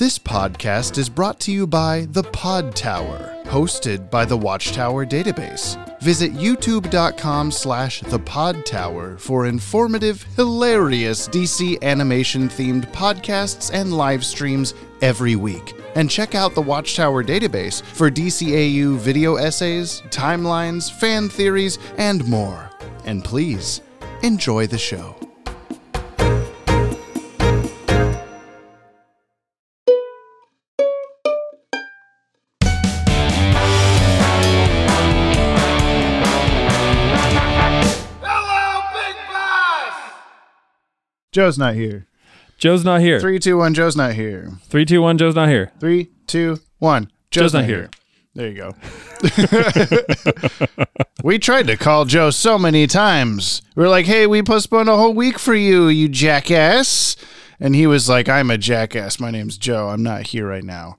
[0.00, 5.76] This podcast is brought to you by The Pod Tower, hosted by the Watchtower database.
[6.00, 14.24] Visit youtube.com slash the pod tower for informative, hilarious DC animation themed podcasts and live
[14.24, 14.72] streams
[15.02, 15.74] every week.
[15.94, 22.70] And check out the Watchtower database for DCAU video essays, timelines, fan theories, and more.
[23.04, 23.82] And please,
[24.22, 25.14] enjoy the show.
[41.32, 42.06] Joe's not here.
[42.58, 43.20] Joe's not here.
[43.20, 43.72] Three, two, one.
[43.72, 44.52] Joe's not here.
[44.68, 45.16] Three, two, one.
[45.16, 45.70] Joe's not here.
[45.78, 47.04] Three, two, one.
[47.30, 47.78] Joe's, Joe's not, not here.
[47.78, 47.90] here.
[48.34, 48.74] There you go.
[51.24, 53.62] we tried to call Joe so many times.
[53.76, 57.16] We are like, hey, we postponed a whole week for you, you jackass.
[57.60, 59.20] And he was like, I'm a jackass.
[59.20, 59.88] My name's Joe.
[59.88, 60.98] I'm not here right now.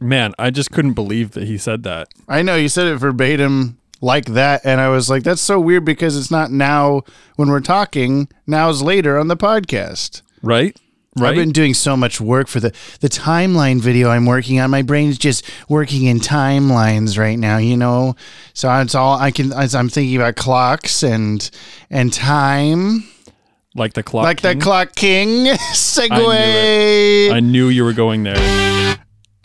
[0.00, 2.08] Man, I just couldn't believe that he said that.
[2.28, 4.62] I know you said it verbatim like that.
[4.64, 7.02] And I was like, that's so weird because it's not now
[7.36, 8.28] when we're talking.
[8.46, 10.22] Now's later on the podcast.
[10.42, 10.76] Right?
[11.16, 11.30] Right?
[11.30, 14.70] I've been doing so much work for the the timeline video I'm working on.
[14.70, 18.14] My brain's just working in timelines right now, you know.
[18.54, 19.52] So it's all I can.
[19.52, 21.50] as I'm thinking about clocks and
[21.90, 23.04] and time,
[23.74, 24.24] like the clock.
[24.24, 24.58] like king.
[24.58, 27.32] the clock king segue.
[27.32, 28.98] I knew you were going there.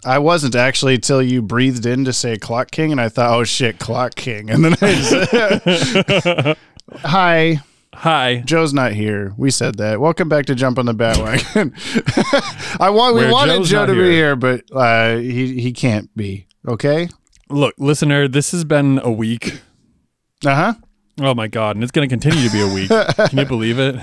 [0.06, 3.44] I wasn't actually till you breathed in to say clock king, and I thought, oh
[3.44, 6.58] shit, clock king, and then I just,
[7.06, 7.59] hi.
[7.96, 8.42] Hi.
[8.44, 9.34] Joe's not here.
[9.38, 10.02] We said that.
[10.02, 11.72] Welcome back to Jump on the Batwagon.
[12.81, 14.12] I want we Where wanted Joe's Joe to be here.
[14.12, 16.48] here, but uh, he he can't be.
[16.68, 17.08] Okay.
[17.50, 19.62] Look, listener, this has been a week.
[20.44, 20.74] Uh huh.
[21.22, 22.90] Oh my god, and it's going to continue to be a week.
[23.30, 23.96] Can you believe it?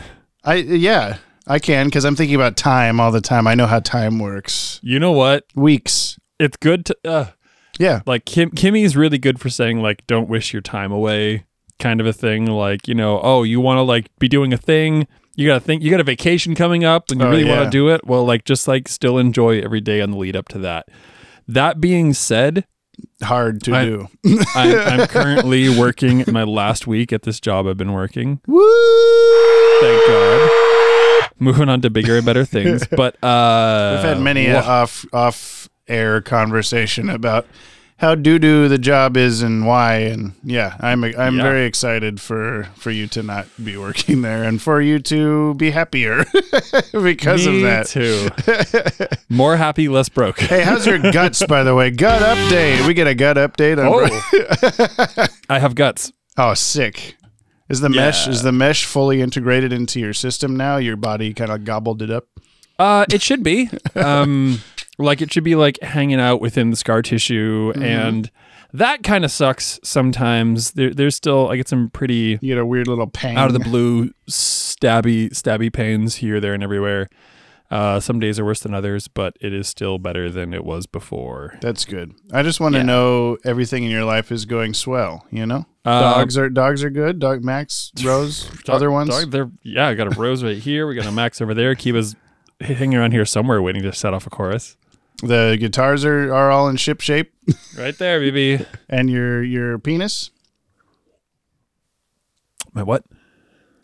[0.44, 1.18] I yeah
[1.50, 3.46] I can because I'm thinking about time all the time.
[3.46, 4.78] I know how time works.
[4.82, 5.44] You know what?
[5.54, 6.18] Weeks.
[6.38, 7.26] It's good to uh
[7.78, 8.00] Yeah.
[8.06, 11.44] like Kim Kimmy's really good for saying like don't wish your time away
[11.80, 14.56] kind of a thing like, you know, oh, you want to like be doing a
[14.58, 17.44] thing, you got to think you got a vacation coming up and you Oh, really
[17.44, 18.06] want to do it.
[18.06, 20.86] Well, like just like still enjoy every day on the lead up to that.
[21.48, 22.64] That being said,
[23.22, 24.08] Hard to I- do.
[24.54, 28.40] I'm, I'm currently working my last week at this job I've been working.
[28.46, 28.60] Woo!
[29.80, 30.69] Thank God.
[31.40, 35.68] Moving on to bigger and better things, but uh, We've had many wha- off off
[35.88, 37.46] air conversation about
[37.96, 41.42] how doo doo the job is and why and yeah I'm I'm Yeah.
[41.42, 45.70] very excited for for you to not be working there and for you to be
[45.70, 46.24] happier
[46.92, 47.86] because Me of that.
[47.88, 49.16] too.
[49.34, 50.40] More happy, less broke.
[50.40, 51.90] Hey, how's your guts by the way?
[51.90, 52.86] Gut update.
[52.86, 56.12] We get a gut update on Oh, I have guts.
[56.38, 57.16] Oh, sick.
[57.70, 60.76] Is the mesh is the mesh fully integrated into your system now?
[60.76, 62.24] Your body kind of gobbled it up.
[62.78, 63.70] Uh, it should be.
[63.94, 64.60] Um,
[64.98, 67.82] like it should be like hanging out within the scar tissue, Mm-hmm.
[67.82, 68.30] and
[68.72, 70.72] that kind of sucks sometimes.
[70.72, 73.52] There, there's still I get some pretty You get a weird little pang out of
[73.54, 77.08] the blue stabby stabby pains here, there, and everywhere.
[77.70, 80.86] Uh, some days are worse than others, but it is still better than it was
[80.86, 81.56] before.
[81.60, 82.12] That's good.
[82.32, 82.86] I just want to Yeah.
[82.86, 85.24] know everything in your life is going swell.
[85.30, 87.18] You know, dogs um, are dogs are good.
[87.18, 89.10] Dog Max, Rose, Dog- other ones.
[89.10, 90.86] dog, they're, yeah, I got a rose right here.
[90.86, 91.74] We got a Max over there.
[91.74, 92.14] Kiva's
[92.60, 94.76] hanging around here somewhere, waiting to set off a chorus.
[95.22, 97.32] The guitars are, are all in ship shape,
[97.78, 98.66] Right there, BB.
[98.88, 100.30] and your your penis.
[102.72, 103.04] My what?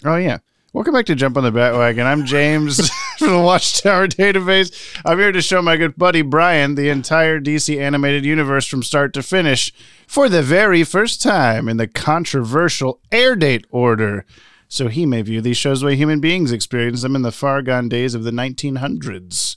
[0.04, 0.38] Oh yeah.
[0.72, 2.04] Welcome back to Jump on the Batwagon.
[2.04, 5.00] I'm James from the Watchtower Database.
[5.04, 9.14] I'm here to show my good buddy Brian the entire DC animated universe from start
[9.14, 9.72] to finish
[10.06, 14.26] for the very first time in the controversial air date order.
[14.68, 17.62] So he may view these shows the way human beings experience them in the far
[17.62, 19.56] gone days of the 1900s.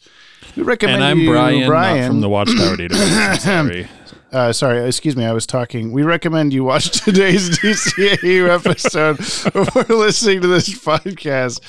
[0.55, 3.39] We recommend And I'm you, Brian, Brian from the Watchtower database.
[3.41, 3.87] Sorry.
[4.31, 5.91] uh, sorry, excuse me, I was talking.
[5.91, 9.17] We recommend you watch today's DCAU episode
[9.53, 11.59] before listening to this podcast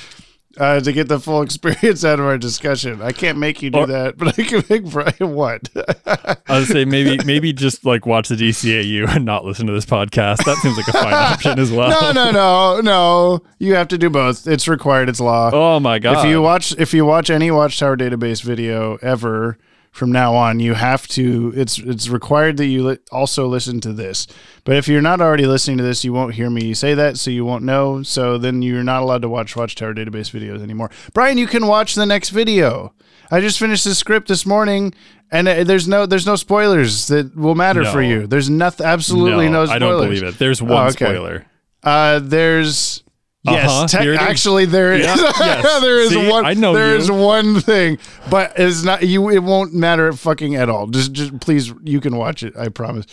[0.59, 3.01] uh, to get the full experience out of our discussion.
[3.03, 5.69] I can't make you do Or- that, but I can make Brian what?
[5.77, 9.87] I would say maybe maybe just like watch the DCAU and not listen to this
[9.87, 10.45] podcast.
[10.45, 11.91] That seems like a fine option as well.
[11.91, 13.43] no, no, no, no.
[13.59, 14.47] You have to do both.
[14.47, 15.09] It's required.
[15.09, 15.51] It's law.
[15.53, 16.25] Oh my god!
[16.25, 19.59] if you watch if you watch any Watchtower database video ever
[19.91, 21.53] from now on, you have to.
[21.57, 24.27] It's it's required that you li- also listen to this.
[24.65, 27.31] But if you're not already listening to this, you won't hear me say that, so
[27.31, 28.03] you won't know.
[28.03, 30.91] So then you're not allowed to watch Watchtower database videos anymore.
[31.13, 32.95] Brian, you can watch the next video.
[33.33, 34.95] I just finished the script this morning,
[35.31, 38.27] and uh, there's no there's no spoilers that will matter for you.
[38.27, 39.71] There's nothing, absolutely no, spoilers.
[39.71, 40.39] I don't believe it.
[40.39, 41.05] There's one Oh, okay.
[41.07, 41.47] spoiler.
[41.83, 43.03] Uh, there's
[43.47, 45.07] Uh-huh, here actually, there is.
[45.07, 45.81] Yeah, yes.
[45.81, 46.45] there is See, one.
[46.45, 47.97] I know There is one thing,
[48.29, 49.31] but it's not you.
[49.31, 50.89] It won't matter fucking at all.
[50.89, 52.55] Just, just please, you can watch it.
[52.57, 53.07] I promise.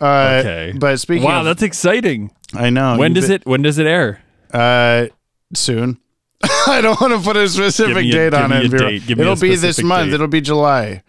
[0.00, 0.72] Uh, Okay.
[0.78, 2.30] But speaking wow, of, that's exciting.
[2.54, 2.96] I know.
[2.98, 4.22] when does bet- it when does it air?
[4.52, 5.06] Uh,
[5.54, 5.98] soon.
[6.66, 8.68] I don't want to put a specific Give me a- date give on me it.
[9.06, 9.10] date.
[9.18, 10.08] It'll be this month.
[10.10, 10.14] date.
[10.14, 11.02] It'll be July.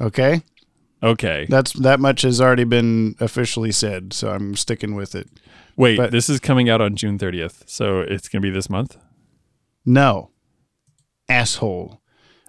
[0.00, 0.42] Okay,
[1.02, 1.46] Okay.
[1.48, 5.28] that's that much has already been officially said, so I'm sticking with it.
[5.76, 7.62] Wait, but- this is coming out on June 30th.
[7.66, 8.96] So it's going to be this month?
[9.84, 10.30] No,
[11.28, 12.00] asshole.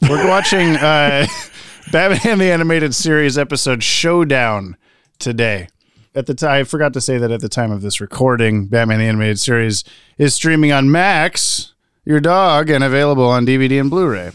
[0.02, 1.26] We're watching uh,
[1.92, 4.78] Batman the Animated Series episode Showdown
[5.20, 5.68] today.
[6.16, 9.00] At the time, I forgot to say that at the time of this recording, Batman
[9.00, 9.84] the Animated Series
[10.20, 11.74] is streaming on Max,
[12.06, 14.32] your dog, and available on DVD and Blu-ray.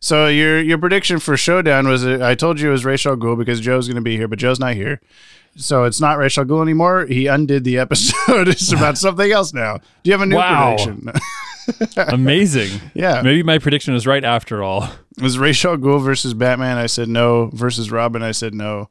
[0.00, 3.40] So your your prediction for Showdown was uh, I told you it was Rachel Gould
[3.40, 5.00] because Joe's going to be here, but Joe's not here.
[5.58, 7.06] So it's not Rachel Gould anymore.
[7.06, 8.48] He undid the episode.
[8.48, 9.78] it's about something else now.
[9.78, 10.76] Do you have a new Wow.
[10.76, 11.12] prediction?
[11.96, 12.80] Amazing.
[12.94, 13.22] Yeah.
[13.22, 14.84] Maybe my prediction is right after all.
[15.16, 16.78] It was Rachel Gould versus Batman.
[16.78, 17.50] I said no.
[17.52, 18.22] Versus Robin.
[18.22, 18.88] I said no.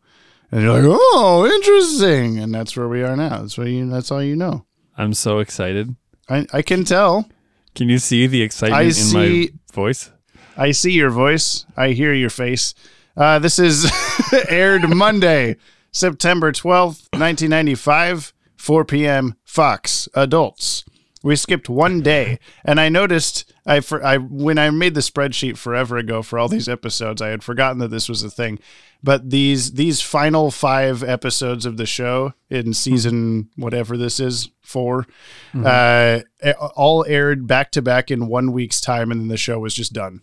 [0.52, 2.38] And you're like, oh, interesting.
[2.40, 3.40] And that's where we are now.
[3.42, 3.90] That's what you.
[3.90, 4.66] That's all you know.
[4.98, 5.96] I'm so excited.
[6.30, 7.30] I, I can tell.
[7.76, 10.12] Can you see the excitement I in see- my voice?
[10.58, 11.66] I see your voice.
[11.76, 12.74] I hear your face.
[13.16, 13.92] Uh, this is
[14.50, 15.56] aired Monday,
[15.92, 19.36] September 12th, 1995, 4 p.m.
[19.44, 20.84] Fox Adults.
[21.24, 25.58] We skipped one day, and I noticed I, for, I when I made the spreadsheet
[25.58, 28.60] forever ago for all these episodes, I had forgotten that this was a thing.
[29.04, 35.06] But these these final five episodes of the show in season whatever this is 4
[35.64, 36.20] uh,
[36.76, 39.94] all aired back to back in one week's time, and then the show was just
[39.94, 40.22] done.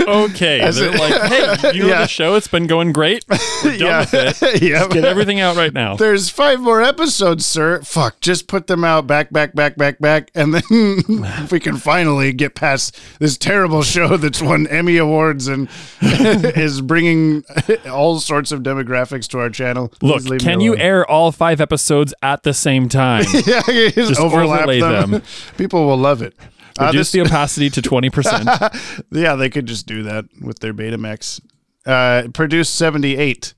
[0.00, 0.60] Okay.
[0.60, 2.00] As They're it- like, hey, you know Yeah.
[2.02, 2.34] the show?
[2.34, 3.24] It's been going great.
[3.64, 4.62] We're done with it.
[4.62, 4.86] yeah.
[4.88, 5.96] Get everything out right now.
[5.96, 7.80] There's five more episodes, sir.
[7.82, 11.76] Fuck, just put them out back, back, back, back, back, and then if we can
[11.76, 15.68] finally get past this terrible show that's won Emmy awards and
[16.02, 17.44] is bringing
[17.90, 19.88] all sorts of demographics to our channel.
[20.00, 20.80] Please Look, leave me can you alone.
[20.80, 23.24] air all five episodes at the same time?
[23.46, 23.60] yeah,
[23.90, 25.10] just, overlap overlay them.
[25.12, 25.22] them.
[25.56, 26.34] People will love it.
[26.78, 29.04] Uh, Reduce this- the opacity to 20%.
[29.10, 31.40] yeah, they could just do that with their Betamax.
[31.86, 33.54] Uh, produced 78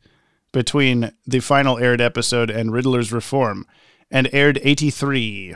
[0.52, 3.66] between the final aired episode and Riddler's Reform,
[4.10, 5.54] and aired 83.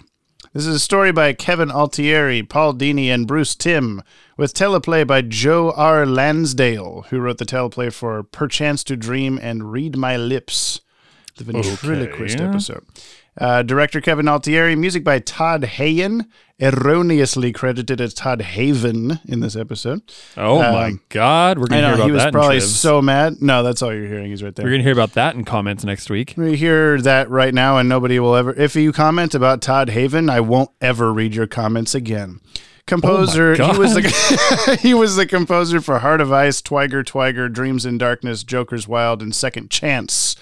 [0.52, 4.02] This is a story by Kevin Altieri, Paul Dini, and Bruce Timm,
[4.38, 6.06] with teleplay by Joe R.
[6.06, 10.80] Lansdale, who wrote the teleplay for Perchance to Dream and Read My Lips,
[11.36, 12.44] the ventriloquist Okay.
[12.48, 12.84] episode.
[13.38, 16.26] Uh, director Kevin Altieri, music by Todd Hayen,
[16.58, 20.00] erroneously credited as Todd Haven in this episode.
[20.36, 21.58] Oh my God.
[21.58, 23.42] We're Um, going to hear about he was that probably so mad.
[23.42, 24.30] No, that's all you're hearing.
[24.30, 24.64] He's right there.
[24.64, 26.34] We're going to hear about that in comments next week.
[26.36, 28.54] We hear that right now, and nobody will ever.
[28.54, 32.40] If you comment about Todd Haven, I won't ever read your comments again.
[32.86, 37.52] Composer, Oh he was the he was the composer for Heart of Ice, Tyger, Tyger,
[37.52, 40.36] Dreams in Darkness, Joker's Wild, and Second Chance.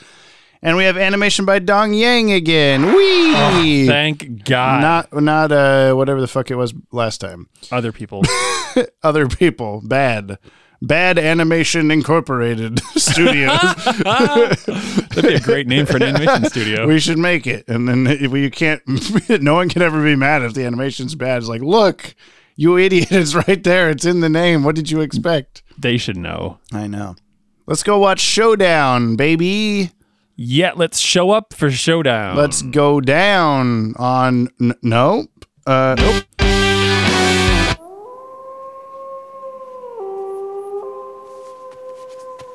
[0.64, 2.94] And we have animation by Dong Yang again.
[2.94, 3.86] Wee.
[3.86, 4.80] Thank God.
[4.80, 7.48] not not uh whatever the fuck it was last time.
[7.70, 8.22] Other people.
[9.02, 10.38] Other people, bad.
[10.80, 13.60] Bad Animation Incorporated Studios.
[13.84, 16.86] That'd be a great name for an animation studio.
[16.86, 18.82] we should make it and then if you can't
[19.42, 22.14] no one can ever be mad if the animation's bad it's like look
[22.56, 26.16] you idiot it's right there it's in the name what did you expect they should
[26.18, 26.58] know.
[26.72, 27.14] i know
[27.66, 29.90] let's go watch showdown baby
[30.36, 32.36] Yeah, let's show up for Showdown.
[32.36, 35.26] let's go down on n- no
[35.66, 36.24] uh nope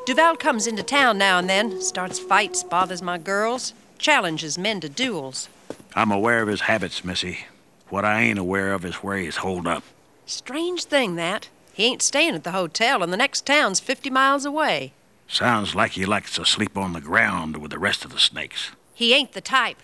[0.05, 4.89] Duval comes into town now and then, starts fights, bothers my girls, challenges men to
[4.89, 5.49] duels.
[5.93, 7.45] I'm aware of his habits, Missy.
[7.89, 9.83] What I ain't aware of is where he's holed up.
[10.25, 11.49] Strange thing that.
[11.73, 14.93] He ain't staying at the hotel, and the next town's 50 miles away.
[15.29, 18.71] Sounds like he likes to sleep on the ground with the rest of the snakes.
[18.95, 19.77] He ain't the type,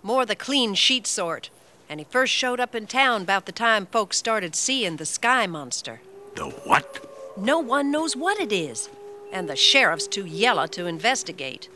[0.00, 1.50] more the clean sheet sort.
[1.88, 5.46] And he first showed up in town about the time folks started seeing the sky
[5.48, 6.00] monster.
[6.36, 7.04] The what?
[7.36, 8.88] No one knows what it is,
[9.32, 11.68] and the sheriff's too yellow to investigate.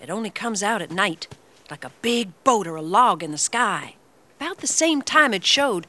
[0.00, 1.26] It only comes out at night,
[1.70, 3.94] like a big boat or a log in the sky.
[4.38, 5.86] About the same time it showed,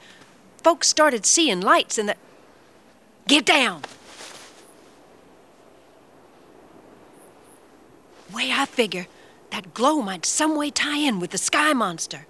[0.63, 2.15] folks started seeing lights in the.
[3.27, 3.81] Get down!
[8.33, 9.07] Way I figure,
[9.51, 12.27] that glow might some way tie in with the sky monster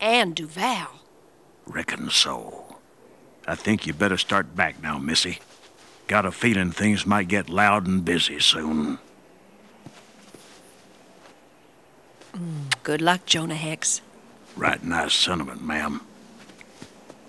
[0.00, 0.88] and Duval.
[1.66, 2.76] Reckon so.
[3.46, 5.38] I think you better start back now, Missy.
[6.06, 8.98] Got a feeling things might get loud and busy soon.
[12.34, 14.00] Mm, good luck, Jonah Hex.
[14.56, 16.00] Right nice sentiment, ma'am.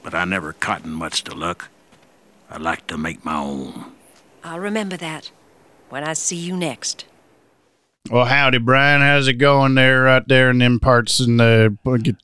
[0.03, 1.69] but I never cotton much to luck.
[2.49, 3.93] I like to make my own.
[4.43, 5.31] I'll remember that
[5.89, 7.05] when I see you next.
[8.11, 8.99] Well, howdy, Brian.
[9.01, 11.77] How's it going there, right there in them parts and the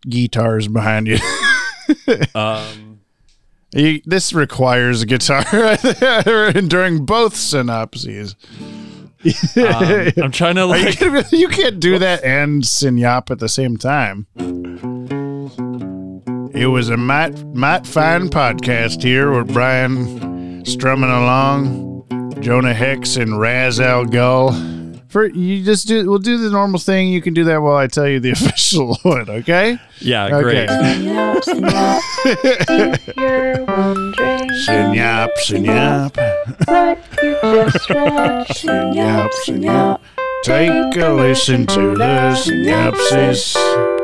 [0.07, 1.17] guitars behind you?
[2.35, 2.99] Um,
[3.73, 5.43] You- this requires a guitar
[6.67, 8.35] during both synopses.
[9.57, 10.97] um, I'm trying to you, like.
[10.99, 14.27] kidding you can't do that and synyap at the same time.
[16.53, 23.39] It was a might might fine podcast here with Brian strumming along, Jonah Hex and
[23.39, 24.78] Ra's al Ghul.
[25.09, 27.09] For you just do we'll do the normal thing.
[27.09, 29.79] You can do that while I tell you the official one, okay?
[29.99, 30.41] Yeah, Okay.
[30.43, 30.69] great.
[31.39, 36.15] Synyap, synyap, if you're wondering Synyap, synyap,
[36.67, 37.89] what you just
[39.49, 39.97] read.
[40.43, 43.53] Take a listen to the synopsis.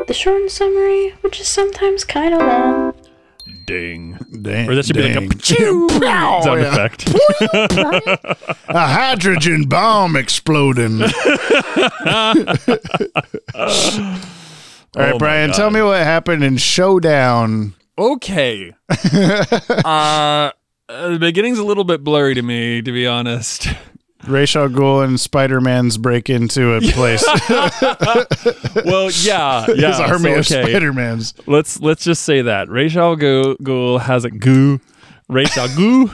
[0.06, 2.85] The short summary, which is sometimes kind of long.
[3.64, 4.18] Ding.
[4.42, 5.28] Dang, Or that should be like a dang.
[5.28, 5.90] pachoo
[6.44, 6.72] sound yeah.
[6.72, 7.08] effect.
[8.68, 11.02] A hydrogen bomb exploding.
[13.56, 17.74] All right, Oh Brian, tell me what happened in Showdown.
[17.98, 18.72] Okay.
[18.88, 20.50] uh,
[20.88, 23.68] uh, the beginning's a little bit blurry to me, to be honest.
[24.28, 27.24] Rachel Ghul and Spider Man's break into a place.
[28.84, 29.88] Well, yeah, yeah.
[29.88, 30.72] His army so, of okay.
[30.72, 31.34] Spider Mans.
[31.46, 34.80] Let's let's just say that Rachel Gu- Ghul has a goo.
[35.28, 36.10] Rachel Gu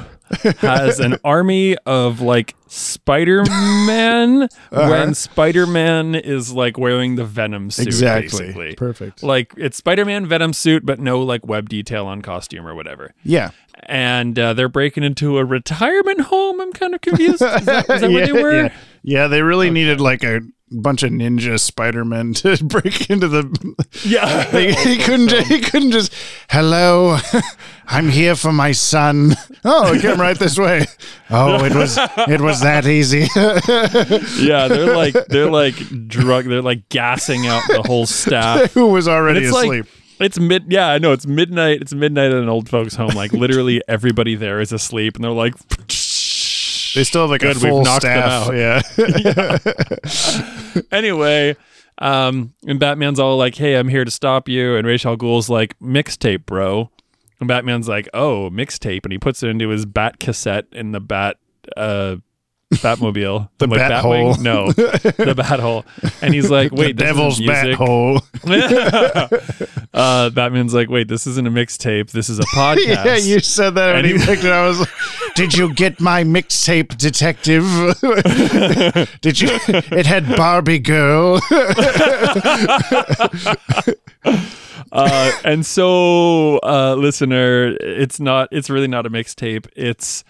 [0.58, 4.88] has an army of like Spider-Man uh-huh.
[4.88, 7.86] when Spider-Man is like wearing the Venom suit.
[7.86, 8.46] Exactly.
[8.46, 8.74] basically.
[8.74, 9.22] Perfect.
[9.22, 13.12] Like it's Spider-Man Venom suit, but no like web detail on costume or whatever.
[13.24, 13.50] Yeah.
[13.84, 16.60] And uh, they're breaking into a retirement home.
[16.60, 17.42] I'm kind of confused.
[17.42, 18.62] Is that, is that yeah, where they were?
[18.64, 18.74] Yeah.
[19.04, 23.76] Yeah, they really needed like a bunch of ninja Spider-Men to break into the.
[24.04, 24.50] Yeah.
[24.50, 25.32] He, he couldn't.
[25.46, 26.12] He couldn't just.
[26.48, 27.18] Hello,
[27.86, 29.34] I'm here for my son.
[29.64, 30.86] Oh, come right this way.
[31.30, 31.98] Oh, it was.
[32.28, 33.26] It was that easy.
[34.44, 35.74] yeah, they're like they're like
[36.08, 36.46] drug.
[36.46, 38.72] They're like gassing out the whole staff.
[38.72, 39.84] Who was already asleep?
[39.84, 43.10] like it's mid yeah i know it's midnight it's midnight at an old folks home
[43.14, 45.54] like literally everybody there is asleep and they're like
[46.94, 48.48] they still have like Good, a we've full knocked them staff.
[48.48, 48.54] out.
[50.74, 50.82] Yeah.
[50.92, 51.56] anyway
[51.98, 55.78] um and batman's all like hey i'm here to stop you and rachel Ghoul's like
[55.78, 56.90] mixtape bro
[57.40, 61.00] and batman's like oh mixtape and he puts it into his bat cassette in the
[61.00, 61.36] bat
[61.76, 62.16] uh
[62.78, 64.34] Batmobile, The I'm like, bat Batwing?
[64.34, 64.42] hole.
[64.42, 65.84] No, the bat hole.
[66.20, 67.78] And he's like, "Wait, the this devil's isn't bat music.
[67.78, 68.20] hole.
[69.94, 72.10] uh, Batman's like, "Wait, this isn't a mixtape.
[72.10, 74.50] This is a podcast." yeah, you said that when And he he- picked it.
[74.52, 74.88] I was like,
[75.34, 77.64] "Did you get my mixtape, detective?
[79.20, 79.48] Did you?
[79.96, 81.40] It had Barbie girl.
[84.92, 88.48] uh, and so, uh, listener, it's not.
[88.52, 89.66] It's really not a mixtape.
[89.76, 90.24] It's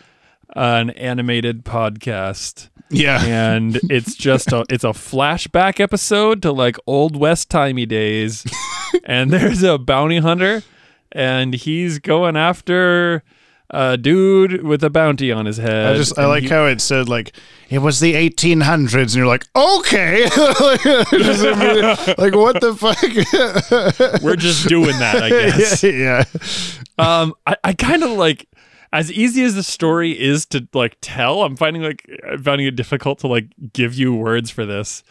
[0.55, 4.65] an animated podcast, yeah, and it's just a.
[4.69, 8.45] It's a flashback episode to like old west timey days,
[9.05, 10.63] and there's a bounty hunter,
[11.11, 13.23] and he's going after
[13.75, 15.95] a dude with a bounty on his head.
[15.95, 17.33] I just I like he- how it said like
[17.71, 24.23] it was the 1800s, and you're like, okay, immediately- like what the fuck?
[24.23, 25.83] we're just doing that, I guess.
[25.83, 26.25] yeah,
[26.99, 28.47] um i, I kind of like
[28.93, 32.77] as easy as the story is to like tell i'm finding like i'm finding it
[32.77, 35.03] difficult to like give you words for this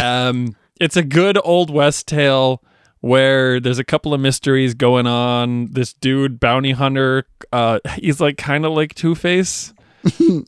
[0.00, 2.62] um it's a good old west tale
[3.00, 8.36] where there's a couple of mysteries going on this dude bounty hunter uh he's like
[8.36, 9.72] kind of like two-face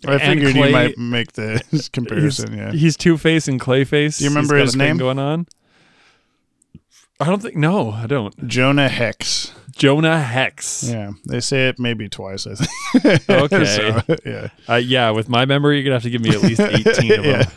[0.06, 2.50] I figured Clay- you might make the comparison.
[2.52, 4.98] he's, yeah, he's two-face and clayface Do you remember his name?
[4.98, 5.46] going on
[7.20, 9.52] i don't think no i don't Jonah Hex.
[9.76, 12.46] Jonah hex Yeah, they say it maybe twice.
[12.46, 13.22] I think.
[13.28, 13.64] Okay.
[13.64, 14.48] So, yeah.
[14.68, 16.94] uh, yeah with my memory you're gonna have to give me at least 18 of
[17.22, 17.50] them Yeah.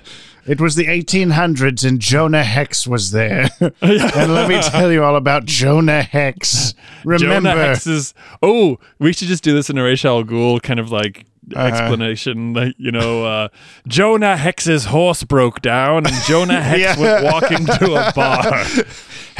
[0.48, 3.50] It was the 1800s and Jonah Hex was there.
[3.60, 6.74] and let me tell you all about Jonah Hex.
[7.04, 8.16] Remember, Jonah Hex's.
[8.42, 11.68] Oh, we should just do this in a Ra's al Ghul kind of like Uh-huh.
[11.68, 12.54] explanation.
[12.54, 13.48] Like you know, uh,
[13.88, 17.00] Jonah Hex's horse broke down, and Jonah Hex Yeah.
[17.00, 18.66] went walking to a bar.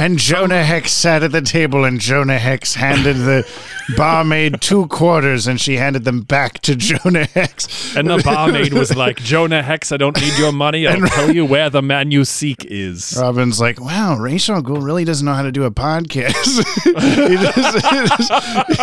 [0.00, 3.46] And Jonah Hex sat at the table and Jonah Hex handed the
[3.96, 7.94] barmaid two quarters and she handed them back to Jonah Hex.
[7.96, 10.86] And the barmaid was like, "Jonah Hex, I don't need your money.
[10.86, 15.04] I'll tell you where the man you seek is." Robin's like, wow, Rachel Gould really
[15.04, 16.64] doesn't know how to do a podcast.
[17.30, 18.80] He just-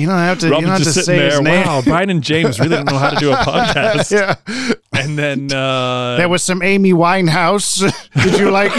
[0.00, 1.42] you don't have to, you don't have to just say sitting his there.
[1.42, 1.66] name.
[1.66, 4.10] Wow, Brian and James really don't know how to do a podcast.
[4.10, 4.74] Yeah.
[4.92, 7.80] And then uh, There was some Amy Winehouse.
[8.22, 8.72] Did you like?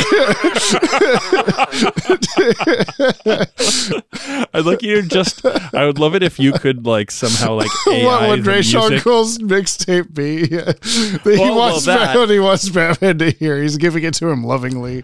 [4.54, 5.46] I'd like you to just.
[5.46, 8.98] I would love it if you could like somehow like AI what would Ray Sean.
[9.00, 10.48] Cole's mixtape be?
[11.30, 13.62] he Well, wants well, that- what he wants Batman to hear.
[13.62, 15.04] He's giving it to him lovingly.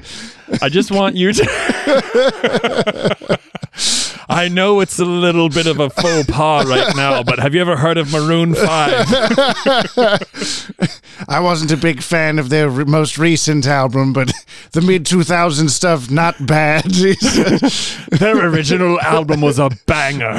[0.62, 1.46] I just want you to.
[4.28, 7.62] I know it's a little bit of a faux pas right now, but have you
[7.62, 9.06] ever heard of Maroon Five?
[11.28, 14.32] I wasn't a big fan of their re- most recent album, but
[14.72, 16.86] the mid 2000s stuff, not bad.
[18.20, 20.36] Their original album was a banger.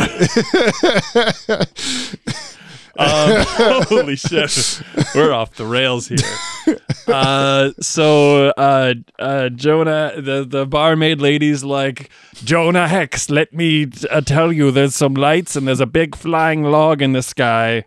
[2.99, 3.45] um,
[3.88, 4.83] holy shit,
[5.14, 6.78] we're off the rails here.
[7.07, 12.11] Uh, so uh, uh, Jonah, the the barmaid lady's like,
[12.45, 16.65] Jonah Hex, let me uh, tell you, there's some lights and there's a big flying
[16.65, 17.85] log in the sky.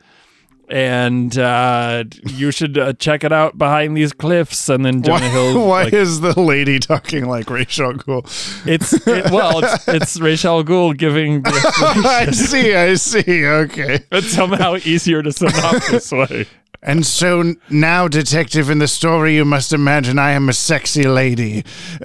[0.71, 4.69] And uh, you should uh, check it out behind these cliffs.
[4.69, 8.23] And then Jonah why Hill, why like, is the lady talking like Rachel Cole?
[8.67, 11.49] it's it, well, it's, it's Rachel Gould giving the
[12.05, 13.47] I see, I see.
[13.47, 14.05] Okay.
[14.11, 16.45] It's somehow easier to sum up this way.
[16.81, 21.63] And so now, detective, in the story, you must imagine I am a sexy lady.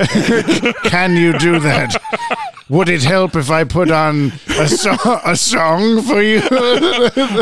[0.85, 1.95] Can you do that?
[2.71, 6.39] Would it help if I put on a, so- a song for you?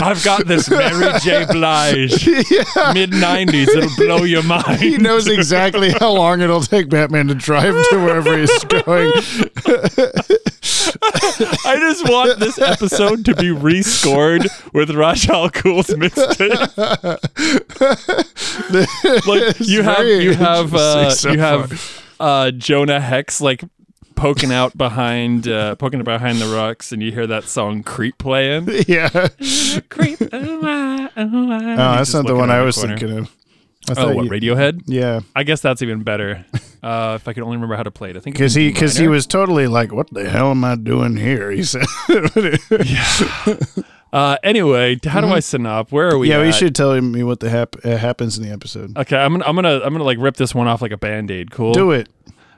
[0.03, 1.45] I've got this Mary J.
[1.49, 3.69] Blige mid '90s.
[3.69, 4.81] It'll blow your mind.
[4.81, 9.13] he knows exactly how long it'll take Batman to drive to wherever he's going.
[11.65, 16.53] I just want this episode to be rescored with Rajal Ghoul's mixtape.
[19.29, 23.63] like you have you have uh, so you have uh, Jonah Hex like
[24.23, 28.69] poking out behind uh, poking behind the rocks, and you hear that song "Creep" playing.
[28.89, 29.09] Yeah.
[29.89, 30.19] Creep.
[30.33, 31.73] Oh, I, oh, I.
[31.73, 32.97] Oh, that's not the one I was corner.
[32.97, 33.31] thinking of.
[33.91, 34.83] I Oh, what you- Radiohead?
[34.87, 36.45] Yeah, I guess that's even better.
[36.85, 38.97] Uh, if I could only remember how to play it, I think because he because
[38.97, 41.83] he was totally like, "What the hell am I doing here?" He said.
[44.13, 45.91] Uh, anyway, how do I synop?
[45.91, 46.29] Where are we?
[46.29, 46.41] Mm-hmm.
[46.41, 48.95] yeah, we should tell me what the hap- uh, happens in the episode.
[48.99, 51.31] Okay, I'm gonna, I'm gonna, I'm gonna like rip this one off like a band
[51.31, 51.51] aid.
[51.51, 51.73] Cool.
[51.73, 52.11] Do it.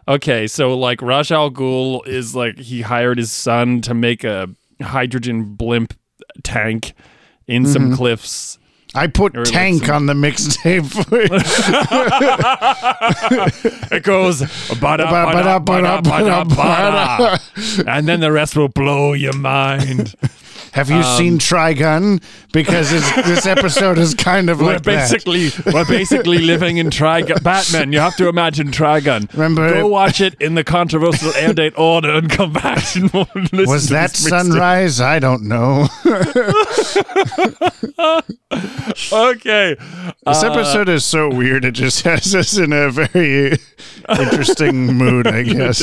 [0.07, 4.49] Okay, so like Raj Al Ghul is like he hired his son to make a
[4.83, 5.95] hydrogen blimp
[6.43, 6.93] tank
[7.47, 7.95] in some Mm-hmm.
[7.95, 8.59] cliffs.
[8.97, 10.85] I put Or tank on the mixtape.
[13.91, 20.15] It goes bada bada bada bada bada, and then the rest will blow your mind.
[20.73, 22.21] Have you Um, seen Trigun?
[22.53, 25.09] Because this, this episode is kind of We're like that.
[25.13, 27.41] basically we're basically living in Trigun.
[27.45, 29.33] Batman, you have to imagine Trigun.
[29.35, 33.67] Remember- Go watch it in the controversial air date order and come back and listen
[33.69, 34.31] Was that this mixtape.
[34.31, 35.01] sunrise?
[35.01, 35.87] I don't know.
[39.13, 39.77] Okay.
[40.27, 41.65] This Uh, episode is so weird.
[41.65, 43.59] It just has us in a very
[44.19, 45.83] interesting mood, I guess.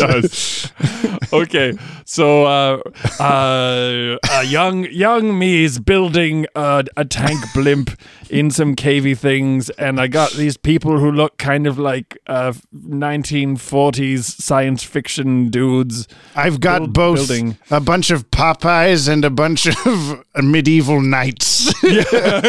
[1.34, 1.74] okay,
[2.06, 2.80] so uh,
[3.20, 7.92] uh, uh, young young me is building a, a tank blimp
[8.30, 12.54] in some cavey things, and I got these people who look kind of like uh,
[12.76, 16.08] 1940s science fiction dudes.
[16.36, 17.58] I've got Build- both building.
[17.70, 21.74] a bunch of Popeyes and a bunch of medieval knights.
[21.84, 22.42] yeah,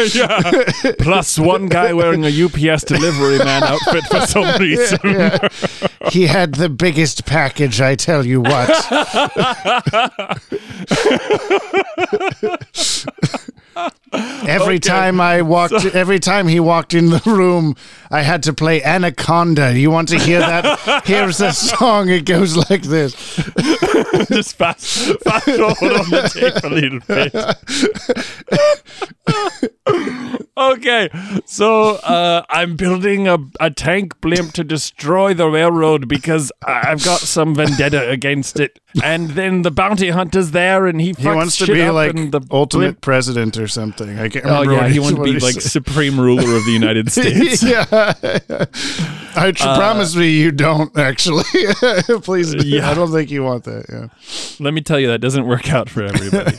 [0.99, 4.99] plus one guy wearing a UPS delivery man outfit for some reason.
[5.03, 5.47] Yeah.
[6.09, 8.69] He had the biggest package, I tell you what.
[14.47, 17.75] every time I walked, every time he walked in the room,
[18.11, 19.77] I had to play Anaconda.
[19.77, 21.03] You want to hear that?
[21.05, 22.09] Here's the song.
[22.09, 23.13] It goes like this.
[24.27, 27.33] Just fast, fast forward on the tape a little bit.
[30.57, 31.09] Okay,
[31.45, 37.03] so uh, I'm building a, a tank blimp to destroy the railroad because I- I've
[37.03, 38.79] got some vendetta against it.
[39.03, 42.41] And then the bounty hunter's there, and he, He wants to shit be like the
[42.51, 44.19] ultimate blimp- president or something.
[44.19, 44.71] I can't remember.
[44.71, 45.63] Oh yeah, what he wants to be like said.
[45.63, 47.63] supreme ruler of the United States.
[47.63, 47.85] yeah.
[49.35, 51.43] I tr- Uh, promise me you don't actually.
[52.21, 52.91] Please, Yeah.
[52.91, 53.85] I don't think you want that.
[53.89, 54.09] Yeah.
[54.63, 56.55] Let me tell you, that doesn't work out for everybody.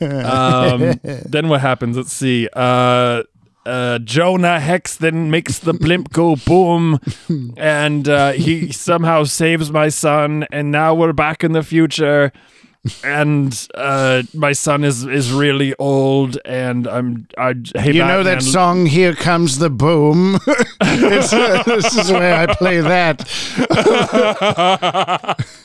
[0.24, 1.96] um, then what happens?
[1.96, 2.48] Let's see.
[2.54, 3.24] Uh,
[3.66, 7.00] uh, Jonah Hex then makes the blimp go boom,
[7.56, 10.46] and uh, he somehow saves my son.
[10.52, 12.30] And now we're back in the future,
[13.02, 16.38] and uh, my son is is really old.
[16.44, 20.38] And I'm I hey You know that song, Here Comes the Boom?
[20.96, 23.24] It's, uh, this is where I play that.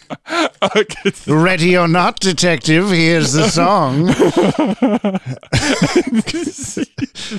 [1.28, 4.10] Ready or not, detective, here's the song.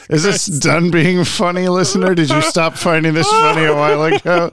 [0.09, 2.15] Is this done being funny, listener?
[2.15, 4.51] Did you stop finding this funny a while ago?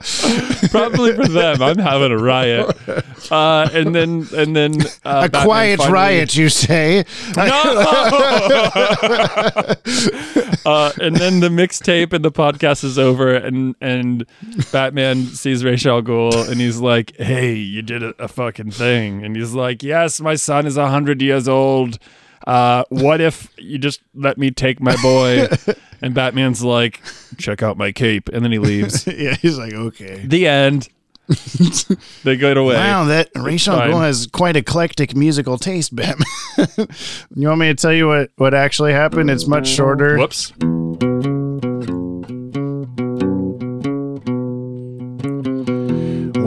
[0.70, 1.62] Probably for them.
[1.62, 2.76] I'm having a riot.
[3.30, 7.04] Uh, and then and then uh, A Batman quiet finally- riot, you say?
[7.36, 7.44] No.
[10.66, 14.26] uh, and then the mixtape and the podcast is over, and and
[14.72, 19.24] Batman sees Rachel al Ghul, and he's like, "Hey, you did a, a fucking thing,"
[19.24, 21.98] and he's like, "Yes, my son is hundred years old."
[22.46, 25.46] Uh, what if you just let me take my boy?
[26.00, 27.02] And Batman's like,
[27.38, 28.28] check out my cape.
[28.28, 29.04] And then he leaves.
[29.06, 30.22] yeah, he's like, okay.
[30.24, 30.88] the end.
[32.24, 32.74] They get away.
[32.74, 33.90] Wow, that Rachel fine.
[33.90, 36.26] Gould has quite eclectic musical taste, Batman.
[37.34, 39.30] you want me to tell you what, what actually happened?
[39.30, 40.16] It's much shorter.
[40.16, 40.52] Whoops.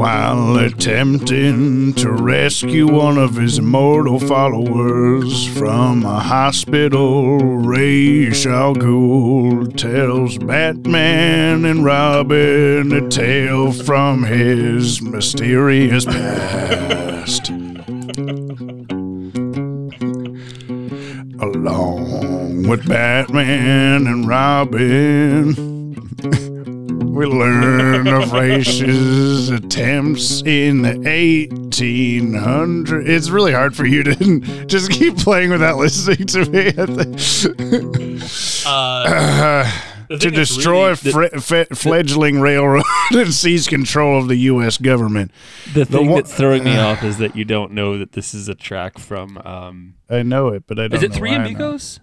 [0.01, 9.77] While attempting to rescue one of his immortal followers from a hospital, Ra's al Ghul
[9.77, 17.51] tells Batman and Robin a tale from his mysterious past.
[21.39, 25.71] Along with Batman and Robin.
[27.11, 33.05] We learn of Raish's attempts in the 1800s.
[33.05, 36.71] It's really hard for you to just keep playing without listening to me.
[36.71, 37.19] Think.
[40.21, 44.77] to destroy fre- fe- fledgling railroad and seize control of the U.S.
[44.77, 45.31] government.
[45.73, 48.47] The thing one- that's throwing me off is that you don't know that this is
[48.47, 49.37] a track from.
[49.39, 50.97] Um, I know it, but I don't.
[50.97, 51.99] is it know Three Amigos?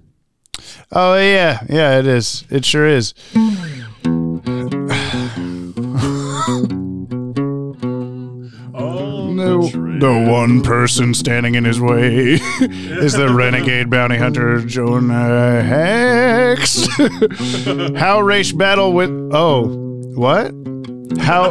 [0.92, 2.44] Oh yeah, yeah, it is.
[2.50, 3.14] It sure is.
[10.00, 16.86] The one person standing in his way is the renegade bounty hunter Jonah Hex.
[17.96, 19.10] How race battle with?
[19.32, 19.66] Oh,
[20.14, 20.54] what?
[21.18, 21.50] How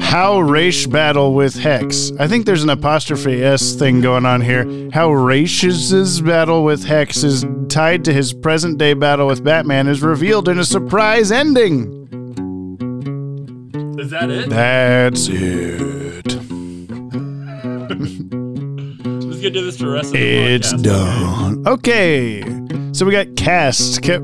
[0.00, 2.12] how race battle with Hex?
[2.18, 4.90] I think there's an apostrophe s thing going on here.
[4.92, 10.02] How Raish's battle with Hex is tied to his present day battle with Batman is
[10.02, 11.92] revealed in a surprise ending.
[13.98, 14.50] Is that it?
[14.50, 16.65] That's it.
[18.06, 20.18] Let's get to this the rest of the
[20.54, 20.82] It's podcast.
[20.82, 21.66] done.
[21.68, 22.42] Okay.
[22.92, 24.04] So we got cast.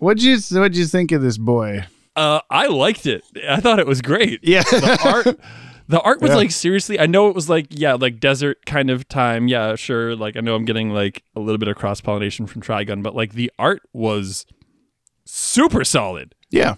[0.00, 1.84] What'd you what'd you think of this boy?
[2.14, 3.24] Uh, I liked it.
[3.48, 4.40] I thought it was great.
[4.42, 4.62] Yeah.
[4.62, 5.40] The art.
[5.86, 6.36] The art was Yeah.
[6.36, 6.98] like seriously.
[6.98, 9.48] I know it was like yeah, like desert kind of time.
[9.48, 10.16] Yeah, sure.
[10.16, 13.14] Like I know I'm getting like a little bit of cross pollination from Trigun, but
[13.14, 14.46] like the art was
[15.24, 16.34] super solid.
[16.50, 16.74] yeah.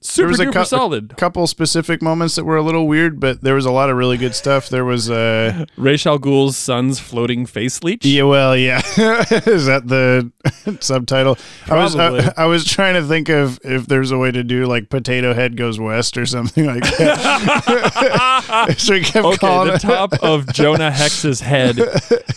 [0.00, 1.16] Super was a cou- solid.
[1.16, 4.16] couple specific moments that were a little weird, but there was a lot of really
[4.16, 4.68] good stuff.
[4.68, 8.04] There was uh Ra's al Ghul's son's floating face leech.
[8.04, 8.78] yeah, well, yeah.
[8.96, 10.30] Is that the
[10.80, 11.36] subtitle?
[11.68, 14.66] I was I, I was trying to think of if there's a way to do
[14.66, 18.74] like potato head goes west or something like that.
[18.78, 21.78] so we kept Okay, calling the it top of Jonah Hex's head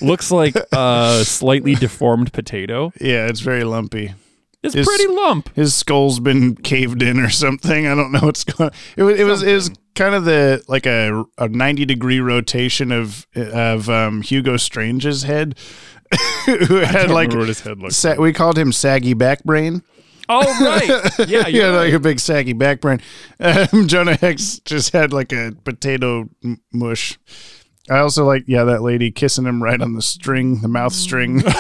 [0.02, 2.92] looks like a slightly deformed potato.
[3.00, 4.14] Yeah, it's very lumpy.
[4.64, 5.50] It's Is- pretty lump.
[5.56, 7.88] his skull's been caved in or something.
[7.88, 8.70] I don't know what's going.
[8.70, 8.76] on.
[8.96, 12.92] It was it was it was kind of the like a a ninety degree rotation
[12.92, 15.56] of of um, Hugo Strange's head,
[16.46, 19.82] who had like what his head looked sa- we called him saggy back brain.
[20.30, 20.88] Oh right,
[21.28, 21.72] yeah, He right.
[21.72, 23.02] like a big saggy back brain.
[23.40, 26.30] Um, Jonah Hex just had like a potato
[26.72, 27.18] mush.
[27.92, 31.44] I also like yeah that lady kissing him right on the string, the mouth string.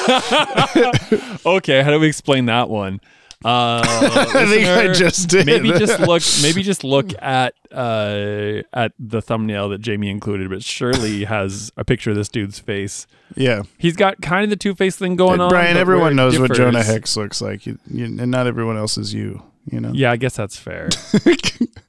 [1.45, 2.99] Okay, how do we explain that one?
[3.43, 5.47] Uh, I think I just did.
[5.47, 6.21] maybe just look.
[6.43, 11.83] Maybe just look at uh, at the thumbnail that Jamie included, but surely has a
[11.83, 13.07] picture of this dude's face.
[13.35, 13.63] yeah.
[13.79, 15.49] He's got kind of the Two Face thing going on.
[15.49, 19.11] Brian, everyone knows what Jonah Hex looks like, you, you, and not everyone else is
[19.13, 19.41] you.
[19.65, 20.89] You know, Yeah, I guess that's fair.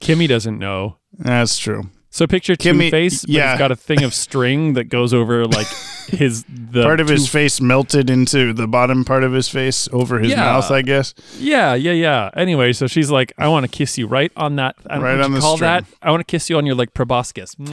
[0.00, 0.96] Kimmy doesn't know.
[1.18, 1.84] that's true.
[2.14, 3.52] So picture Kimmy- Two Face, but yeah.
[3.52, 5.66] he's got a thing of string that goes over like
[6.08, 10.18] his the part of his face melted into the bottom part of his face over
[10.18, 10.40] his Yeah.
[10.42, 11.14] mouth, I guess.
[11.38, 12.30] Yeah, yeah, yeah.
[12.36, 14.76] Anyway, so she's like, I want to kiss you right on that.
[14.86, 15.70] I Right on the call string.
[15.70, 15.84] that.
[16.02, 17.56] I want to kiss you on your like proboscis.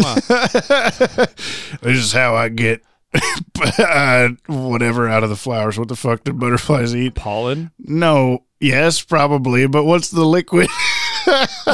[1.81, 2.81] This is how I get
[3.79, 5.77] uh, whatever out of the flowers.
[5.77, 7.15] What the fuck do butterflies eat?
[7.15, 10.69] Pollen, No, yes, probably, but what's the liquid?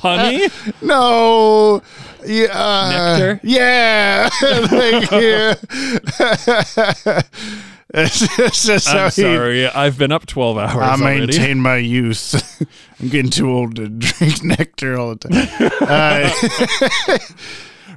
[0.00, 0.48] honey.
[0.82, 1.82] no.
[2.24, 2.46] Yeah.
[2.52, 3.40] uh, Nectar?
[3.42, 4.28] Yeah.
[4.68, 5.52] Thank you.
[7.94, 9.66] It's just I'm he- sorry.
[9.66, 11.26] I've been up 12 hours I already.
[11.26, 12.64] maintain my youth.
[12.98, 15.48] I'm getting too old to drink nectar all the time.
[15.82, 17.18] Uh,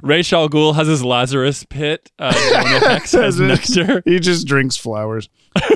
[0.01, 2.11] Ra's al Ghul has his Lazarus pit.
[2.19, 4.01] Uh, Jonah Hex has nectar.
[4.03, 5.29] he just drinks flowers.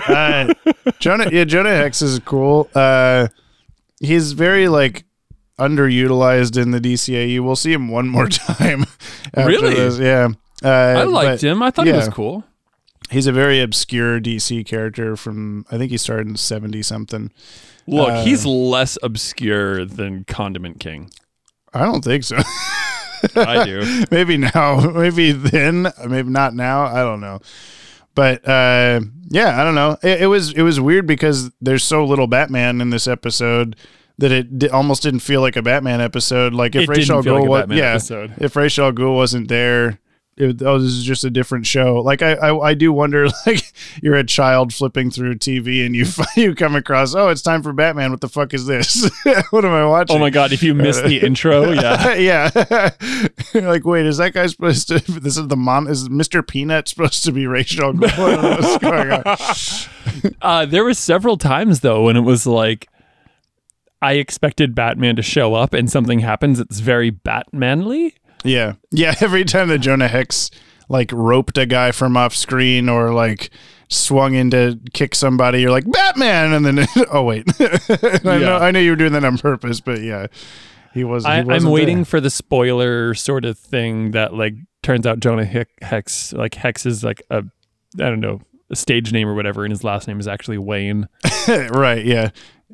[0.09, 0.53] Uh,
[0.99, 2.69] Jonah, yeah, Jonah Hex is cool.
[2.75, 3.29] Uh,
[4.01, 5.05] he's very like
[5.59, 7.41] underutilized in the DCAU.
[7.41, 8.85] We'll see him one more time.
[9.33, 9.75] after Really?
[9.75, 9.99] this.
[9.99, 10.29] Yeah.
[10.63, 10.67] Uh,
[10.99, 11.61] I liked but him.
[11.63, 12.43] I thought he was cool.
[13.09, 17.31] He's a very obscure DC character from I think he started in seventy something.
[17.87, 21.09] Look, Uh, he's less obscure than Condiment King.
[21.73, 22.37] I don't think so.
[23.35, 24.05] I do.
[24.11, 26.83] maybe now, maybe then, maybe not now.
[26.83, 27.39] I don't know.
[28.15, 29.97] But uh, yeah, I don't know.
[30.03, 33.75] It, it was it was weird because there's so little Batman in this episode
[34.19, 36.53] that it di- almost didn't feel like a Batman episode.
[36.53, 38.33] Like if It Ra's didn't al feel like was, yeah, episode.
[38.37, 39.99] if Ra's al Ghul wasn't there.
[40.37, 41.95] It, oh, this is just a different show.
[41.97, 43.27] Like I, I, I do wonder.
[43.45, 46.05] Like you're a child flipping through TV and you
[46.41, 47.13] you come across.
[47.13, 48.11] Oh, it's time for Batman.
[48.11, 49.09] What the fuck is this?
[49.49, 50.15] what am I watching?
[50.15, 52.13] Oh my god, if you missed the intro, yeah.
[52.13, 52.89] yeah.
[53.53, 54.99] like, wait, is that guy supposed to?
[54.99, 55.87] This is the mom.
[55.87, 56.45] Is Mr.
[56.45, 57.91] Peanut supposed to be Rachel?
[57.93, 58.11] Gold?
[58.11, 60.35] I don't know what's going on.
[60.41, 62.87] Uh, there were several times though when it was like
[64.01, 68.15] I expected Batman to show up and something happens that's very Batmanly.
[68.43, 69.15] Yeah, yeah.
[69.21, 70.51] Every time that Jonah Hex
[70.87, 73.49] like roped a guy from off screen or like
[73.89, 78.71] swung in to kick somebody, you're like Batman, and then oh wait, I know I
[78.71, 80.27] know you were doing that on purpose, but yeah,
[80.93, 81.25] he was.
[81.25, 82.05] I, I'm waiting there.
[82.05, 86.85] for the spoiler sort of thing that like turns out Jonah Hick, Hex like Hex
[86.85, 87.43] is like a
[87.95, 88.41] I don't know
[88.75, 91.07] stage name or whatever, and his last name is actually Wayne.
[91.47, 92.29] right, yeah.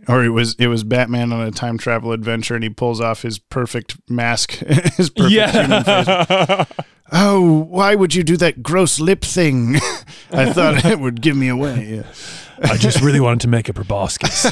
[0.07, 3.21] Or it was it was Batman on a time travel adventure, and he pulls off
[3.21, 4.51] his perfect mask,
[4.97, 6.67] his perfect human face.
[7.11, 9.75] Oh, why would you do that gross lip thing?
[10.31, 12.03] I thought it would give me away.
[12.63, 14.45] I just really wanted to make a proboscis.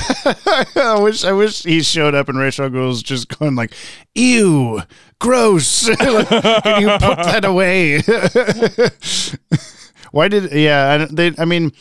[0.77, 3.73] I wish I wish he showed up and Rachel Gold's just going like,
[4.13, 4.83] "Ew,
[5.19, 5.87] gross!
[5.87, 8.03] Can you put that away?"
[10.13, 10.51] Why did?
[10.51, 11.31] Yeah, I, they.
[11.39, 11.71] I mean,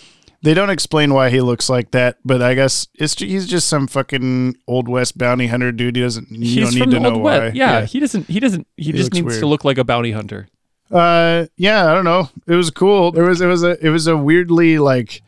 [0.43, 3.87] they don't explain why he looks like that, but I guess it's he's just some
[3.87, 5.97] fucking old west bounty hunter dude.
[5.97, 6.31] He doesn't.
[6.31, 7.39] You He's don't need from to the know old why.
[7.39, 7.57] west.
[7.57, 8.29] Yeah, he doesn't.
[8.29, 8.67] He doesn't.
[8.79, 9.41] He, just needs weird.
[9.41, 10.49] to look like a bounty hunter.
[10.91, 12.31] Uh, yeah, I don't know.
[12.47, 13.13] It was cool.
[13.13, 15.21] There was it was a it was a weirdly like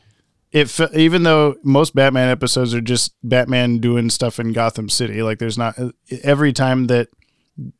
[0.50, 5.22] it fe- even though most Batman episodes are just Batman doing stuff in Gotham City.
[5.22, 5.76] Like there's not
[6.22, 7.08] every time that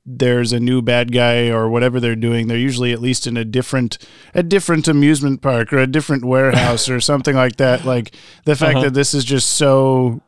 [0.07, 3.45] there's a new bad guy or whatever they're doing, they're usually at least in a
[3.45, 3.99] different
[4.35, 7.85] a different amusement park or a different warehouse or something like that.
[7.85, 8.85] Like the fact Uh-huh.
[8.85, 10.21] that this is just so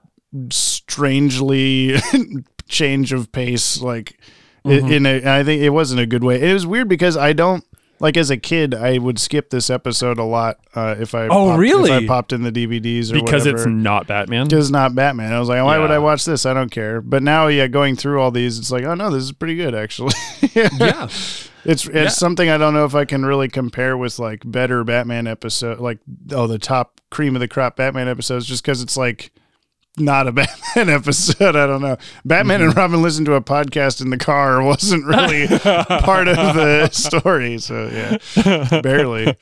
[0.50, 1.96] strangely
[2.68, 4.18] change of pace like
[4.64, 4.90] Mm-hmm.
[4.92, 6.42] in a I think it wasn't a good way.
[6.42, 7.62] It was weird because I don't
[7.98, 11.48] like as a kid I would skip this episode a lot uh, if I Oh,
[11.50, 11.90] popped, really?
[11.90, 13.56] if I popped in the DVDs or because whatever.
[13.56, 14.46] it's not Batman.
[14.46, 15.32] because it's not Batman.
[15.32, 16.44] I was like, why would I watch this?
[16.46, 17.00] I don't care.
[17.00, 19.74] But now, yeah, going through all these, it's like, oh no, this is pretty good
[19.74, 20.12] actually.
[20.54, 21.04] yeah,
[21.64, 22.08] It's it's Yeah.
[22.08, 25.98] something I don't know if I can really compare with like better Batman episode, like
[26.32, 29.32] oh the top cream of the crop Batman episodes, just because it's like
[29.98, 30.32] not a
[30.76, 31.56] Batman episode.
[31.56, 31.96] I don't know.
[32.24, 32.68] Batman Mm-hmm.
[32.70, 37.58] and Robin listened to a podcast in the car wasn't really part of the story,
[37.58, 39.36] so yeah, barely.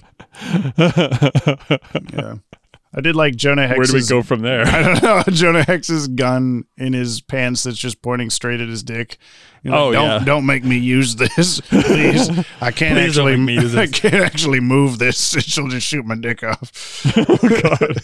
[2.12, 2.36] Yeah,
[2.96, 3.78] I did like Jonah Hex's.
[3.78, 4.62] where do we go from there?
[4.66, 5.22] I don't know.
[5.30, 9.18] Jonah Hex's gun in his pants that's just pointing straight at his dick.
[9.64, 10.18] You know, Oh, don't yeah.
[10.24, 12.28] don't make me use this, please.
[12.60, 15.32] I can't Please actually I can't actually move this.
[15.40, 17.02] She'll just shoot my dick off.
[17.14, 17.96] God.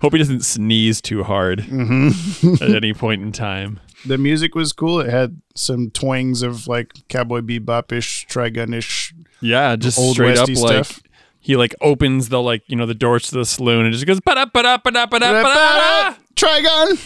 [0.00, 2.62] Hope he doesn't sneeze too hard Mm-hmm.
[2.62, 3.80] at any point in time.
[4.06, 5.00] The music was cool.
[5.00, 9.12] It had some twangs of like cowboy bebop ish, trigun ish.
[9.40, 11.02] Yeah, just Old straight up Westy like stuff.
[11.48, 14.20] He like opens the like you know the doors to the saloon and just goes
[14.20, 16.14] ba da ba da ba da ba da ba da.
[16.36, 16.98] Trigun.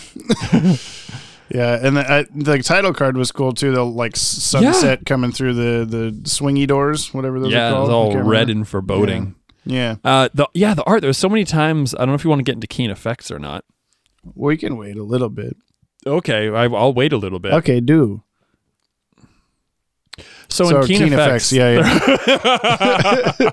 [1.55, 3.73] yeah, and the, uh, the title card was cool too.
[3.73, 7.83] The like sunset coming through the the swingy doors, whatever those Yeah, are it called.
[7.83, 8.53] was I all red remember.
[8.53, 9.35] and foreboding.
[9.65, 11.03] Yeah, Uh, the yeah, the art.
[11.03, 11.95] There was so many times.
[11.95, 13.65] I don't know if you want to get into keen effects or not.
[14.35, 15.57] we can wait a little bit.
[16.05, 17.53] Okay, I, I'll wait a little bit.
[17.53, 18.25] Okay, do.
[20.53, 23.51] So, So in keen, Keen effects, Effects, yeah,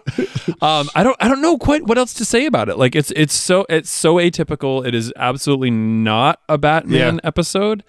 [0.61, 2.77] um, I don't I don't know quite what else to say about it.
[2.77, 4.85] Like it's it's so it's so atypical.
[4.85, 7.19] It is absolutely not a Batman Yeah.
[7.23, 7.83] episode.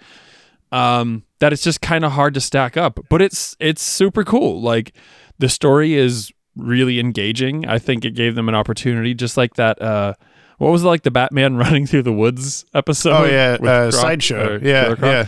[0.71, 4.61] Um, that it's just kind of hard to stack up, but it's it's super cool.
[4.61, 4.93] Like
[5.39, 7.67] the story is really engaging.
[7.67, 9.81] I think it gave them an opportunity, just like that.
[9.81, 10.13] Uh,
[10.59, 13.11] what was it like the Batman running through the woods episode?
[13.11, 14.59] Oh yeah, uh, Croc- sideshow.
[14.61, 14.99] yeah, Croc?
[15.01, 15.25] yeah.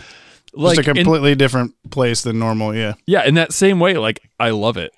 [0.56, 2.74] Like Just a in- completely different place than normal.
[2.74, 4.92] Yeah, yeah, in that same way, like I love it.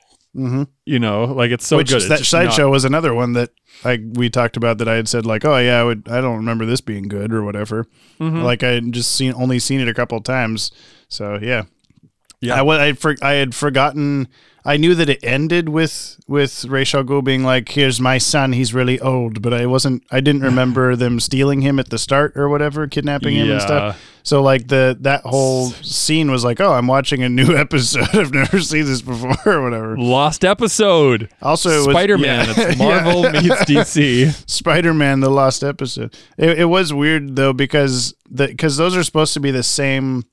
[0.84, 1.96] You know, like it's so Which good.
[1.96, 3.50] is that sideshow was another one that
[3.86, 6.36] I we talked about that I had said like, oh yeah, I would I don't
[6.36, 7.86] remember this being good or whatever.
[8.20, 8.42] Mm-hmm.
[8.42, 10.72] Like I had just seen only seen it a couple of times.
[11.08, 11.62] So yeah.
[12.42, 12.62] Yeah.
[12.62, 14.28] I, I, for, I had forgotten.
[14.66, 18.52] I knew that it ended with with Rachel Go being like, "Here's my son.
[18.52, 20.02] He's really old," but I wasn't.
[20.10, 24.00] I didn't remember them stealing him at the start or whatever, kidnapping him and stuff.
[24.24, 28.08] So like the that whole scene was like, "Oh, I'm watching a new episode.
[28.12, 31.28] I've never seen this before or whatever." Lost episode.
[31.40, 32.46] Also, it Spider Man.
[32.48, 32.54] yeah.
[32.70, 33.40] It's Marvel Yeah.
[33.42, 34.50] meets DC.
[34.50, 36.12] Spider Man: The Lost Episode.
[36.36, 40.24] It, it was weird though because the because those are supposed to be the same.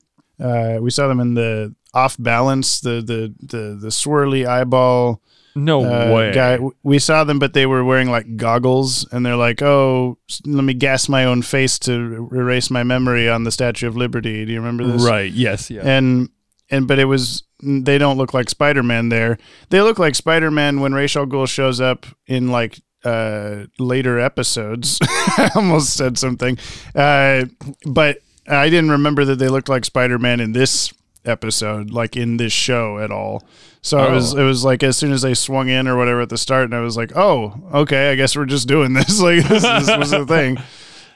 [0.42, 5.22] Uh, we saw them in the off balance, the the the the swirly eyeball
[5.54, 6.32] No uh, way.
[6.32, 6.58] guy.
[6.82, 10.74] We saw them, but they were wearing like goggles, and they're like, "Oh, let me
[10.74, 14.52] gas my own face to er- erase my memory on the Statue of Liberty." Do
[14.52, 15.04] you remember this?
[15.04, 15.32] Right.
[15.32, 15.70] Yes.
[15.70, 15.82] Yeah.
[15.84, 16.28] and
[16.70, 19.38] and but it was they don't look like Spider-Man there.
[19.70, 24.98] They look like Spider-Man when Ra's al Ghul shows up in like uh later episodes.
[25.02, 26.58] I almost said something.
[26.94, 27.44] Uh
[27.86, 30.92] but I didn't remember that they looked like Spider-Man in this
[31.24, 33.42] episode like in this show at all.
[33.82, 34.38] So it was Oh.
[34.38, 36.74] it was like as soon as they swung in or whatever at the start and
[36.74, 40.10] I was like, "Oh, okay, I guess we're just doing this." like this, this was
[40.10, 40.58] the thing.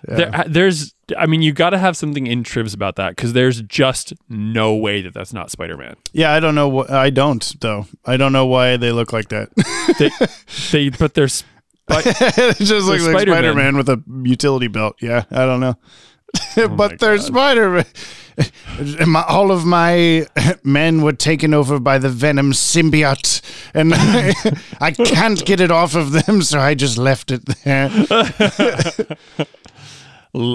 [0.05, 3.33] There, uh, there's, I mean, you got to have something in Trivs about that because
[3.33, 5.97] there's just no way that that's not Spider Man.
[6.13, 7.87] Yeah, I don't know what I don't though.
[8.05, 9.49] I don't know why they look like that.
[9.99, 10.11] They,
[10.71, 11.43] they, but there's,
[11.89, 14.97] but it just looks like Spider Man with a utility belt.
[15.01, 15.75] Yeah, I don't know.
[16.69, 17.85] my but they're Spider Man.
[19.29, 20.27] All of my
[20.63, 23.43] men were taken over by the Venom symbiote,
[23.75, 24.33] and I,
[24.81, 27.91] I can't get it off of them, so I just left it there.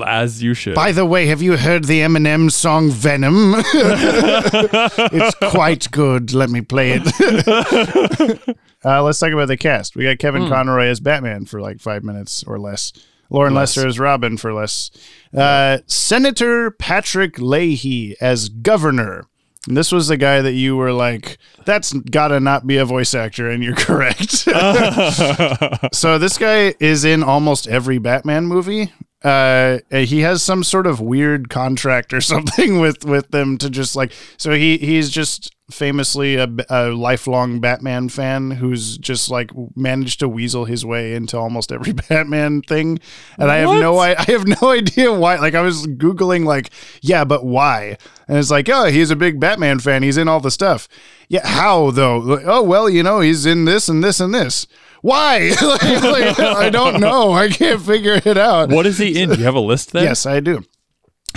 [0.06, 0.76] as you should.
[0.76, 3.56] By the way, have you heard the Eminem song Venom?
[3.58, 6.34] it's quite good.
[6.34, 8.58] Let me play it.
[8.86, 9.96] uh, let's talk about the cast.
[9.98, 12.94] We got Kevin Conroy as Batman for like five minutes or less.
[13.34, 13.76] Loren Less.
[13.76, 14.92] Lester as Robin for less.
[15.36, 19.26] Uh, Senator Patrick Leahy as Governor.
[19.68, 23.14] And this was the guy that you were like, that's gotta not be a voice
[23.14, 24.32] actor, and you're correct.
[25.94, 28.92] so this guy is in almost every Batman movie.
[29.24, 33.96] Uh, he has some sort of weird contract or something with with them to just
[33.96, 34.12] like.
[34.38, 40.28] So he he's just famously a, a lifelong Batman fan who's just like managed to
[40.28, 43.00] weasel his way into almost every Batman thing,
[43.38, 45.38] and I have no I, I have no idea why.
[45.38, 46.70] Like I was googling like,
[47.02, 47.98] yeah, but why?
[48.28, 50.04] And it's like, oh, he's a big Batman fan.
[50.04, 50.88] He's in all the stuff.
[51.30, 52.18] Yeah, how though?
[52.18, 54.68] Like, oh well, you know, he's in this and this and this.
[55.04, 55.50] Why?
[55.62, 57.34] like, like, I don't know.
[57.34, 58.70] I can't figure it out.
[58.70, 59.32] what is he in?
[59.32, 60.06] Do you have a list there?
[60.06, 60.64] Yes, I do.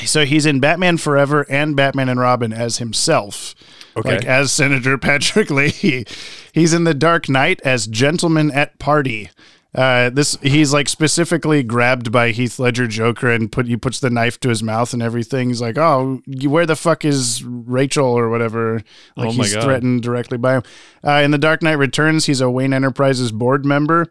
[0.05, 3.57] So he's in Batman Forever and Batman and Robin as himself.
[3.97, 4.17] Okay.
[4.17, 6.07] Like as Senator Patrick Leahy.
[6.53, 9.31] He's in The Dark Knight as Gentleman at Party.
[9.77, 14.09] Uh, this he's like specifically grabbed by Heath Ledger Joker and put he puts the
[14.09, 15.49] knife to his mouth and everything.
[15.49, 18.83] He's like, "Oh, you- where the fuck is Rachel or whatever?"
[19.17, 19.63] Like Oh he's God.
[19.65, 20.63] threatened directly by him.
[21.07, 24.07] Uh, in The Dark Knight Returns, he's a Wayne Enterprises board member.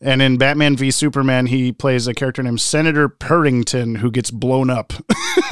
[0.00, 4.70] And in Batman v Superman, he plays a character named Senator Purrington who gets blown
[4.70, 4.92] up.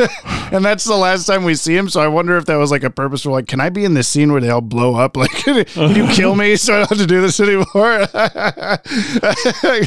[0.52, 1.88] and that's the last time we see him.
[1.88, 4.06] So I wonder if that was like a purposeful, like, can I be in this
[4.06, 5.16] scene where they all blow up?
[5.26, 5.64] Like, can
[5.96, 7.66] you kill me so I don't have to do this anymore?
[8.14, 8.78] I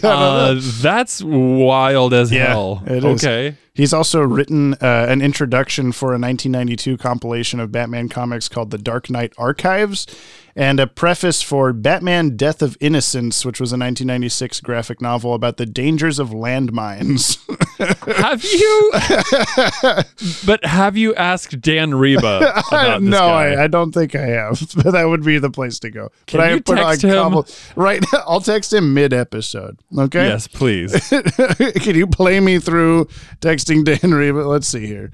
[0.01, 0.09] don't know.
[0.09, 2.83] Uh, that's wild as Yeah, hell.
[2.85, 3.23] it is.
[3.25, 3.55] Okay.
[3.73, 8.77] He's also written uh, an introduction for a 1992 compilation of Batman comics called The
[8.77, 10.05] Dark Knight Archives
[10.59, 15.55] and a preface for Batman Death of Innocence, which was a 1996 graphic novel about
[15.55, 17.39] the dangers of landmines.
[18.17, 18.91] Have you?
[20.45, 23.53] but have you asked Dan Riba about this no, guy?
[23.53, 26.09] I, I don't think I have, but that would be the place to go.
[26.25, 27.43] Can but I you put text on him?
[27.77, 28.03] right.
[28.27, 29.79] I'll text him mid episode.
[29.97, 30.27] Okay.
[30.27, 30.91] Yes, please.
[31.09, 33.05] Can you play me through
[33.39, 34.45] texting Dan Riba?
[34.45, 35.11] Let's see here.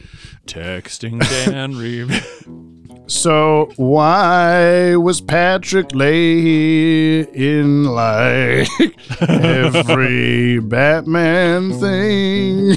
[0.47, 2.74] Texting Dan Riba.
[3.07, 8.67] So why was Patrick Leahy in like
[9.21, 12.75] every Batman thing?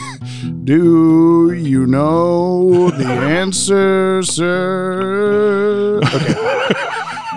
[0.64, 6.01] Do you know the answer, sir?
[6.05, 6.35] Okay.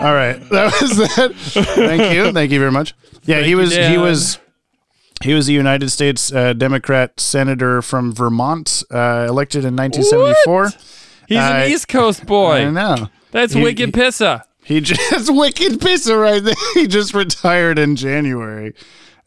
[0.02, 0.42] All right.
[0.52, 1.34] That was that.
[1.36, 2.34] Thank you.
[2.34, 2.94] Thank you very much.
[3.24, 4.38] Yeah, he you, was he was
[5.24, 10.72] he was a United States uh, Democrat senator from Vermont, uh, elected in 1974.
[11.32, 12.66] He's I- an East Coast boy.
[12.68, 13.10] I know.
[13.32, 14.44] That's He- wicked pissa.
[14.64, 16.54] He just wicked pisser right there.
[16.76, 18.74] He just retired in January.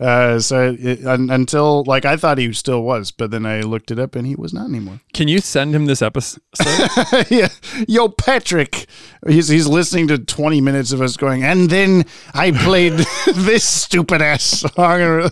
[0.05, 3.91] Uh, so it, un, until like I thought he still was, but then I looked
[3.91, 5.01] it up and he was not anymore.
[5.15, 6.43] Can you send him this episode?
[7.31, 7.49] yeah,
[7.89, 8.87] yo, Patrick.
[9.27, 12.93] He's he's listening to twenty minutes of us going, and then I played
[13.35, 15.31] this stupid ass song.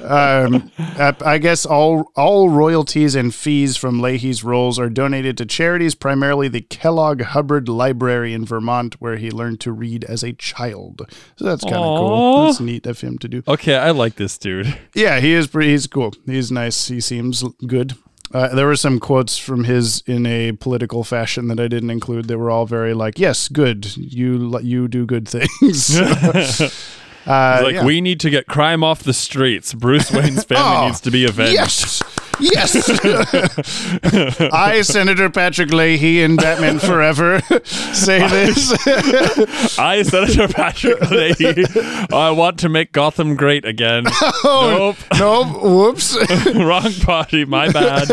[0.00, 5.46] um, I I guess all all royalties and fees from Leahy's roles are donated to
[5.46, 10.34] charities, primarily the Kellogg Hubbard Library in Vermont, where he learned to read as a
[10.34, 11.00] child.
[11.36, 12.46] So that's kind of cool.
[12.46, 13.42] That's neat of him to do.
[13.48, 14.78] okay, I like this dude.
[14.94, 15.70] Yeah, he is pretty.
[15.70, 16.12] He's cool.
[16.26, 16.88] He's nice.
[16.88, 17.94] He seems good.
[18.34, 22.26] Uh, there were some quotes from his in a political fashion that I didn't include.
[22.28, 23.96] They were all very like, "Yes, good.
[23.96, 25.98] You you do good things."
[27.26, 27.84] uh, like yeah.
[27.84, 29.74] we need to get crime off the streets.
[29.74, 31.54] Bruce Wayne's family Oh, needs to be avenged.
[31.54, 32.02] Yes.
[32.40, 32.74] Yes.
[34.52, 38.72] I, Senator Patrick Leahy and Batman Forever, say this.
[39.78, 41.64] I, Senator Patrick Leahy,
[42.12, 44.04] I want to make Gotham great again.
[44.44, 45.62] oh, nope.
[45.62, 46.16] Whoops.
[46.54, 47.44] wrong party.
[47.44, 48.08] My bad.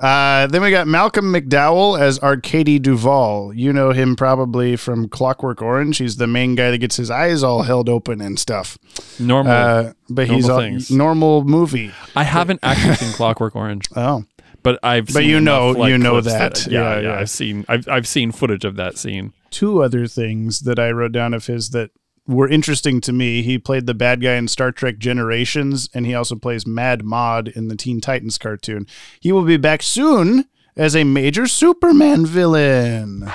[0.00, 3.52] Uh, then we got Malcolm McDowell as Arkady Duvall.
[3.52, 5.98] You know him probably from Clockwork Orange.
[5.98, 8.78] He's the main guy that gets his eyes all held open and stuff.
[9.18, 9.52] Normal.
[9.52, 10.90] Uh, but he's Normal a things.
[10.92, 11.90] normal movie.
[12.14, 14.24] I haven't actually seen Clockwork Orange, Oh,
[14.62, 15.06] but I've.
[15.06, 16.66] But seen you know- enough, like, you know that.
[16.68, 17.18] yeah, Yeah, yeah, yeah.
[17.20, 17.64] I've seen.
[17.68, 19.32] I've I've seen footage of that scene.
[19.50, 21.90] two other things that I wrote down of his that
[22.28, 23.42] were interesting to me.
[23.42, 27.48] He played the bad guy in Star Trek Generations, and he also plays Mad Mod
[27.48, 28.86] in the Teen Titans cartoon.
[29.18, 30.44] He will be back soon
[30.76, 33.32] as a major Superman villain.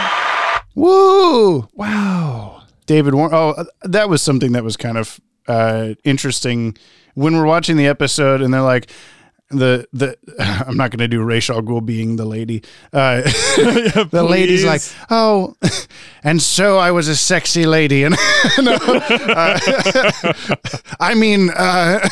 [0.74, 1.68] Woo!
[1.72, 2.62] Wow.
[2.86, 3.34] David Warner.
[3.34, 5.18] Oh, uh, that was something that was kind of
[5.48, 6.76] uh, interesting
[7.14, 8.90] when we're watching the episode, and they're like,
[9.50, 10.16] the the
[10.66, 12.62] I'm not going to do Ra's al Ghul being the lady.
[12.92, 15.56] Uh, the lady's like, oh,
[16.24, 18.16] and so I was a sexy lady, and
[18.58, 19.58] no, uh,
[21.00, 22.08] I mean, uh,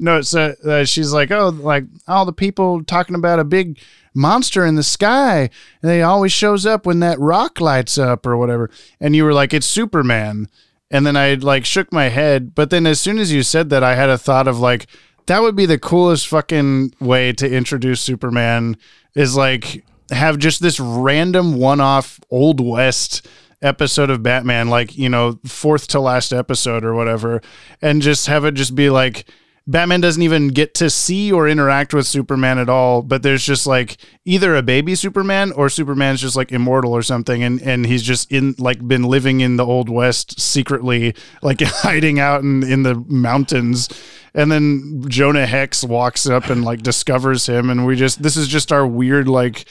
[0.00, 3.78] no, it's uh, uh, she's like, oh, like all the people talking about a big
[4.14, 5.50] monster in the sky,
[5.82, 9.34] and they always shows up when that rock lights up or whatever, and you were
[9.34, 10.48] like, it's Superman,
[10.90, 13.82] and then I like shook my head, but then as soon as you said that,
[13.84, 14.86] I had a thought of like.
[15.26, 18.76] That would be the coolest fucking way to introduce Superman
[19.14, 23.26] is like have just this random one-off old west
[23.62, 27.40] episode of Batman like, you know, fourth to last episode or whatever
[27.80, 29.24] and just have it just be like
[29.66, 33.66] Batman doesn't even get to see or interact with Superman at all, but there's just
[33.66, 33.96] like
[34.26, 38.30] either a baby Superman or Superman's just like immortal or something and and he's just
[38.30, 42.94] in like been living in the old west secretly like hiding out in in the
[43.08, 43.88] mountains
[44.34, 48.48] and then Jonah Hex walks up and like discovers him and we just this is
[48.48, 49.64] just our weird like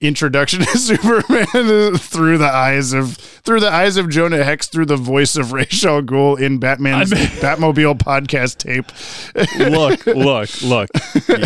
[0.00, 4.96] introduction to Superman through the eyes of through the eyes of Jonah Hex through the
[4.96, 8.86] voice of Ra's al Ghul in Batman's I mean- Batmobile podcast tape.
[9.58, 10.88] look, look, look.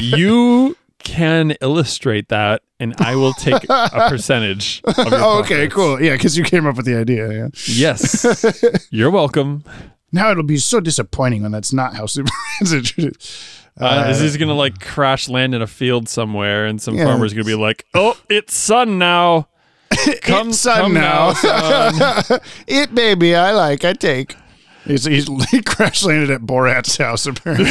[0.03, 4.81] You can illustrate that, and I will take a percentage.
[4.87, 6.01] Oh, okay, cool.
[6.01, 7.31] Yeah, because you came up with the idea.
[7.31, 7.49] Yeah.
[7.67, 9.65] Yes, you're welcome.
[10.15, 13.31] Now it'll be so disappointing when that's not how Superman's introduced.
[13.81, 17.05] Uh, is he's gonna like crash land in a field somewhere, and some Yeah.
[17.07, 19.49] farmer's gonna be like, "Oh, it's sun now.
[20.23, 21.33] Come, it's sun come now.
[21.33, 24.37] son." it baby, I like, I take.
[24.87, 27.67] He's, he's he crash landed at Borat's house apparently.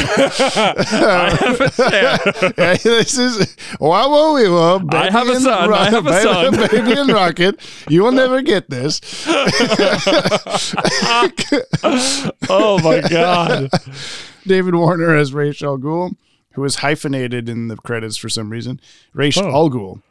[1.92, 4.42] yeah, this is wow, whoa, we
[4.88, 6.52] baby I have a and son, I have a baby, son.
[6.70, 7.60] baby and rocket.
[7.88, 9.00] You will never get this.
[12.48, 13.70] oh my god!
[14.46, 16.16] David Warner as Ra's al Ghul,
[16.52, 18.80] who was hyphenated in the credits for some reason.
[19.12, 19.52] Rachel Oh.
[19.54, 20.02] al Ghul.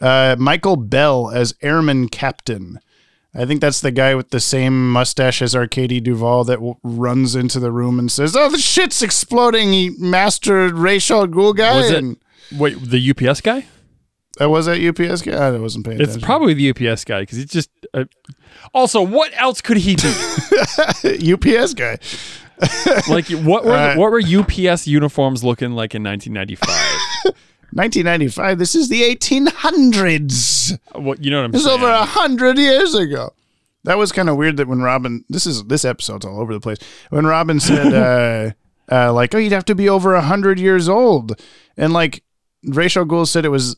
[0.00, 2.80] Uh, Michael Bell as Airman Captain.
[3.34, 7.34] I think that's the guy with the same mustache as Arkady Duvall that w- runs
[7.34, 11.76] into the room and says, "Oh, the shit's exploding!" He mastered Ra's al Ghul guy.
[11.76, 12.16] Was it and-
[12.56, 13.64] wait the UPS guy?
[14.40, 15.32] Uh, was that UPS guy?
[15.32, 16.26] I wasn't paying It's attention.
[16.26, 17.70] probably the UPS guy because he's just.
[17.94, 18.04] Uh,
[18.74, 21.32] also, what else could he be?
[21.32, 21.98] UPS guy.
[23.08, 27.34] like, what were Uh, what were UPS uniforms looking like in 1995?
[27.72, 28.58] 1995.
[28.58, 30.78] This is the 1800s.
[30.94, 33.32] what you know what I'm This is over a hundred years ago.
[33.84, 36.60] That was kind of weird that when Robin, this is this episode's all over the
[36.60, 36.78] place.
[37.10, 37.92] When Robin said,
[38.90, 41.40] uh, uh, like, oh, you'd have to be over a hundred years old,
[41.76, 42.22] and like
[42.64, 43.76] Ra's al Ghul said it was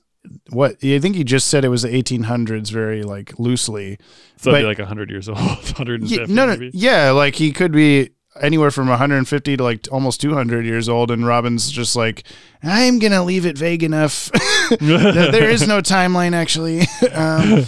[0.50, 3.98] what I think he just said it was the 1800s, very like loosely.
[4.36, 6.70] so it'd be but- like 100 years old, 150 Yeah, no, no, maybe.
[6.74, 8.10] yeah, like he could be
[8.40, 12.24] anywhere from 150 to like almost 200 years old, and Robin's just like,
[12.62, 14.30] I'm gonna leave it vague enough.
[14.80, 16.80] there there is no timeline actually.
[17.12, 17.64] um,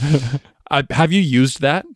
[0.70, 1.86] Uh, have you used that?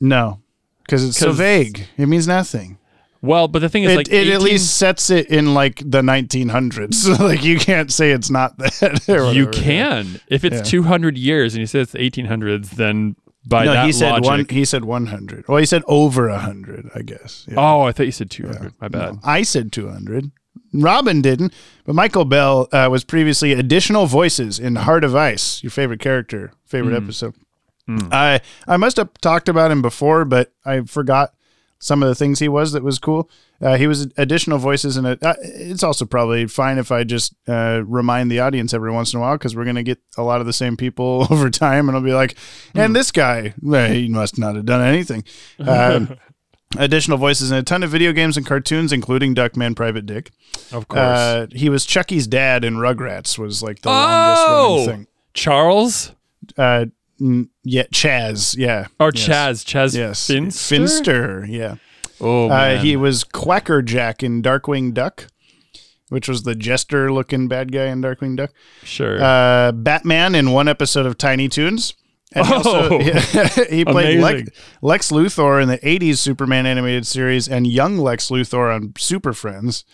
[0.00, 0.40] No,
[0.84, 1.86] because it's so vague.
[1.98, 2.78] It means nothing.
[3.22, 5.76] Well, but the thing is, It, like, it 18 at least sets it in like
[5.80, 6.94] the 1900s.
[6.94, 9.32] So like you can't say it's not that.
[9.34, 10.62] you can if it's Yeah.
[10.62, 13.16] 200 years and you say it's the 1800s, then
[13.46, 14.24] by No, that he said logic.
[14.26, 14.46] one.
[14.50, 15.48] He said 100.
[15.48, 16.90] Well, he said over 100.
[16.94, 17.46] I guess.
[17.48, 17.54] Yeah.
[17.58, 18.74] oh, I thought you said 200.
[18.80, 19.18] My bad.
[19.24, 20.30] I said 200.
[20.72, 21.52] Robin didn't,
[21.84, 26.52] but Michael Bell uh, was previously additional voices in Heart of Ice, your favorite character,
[26.64, 27.04] favorite Hmm.
[27.04, 27.34] episode.
[28.12, 31.34] I I must have talked about him before, but I forgot
[31.80, 33.28] some of the things he was that was cool.
[33.60, 35.22] Uh, he was additional voices and it.
[35.22, 39.18] Uh, it's also probably fine if I just uh, remind the audience every once in
[39.18, 41.96] a while because we're gonna get a lot of the same people over time, and
[41.96, 42.36] I'll be like,
[42.74, 45.24] and this guy, well, he must not have done anything.
[45.58, 46.16] Um,
[46.78, 50.30] additional voices in a ton of video games and cartoons, including Duckman Private Dick.
[50.72, 51.00] Of course.
[51.00, 53.38] Uh, he was Chucky's dad in Rugrats.
[53.38, 55.06] Was like the longest oh, running thing.
[55.32, 56.12] Charles
[56.56, 56.92] Uh, mm,
[57.62, 58.56] yeah, Chaz.
[58.56, 58.86] Yeah.
[58.98, 59.28] or Yes.
[59.28, 59.64] Chaz?
[59.64, 60.26] Chaz Yes.
[60.26, 60.74] Finster.
[60.76, 61.46] Finster.
[61.48, 61.76] Yeah.
[62.20, 65.28] Oh Uh, he was Quacker Jack in Darkwing Duck,
[66.08, 68.50] which was the jester looking bad guy in Darkwing Duck.
[68.82, 69.22] sure.
[69.22, 71.94] Uh, Batman in one episode of Tiny Toons.
[72.32, 72.98] And he, also, Oh.
[73.70, 74.50] he played Lex,
[74.82, 79.84] Lex Luthor in the 80s Superman animated series and young Lex Luthor on Super Friends.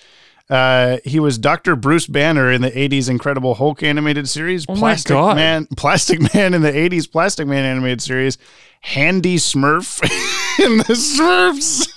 [0.49, 1.75] Uh, he was Dr.
[1.75, 4.65] Bruce Banner in the 80s Incredible Hulk animated series.
[4.69, 5.37] Oh my Plastic God.
[5.37, 8.39] Man, Plastic Man in the 80s Plastic Man animated series.
[8.83, 10.01] Handy Smurf
[10.65, 11.89] in the Smurfs.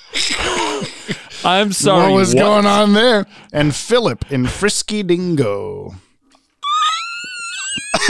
[1.45, 2.11] I'm sorry.
[2.11, 3.25] what was going on there?
[3.53, 5.93] And Philip in Frisky Dingo.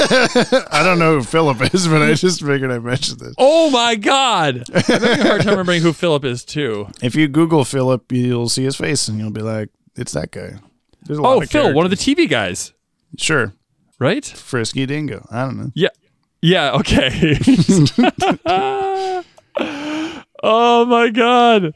[0.02, 3.36] I don't know who Philip is, but I just figured I mentioned this.
[3.38, 4.64] Oh my god!
[4.74, 6.88] I'm having a hard time remembering who Philip is too.
[7.02, 9.70] If you Google Philip, you'll see his face and you'll be like,
[10.00, 10.54] it's that guy.
[11.06, 11.98] There's a lot Oh, of Phil, one of the.
[11.98, 12.74] TV guys,
[13.18, 13.54] Sure.
[14.00, 14.26] right?
[14.26, 15.28] Frisky Dingo.
[15.32, 15.72] I don't know.
[15.76, 15.90] Yeah.
[16.42, 17.38] Yeah, okay.
[20.44, 21.74] oh my god.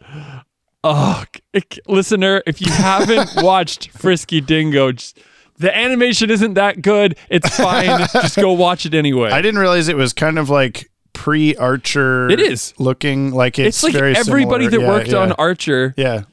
[0.83, 1.23] Oh,
[1.55, 5.17] c- listener, if you haven't watched Frisky Dingo, just,
[5.57, 7.17] the animation isn't that good.
[7.29, 8.07] It's fine.
[8.13, 9.29] just go watch it anyway.
[9.31, 12.29] I didn't realize it was kind of like pre Archer.
[12.29, 12.73] It is.
[12.79, 14.69] looking like it's, it's like very everybody similar.
[14.69, 15.17] that Yeah, worked yeah.
[15.19, 16.23] on Archer, Yeah.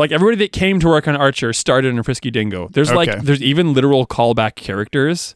[0.00, 2.68] Like everybody that came to work on Archer started in Frisky Dingo.
[2.72, 5.34] There's like there's even literal callback characters.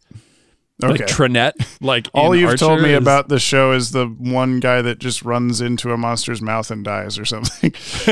[0.82, 1.04] Like Okay.
[1.06, 4.82] Trinette, like All in you've told me is- about the show is the one guy
[4.82, 7.70] that just runs into a monster's mouth and dies or something.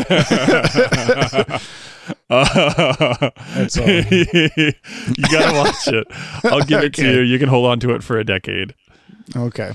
[2.28, 3.88] That's all.
[3.88, 6.06] you gotta watch it.
[6.44, 7.20] I'll give it to you.
[7.22, 8.74] You can hold on to it for a decade.
[9.34, 9.72] Okay.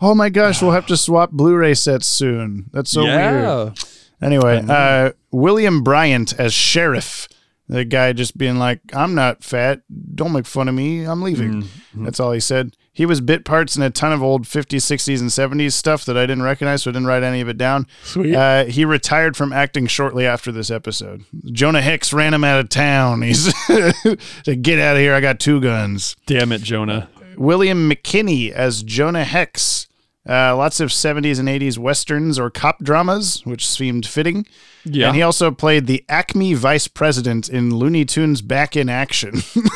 [0.00, 2.68] Oh my gosh, we'll have to swap Blu-ray sets soon.
[2.72, 3.78] That's so weird.
[4.24, 7.28] Anyway, uh, William Bryant as sheriff.
[7.68, 9.82] The guy just being like, "I'm not fat.
[10.14, 11.04] Don't make fun of me.
[11.04, 12.04] I'm leaving." Mm-hmm.
[12.04, 12.76] That's all he said.
[12.92, 16.16] He was bit parts in a ton of old 50s, 60s, and 70s stuff that
[16.16, 17.88] I didn't recognize, so I didn't write any of it down.
[18.04, 18.34] Sweet.
[18.36, 21.24] Uh, he retired from acting shortly after this episode.
[21.46, 23.22] Jonah Hex ran him out of town.
[23.22, 25.14] He's said, "Get out of here!
[25.14, 27.08] I got two guns." Damn it, Jonah.
[27.36, 29.88] William McKinney as Jonah Hex.
[30.28, 34.46] Uh, lots of 70s and 80s westerns or cop dramas, which seemed fitting.
[34.84, 35.08] Yeah.
[35.08, 39.34] And he also played the Acme vice president in Looney Tunes Back in Action.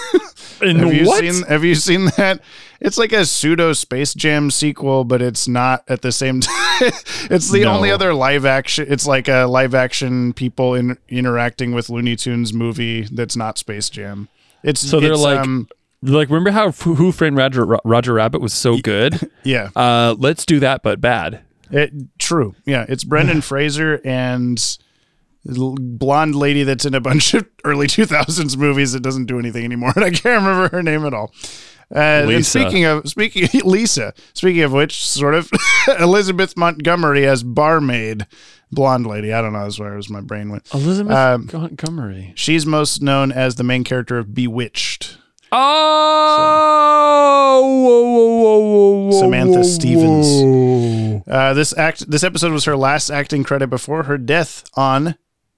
[0.60, 1.20] And have you what?
[1.20, 2.40] seen have you seen that?
[2.80, 6.54] It's like a pseudo Space Jam sequel, but it's not at the same time.
[7.30, 7.74] it's the No.
[7.76, 12.52] only other live action it's like a live action people in, interacting with Looney Tunes
[12.52, 14.28] movie that's not Space Jam.
[14.64, 15.68] It's So they're it's, like- um,
[16.02, 19.30] like, remember how Who Framed Roger, Roger Rabbit was so good?
[19.44, 19.70] yeah.
[19.76, 21.42] Uh, let's do that, but bad.
[21.70, 22.54] It, true.
[22.64, 24.78] Yeah, it's Brendan Fraser and
[25.44, 29.92] blonde lady that's in a bunch of early 2000s movies that doesn't do anything anymore,
[29.96, 31.32] and I can't remember her name at all.
[31.94, 32.50] Uh, and Lisa.
[32.60, 35.50] speaking of speaking Lisa, speaking of which, sort of
[35.98, 38.26] Elizabeth Montgomery as barmaid,
[38.70, 39.32] blonde lady.
[39.32, 39.62] I don't know.
[39.62, 40.68] That's where was my brain went.
[40.74, 42.34] Elizabeth Um, Montgomery.
[42.36, 45.16] She's most known as the main character of Bewitched.
[45.50, 46.98] Oh,
[47.62, 51.24] whoa, whoa, whoa, whoa, whoa, Samantha Stevens.
[51.26, 55.16] Uh, this act, this episode was her last acting credit before her death on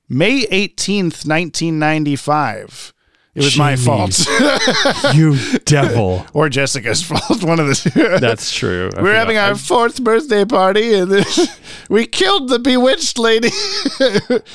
[0.09, 2.93] May eighteenth, nineteen ninety five.
[3.41, 4.18] It was my fault,
[5.14, 6.26] you devil.
[6.34, 7.43] or Jessica's fault.
[7.43, 8.18] One of the two.
[8.18, 8.91] That's true.
[8.97, 11.11] I We're having our fourth birthday party, and
[11.88, 13.49] we killed the bewitched lady.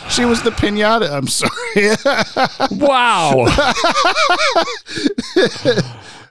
[0.10, 1.10] she was the pinata.
[1.12, 1.50] I'm sorry.
[2.80, 3.46] Wow.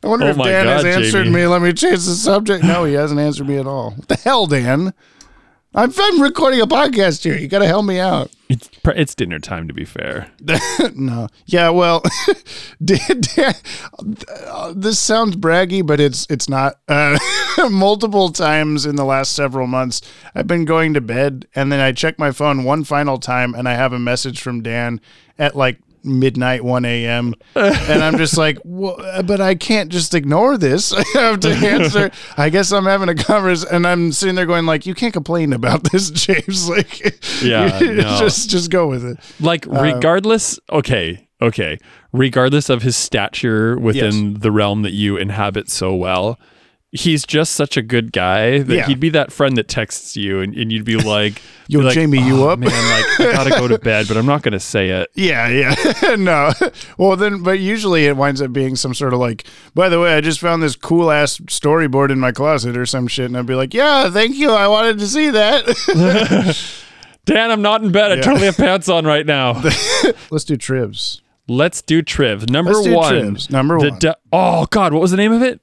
[0.02, 1.36] I wonder Oh if Dan has answered Jamie.
[1.36, 1.46] me.
[1.46, 2.62] Let me change the subject.
[2.64, 3.92] No, he hasn't answered me at all.
[3.92, 4.92] What the hell, Dan?
[5.77, 7.37] I'm, I'm recording a podcast here.
[7.37, 8.31] You got to help me out.
[8.49, 10.31] It's it's dinner time, to be fair.
[10.95, 11.27] no.
[11.47, 13.53] Yeah, well, uh,
[14.77, 16.79] this sounds braggy, but it's it's not.
[16.87, 17.18] Uh,
[17.70, 20.01] multiple times in the last several months,
[20.35, 23.68] I've been going to bed and then I check my phone one final time and
[23.68, 25.01] I have a message from Dan
[25.39, 30.59] at like midnight 1 a.m and i'm just like well, but i can't just ignore
[30.59, 30.92] this.
[30.92, 32.11] I have to answer.
[32.36, 35.52] I guess i'm having a conversation and i'm sitting there going like you can't complain
[35.52, 36.68] about this james.
[36.74, 38.18] Like Yeah, no.
[38.18, 39.18] just just go with it.
[39.40, 41.78] Like, um, regardless, okay, okay,
[42.12, 46.38] regardless of his stature within the realm that you inhabit so well,
[46.97, 48.86] he's just such a good guy that Yeah.
[48.86, 51.95] he'd be that friend that texts you and, and you'd be like, Yo, be like,
[51.95, 54.61] Jamie, you "Oh, up?" Man, like, I gotta go to bed, but I'm not gonna
[54.61, 55.11] say it.
[55.14, 56.14] Yeah, yeah.
[56.16, 56.53] no.
[56.97, 60.14] Well, then, but usually it winds up being some sort of like, by the way,
[60.16, 63.26] I just found this cool ass storyboard in my closet or some shit.
[63.26, 64.51] And I'd be like, yeah, thank you.
[64.53, 65.64] I wanted to see that.
[67.24, 68.12] Dan, I'm not in bed.
[68.12, 69.62] I totally have pants on right now.
[70.30, 71.22] Let's do trivs.
[71.49, 72.49] Let's do Triv.
[72.49, 73.12] Number Let's do one.
[73.14, 73.51] Trivs.
[73.51, 73.99] Number one.
[73.99, 75.61] de- oh God, what was the name of it?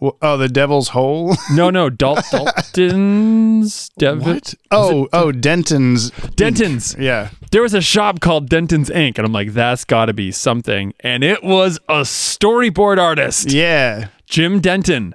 [0.00, 1.34] Oh, the devil's hole.
[1.52, 3.90] No, no, Dal- Dalton's.
[3.98, 4.40] Dev-
[4.70, 6.10] Oh, oh, Denton's.
[6.36, 6.96] Denton's.
[6.98, 7.30] Yeah.
[7.50, 10.92] There was a shop called Denton's Ink, and I'm like, that's got to be something.
[11.00, 14.08] And it was a storyboard artist, Yeah.
[14.26, 15.14] Jim Denton.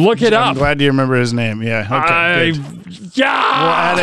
[0.00, 0.56] Look it I'm up.
[0.56, 1.62] glad you remember his name.
[1.62, 1.80] Yeah.
[1.84, 1.94] Okay.
[1.96, 3.16] I, good.
[3.16, 3.96] yeah.
[3.96, 3.98] Add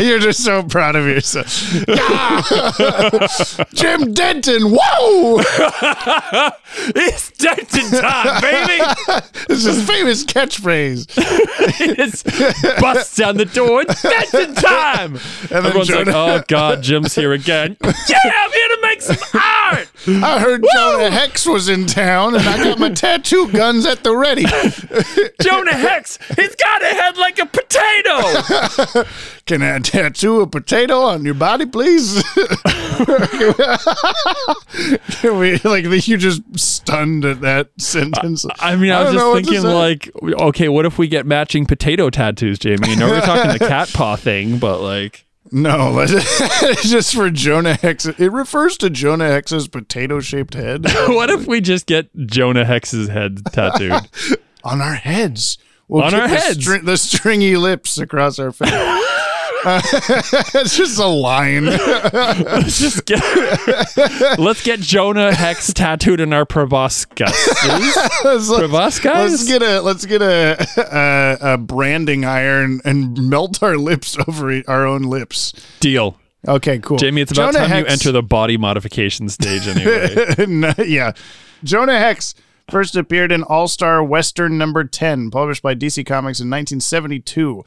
[0.00, 0.04] it.
[0.06, 1.72] You're just so proud of yourself.
[1.88, 3.64] Yeah.
[3.74, 4.62] Jim Denton.
[4.70, 5.40] Whoa.
[6.94, 8.82] it's Denton time, baby.
[9.48, 11.06] This is his famous catchphrase.
[11.80, 12.22] it's
[12.80, 13.82] busts down the door.
[13.82, 15.14] It's Denton time.
[15.48, 17.76] then Everyone's like, Jonah- oh God, Jim's here again.
[17.82, 17.90] yeah,
[18.24, 19.87] I'm here to make some art.
[20.06, 24.16] I heard Jonah Hex was in town, and I got my tattoo guns at the
[24.16, 24.44] ready.
[25.42, 29.04] Jonah Hex, he's got a head like a potato.
[29.46, 32.22] Can I tattoo a potato on your body, please?
[35.20, 38.46] Can we like you just stunned at that sentence?
[38.60, 40.10] I mean, I, I was don't know what just thinking, like,
[40.42, 42.78] okay, what if we get matching potato tattoos, Jamie?
[42.82, 47.74] I know we're talking the cat paw thing, but like, No, it's just for Jonah
[47.74, 48.06] Hex.
[48.06, 53.40] It refers to Jonah Hex's potato-shaped head what if we just get Jonah Hex's head
[53.52, 53.92] tattooed?
[54.64, 55.58] on our heads.
[55.88, 56.58] We'll On our the heads.
[56.58, 58.68] stri- the stringy lips across our face.
[59.64, 59.80] Uh,
[60.54, 61.66] it's just a line.
[61.66, 63.20] let's just get
[64.38, 67.06] let's get Jonah Hex tattooed in our proboscis.
[68.24, 69.04] Let's, Proboscis?
[69.04, 74.62] let's get a let's get a, a a branding iron and melt our lips over
[74.68, 75.52] our own lips.
[75.80, 76.98] Deal, Okay, cool.
[76.98, 77.22] Jamie.
[77.22, 80.34] It's about Jonah time you enter the body modification stage, anyway.
[80.48, 81.12] No, yeah.
[81.64, 82.34] Jonah Hex
[82.70, 87.64] first appeared in All Star Western number 10, published by DC Comics in 1972.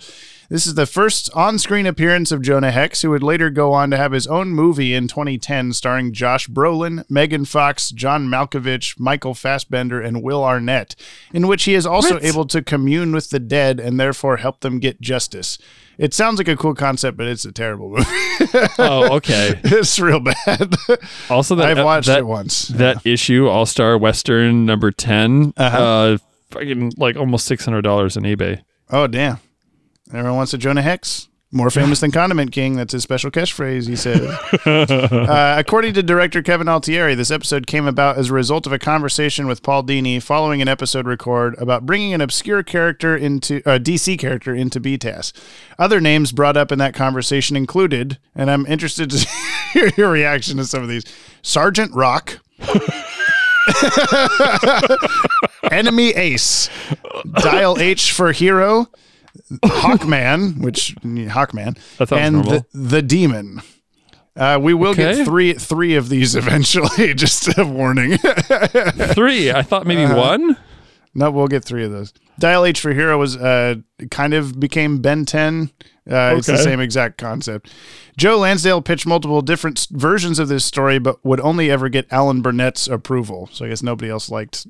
[0.52, 3.90] This is the first on screen appearance of Jonah Hex, who would later go on
[3.92, 9.34] to have his own movie in 2010 starring Josh Brolin, Megan Fox, John Malkovich, Michael
[9.34, 10.94] Fassbender, and Will Arnett,
[11.34, 12.26] in which he is also What?
[12.26, 15.58] able to commune with the dead and therefore help them get justice.
[15.98, 18.04] It sounds like a cool concept, but it's a terrible movie.
[18.78, 19.58] oh, okay.
[19.64, 20.76] it's real bad.
[21.30, 22.68] Also, that I've watched that, it once.
[22.68, 26.18] That issue, All Star Western number 10 uh
[26.50, 28.64] fucking like almost six hundred dollars on eBay.
[28.90, 29.40] Oh, damn.
[30.14, 31.30] Everyone wants a Jonah Hex.
[31.54, 32.78] More famous than Condiment King.
[32.78, 34.22] That's his special catchphrase, he says.
[34.66, 38.80] uh, according to director Kevin Altieri, this episode came about as a result of a
[38.80, 43.82] conversation with Paul Dini following an episode record about bringing an obscure character into a
[43.82, 45.34] DC character into BTAS.
[45.78, 49.28] Other names brought up in that conversation included, and I'm interested to
[49.74, 51.04] hear your reaction to some of these
[51.42, 52.40] Sergeant Rock.
[55.70, 56.70] Enemy Ace,
[57.42, 58.88] Dial H for Hero,
[59.64, 61.78] Hawkman, which Hawkman,
[62.12, 63.62] and the, the Demon.
[64.36, 65.16] Uh, we will Okay.
[65.18, 67.14] get three three of these eventually.
[67.16, 68.18] Just a warning.
[69.14, 69.52] Three.
[69.52, 70.16] I thought maybe Uh-huh.
[70.16, 70.58] one.
[71.14, 72.14] no, we'll get three of those.
[72.40, 73.76] Dial H for Hero was uh,
[74.10, 75.70] kind of became Ben 10.
[76.10, 77.72] Uh, It's the same exact concept.
[78.18, 82.42] Joe Lansdale pitched multiple different versions of this story, but would only ever get Alan
[82.42, 83.50] Burnett's approval.
[83.52, 84.66] So I guess nobody else liked.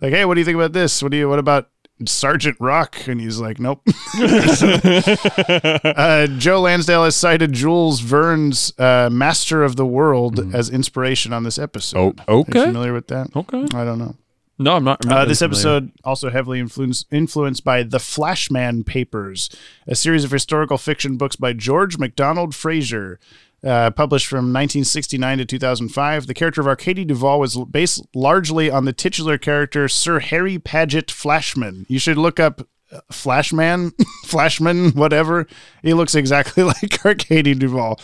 [0.00, 1.02] like, hey, what do you think about this?
[1.02, 1.28] What do you?
[1.28, 1.68] What about
[2.04, 3.08] Sergeant Rock?
[3.08, 3.80] And he's like, nope.
[4.20, 11.44] uh, Joe Lansdale has cited Jules Verne's uh, Master of the World as inspiration on
[11.44, 12.16] this episode.
[12.16, 12.24] Mm.
[12.28, 12.58] Oh, Are okay.
[12.60, 13.28] you familiar with that?
[13.34, 13.64] Okay.
[13.74, 14.14] I don't know.
[14.58, 15.04] No, I'm not.
[15.04, 15.52] I'm not Uh, this familiar.
[15.54, 19.50] episode also heavily influenced influenced by the Flashman Papers,
[19.86, 23.20] a series of historical fiction books by George MacDonald Fraser.
[23.66, 28.84] Uh, published from 1969 to 2005, the character of Arkady Duval was based largely on
[28.84, 31.84] the titular character Sir Harry Paget Flashman.
[31.88, 32.68] You should look up
[33.10, 33.92] Flashman,
[34.24, 35.48] Flashman, whatever.
[35.82, 37.98] He looks exactly like Arkady Duvall.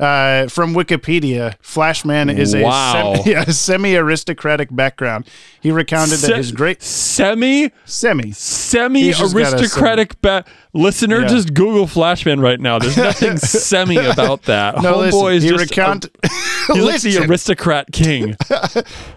[0.00, 3.14] Uh, from Wikipedia, Flashman is a Wow.
[3.16, 5.26] semi, yeah, semi-aristocratic background.
[5.60, 11.20] He recounted that his great semi semi semi He's just got a aristocratic ba- listener
[11.22, 11.26] Yeah.
[11.28, 15.68] just google flashman right now there's nothing semi about that no, homeboy is he just
[15.70, 16.04] recount.
[16.24, 18.36] a, he's like the aristocrat king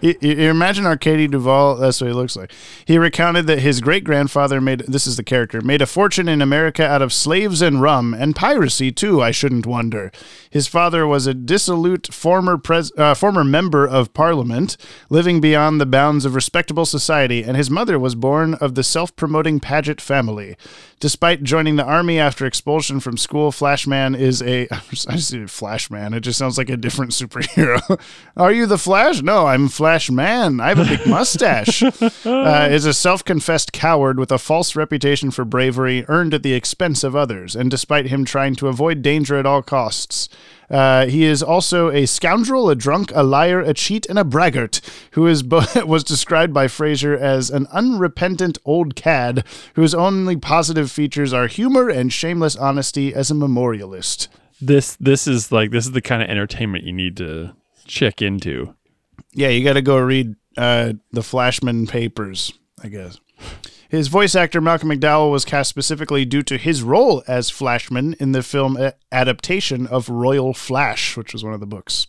[0.02, 1.76] You, you imagine Arkady Duvall.
[1.76, 2.50] That's what he looks like.
[2.84, 6.42] He recounted that his great grandfather made this is the character made a fortune in
[6.42, 9.22] America out of slaves and rum and piracy too.
[9.22, 10.10] I shouldn't wonder.
[10.50, 14.76] His father was a dissolute former pres, uh, former member of Parliament,
[15.08, 19.60] living beyond the bounds of respectable society, and his mother was born of the self-promoting
[19.60, 20.56] Paget family.
[20.98, 26.12] Despite joining the army after expulsion from school, Flashman is a I just see Flashman.
[26.12, 28.00] It just sounds like a different superhero.
[28.36, 29.22] Are you the Flash?
[29.22, 30.60] No, I'm Flashman.
[30.60, 31.82] I have a big mustache.
[32.24, 37.04] uh, is a self-confessed coward with a false reputation for bravery earned at the expense
[37.04, 40.28] of others, and despite him trying to avoid danger at all costs.
[40.70, 44.80] Uh, he is also a scoundrel, a drunk, a liar, a cheat, and a braggart,
[45.12, 49.44] who is bo- was described by Fraser as an unrepentant old cad
[49.74, 54.28] whose only positive features are humor and shameless honesty as a memorialist.
[54.60, 57.54] this this is like this is the kind of entertainment you need to
[57.86, 58.74] check into
[59.32, 62.52] Yeah, you got to go read uh, the Flashman papers,
[62.82, 63.18] I guess.
[63.88, 68.32] His voice actor Malcolm McDowell was cast specifically due to his role as Flashman in
[68.32, 68.76] the film
[69.12, 72.06] adaptation of Royal Flash, which was one of the books.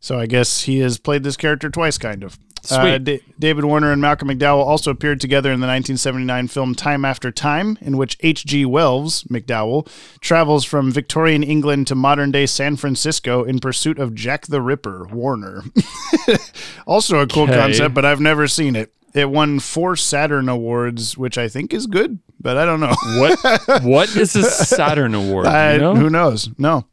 [0.00, 2.38] So I guess he has played this character twice, kind of.
[2.70, 3.22] Uh, Sweet.
[3.38, 7.76] David Warner and Malcolm McDowell also appeared together in the 1979 film Time After Time,
[7.82, 8.64] in which H.G.
[8.64, 9.86] Wells, McDowell,
[10.20, 15.04] travels from Victorian England to modern day San Francisco in pursuit of Jack the Ripper,
[15.12, 15.62] Warner.
[16.86, 17.54] also a cool Okay.
[17.56, 18.92] concept, but I've never seen it.
[19.14, 22.94] It won four Saturn Awards, which I think is good, but I don't know.
[23.20, 23.38] what
[23.84, 25.94] what is a saturn award I- you know?
[25.94, 26.50] Who knows?
[26.58, 26.86] No.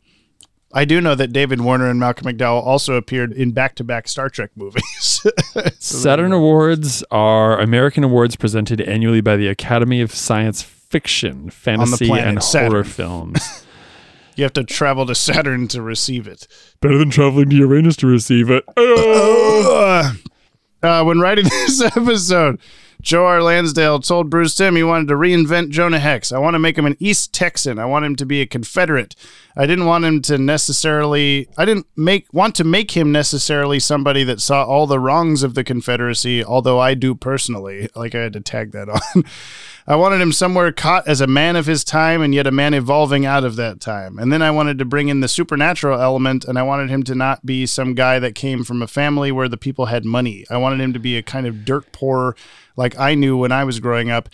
[0.74, 4.08] I do know that David Warner and Malcolm McDowell also appeared in back to back
[4.08, 5.22] Star Trek movies.
[5.80, 12.26] Saturn Awards are American awards presented annually by the Academy of Science Fiction, Fantasy, planet
[12.28, 12.72] and Saturn.
[12.72, 13.66] horror films.
[14.38, 16.48] you have to travel to Saturn to receive it.
[16.80, 18.64] Better than traveling to Uranus to receive it.
[18.78, 20.14] Uh,
[20.84, 22.60] uh, when writing this episode,
[23.02, 23.42] Joe R.
[23.42, 26.32] Lansdale told Bruce Timm he wanted to reinvent Jonah Hex.
[26.32, 27.80] I want to make him an East Texan.
[27.80, 29.16] I want him to be a Confederate.
[29.58, 31.48] I didn't want him to necessarily.
[31.58, 35.56] I didn't make want to make him necessarily somebody that saw all the wrongs of
[35.56, 36.44] the Confederacy.
[36.44, 37.90] Although I do personally.
[37.96, 39.26] Like I had to tag that on.
[39.88, 42.74] I wanted him somewhere caught as a man of his time and yet a man
[42.74, 44.20] evolving out of that time.
[44.20, 47.16] And then I wanted to bring in the supernatural element and I wanted him to
[47.16, 50.46] not be some guy that came from a family where the people had money.
[50.52, 52.36] I wanted him to be a kind of dirt poor
[52.76, 54.30] like I knew when I was growing up.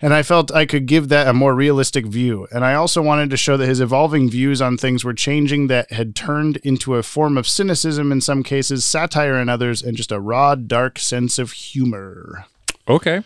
[0.00, 2.46] And I felt I could give that a more realistic view.
[2.52, 5.92] And I also wanted to show that his evolving views on things were changing that
[5.92, 10.12] had turned into a form of cynicism in some cases, satire in others, and just
[10.12, 12.44] a raw, dark sense of humor.
[12.86, 13.22] okay.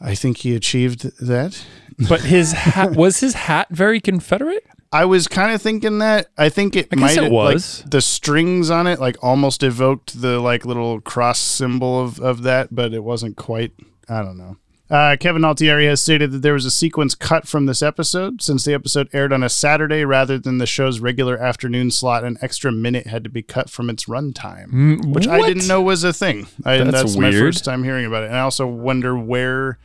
[0.00, 1.62] I think he achieved that.
[2.08, 4.64] But his hat was his hat very Confederate?
[4.92, 6.28] I was kind of thinking that.
[6.38, 7.80] I think it I might it have- was.
[7.82, 12.42] like the strings on it like almost evoked the like little cross symbol of of
[12.42, 13.72] that, but it wasn't quite.
[14.08, 14.56] I don't know.
[14.90, 18.40] Uh, Kevin Altieri has stated that there was a sequence cut from this episode.
[18.40, 22.38] Since the episode aired on a Saturday rather than the show's regular afternoon slot, an
[22.40, 26.04] extra minute had to be cut from its runtime, which I Mm, didn't know was
[26.04, 26.46] a thing.
[26.64, 28.28] I, That's that's my first time hearing about it.
[28.28, 29.78] And I also wonder where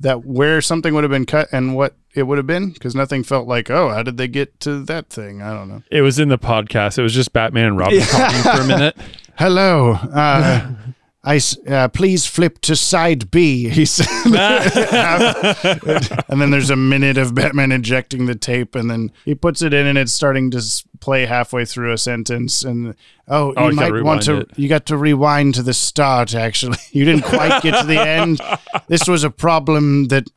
[0.00, 3.22] that where something would have been cut and what it would have been because nothing
[3.22, 5.82] felt like oh how did they get to that thing I don't know.
[5.90, 6.98] It was in the podcast.
[6.98, 8.96] It was just Batman and Robin talking for a minute.
[9.38, 9.92] Hello.
[9.92, 10.72] Uh,
[11.22, 13.68] I uh, please flip to side B.
[13.68, 14.06] He said,
[16.28, 19.74] and then there's a minute of Batman ejecting the tape, and then he puts it
[19.74, 20.62] in, and it's starting to
[21.00, 22.64] play halfway through a sentence.
[22.64, 22.94] And
[23.28, 24.38] oh, Oh, you you might want to.
[24.38, 24.58] it.
[24.58, 26.34] You got to rewind to the start.
[26.34, 28.40] Actually, you didn't quite get to the end.
[28.88, 30.28] This was a problem that.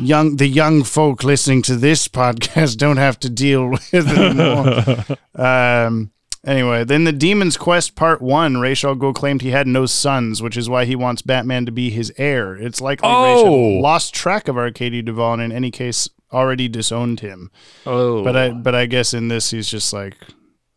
[0.00, 5.04] Young, the young folk listening to this podcast don't have to deal with anymore.
[5.34, 6.10] Um,
[6.46, 10.42] anyway, then the Demon's Quest Part 1, Ra's al Ghul claimed he had no sons,
[10.42, 12.54] which is why he wants Batman to be his heir.
[12.56, 13.52] It's likely Ra's Oh.
[13.80, 17.50] lost track of Duvall and in any case already disowned him.
[17.86, 18.22] Oh.
[18.24, 20.16] But I but I guess in this he's just like,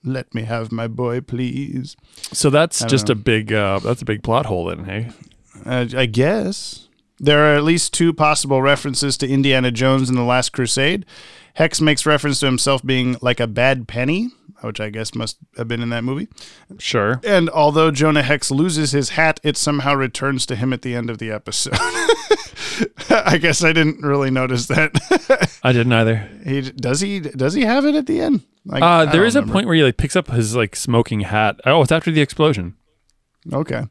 [0.03, 1.95] let me have my boy, please.
[2.31, 3.13] so that's just know.
[3.13, 5.09] a big uh, that's a big plot hole then, hey?
[5.65, 6.83] Uh, I guess.
[7.19, 11.03] There are at least two possible references to Indiana Jones in The Last Crusade.
[11.55, 14.29] Hex makes reference to himself being like a bad penny.
[14.61, 16.27] Which I guess must have been in that movie.
[16.79, 17.19] Sure.
[17.23, 21.09] And although Jonah Hex loses his hat, it somehow returns to him at the end
[21.09, 21.77] of the episode.
[23.09, 24.91] I guess I didn't really notice that.
[25.63, 26.29] I didn't either.
[26.45, 28.43] he does he does he have it at the end?
[28.65, 31.59] Like, Uh, there a point where he like picks up his like smoking hat.
[31.65, 32.75] Oh, it's after the explosion.
[33.51, 33.83] Okay.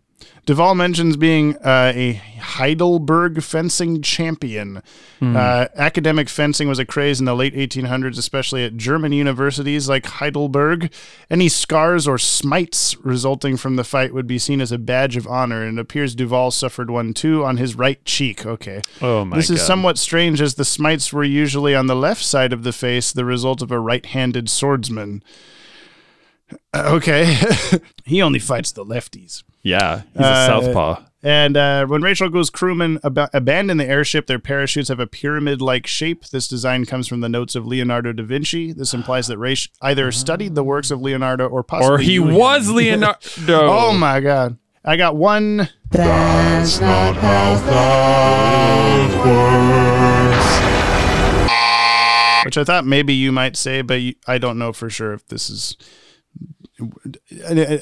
[0.46, 4.80] Duvall mentions being uh, a Heidelberg fencing champion.
[5.20, 10.06] Uh, academic fencing was a craze in the late 1800s, especially at German universities like
[10.06, 10.92] Heidelberg.
[11.28, 15.26] Any scars or smites resulting from the fight would be seen as a badge of
[15.26, 18.46] honor, and it appears Duvall suffered one too on his right cheek.
[18.46, 18.82] Okay.
[19.02, 19.66] Oh my This is God.
[19.66, 23.24] somewhat strange as the smites were usually on the left side of the face, the
[23.24, 25.22] result of a right handed swordsman.
[26.72, 27.36] Uh, Okay.
[28.04, 29.42] he only fights the lefties.
[29.66, 31.02] Yeah, he's a Uh, southpaw.
[31.22, 35.60] And uh, when Rachel Goes crewmen ab- abandon the airship, their parachutes have a pyramid
[35.60, 36.26] like shape.
[36.26, 38.72] This design comes from the notes of Leonardo da Vinci.
[38.72, 41.94] This implies that Rach either studied the works of Leonardo or possibly.
[41.94, 42.34] Or he knew him.
[42.36, 43.18] was Leonardo.
[43.48, 44.56] oh my God.
[44.84, 45.68] I got one.
[52.44, 55.26] Which I thought maybe you might say, but you, I don't know for sure if
[55.26, 55.76] this is.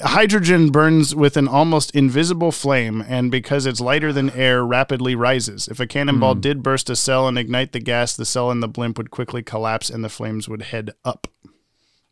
[0.03, 5.67] Hydrogen burns with an almost invisible flame, and because it's lighter than air, rapidly rises.
[5.67, 8.67] If a cannonball did burst a cell and ignite the gas, the cell in the
[8.67, 11.27] blimp would quickly collapse and the flames would head up.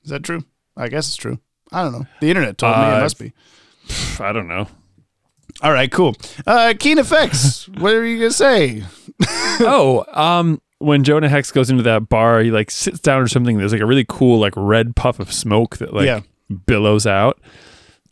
[0.03, 0.43] Is that true?
[0.75, 1.39] I guess it's true.
[1.71, 2.05] I don't know.
[2.19, 3.33] The internet told me it Uh, must be.
[4.19, 4.67] I don't know.
[5.61, 6.15] All right, cool.
[6.45, 7.67] Uh, keen effects.
[7.77, 8.83] what are you gonna say?
[9.61, 13.57] oh, um, when Jonah Hex goes into that bar, he like sits down or something.
[13.57, 16.21] There's like a really cool like red puff of smoke that like Yeah.
[16.65, 17.39] Billows out.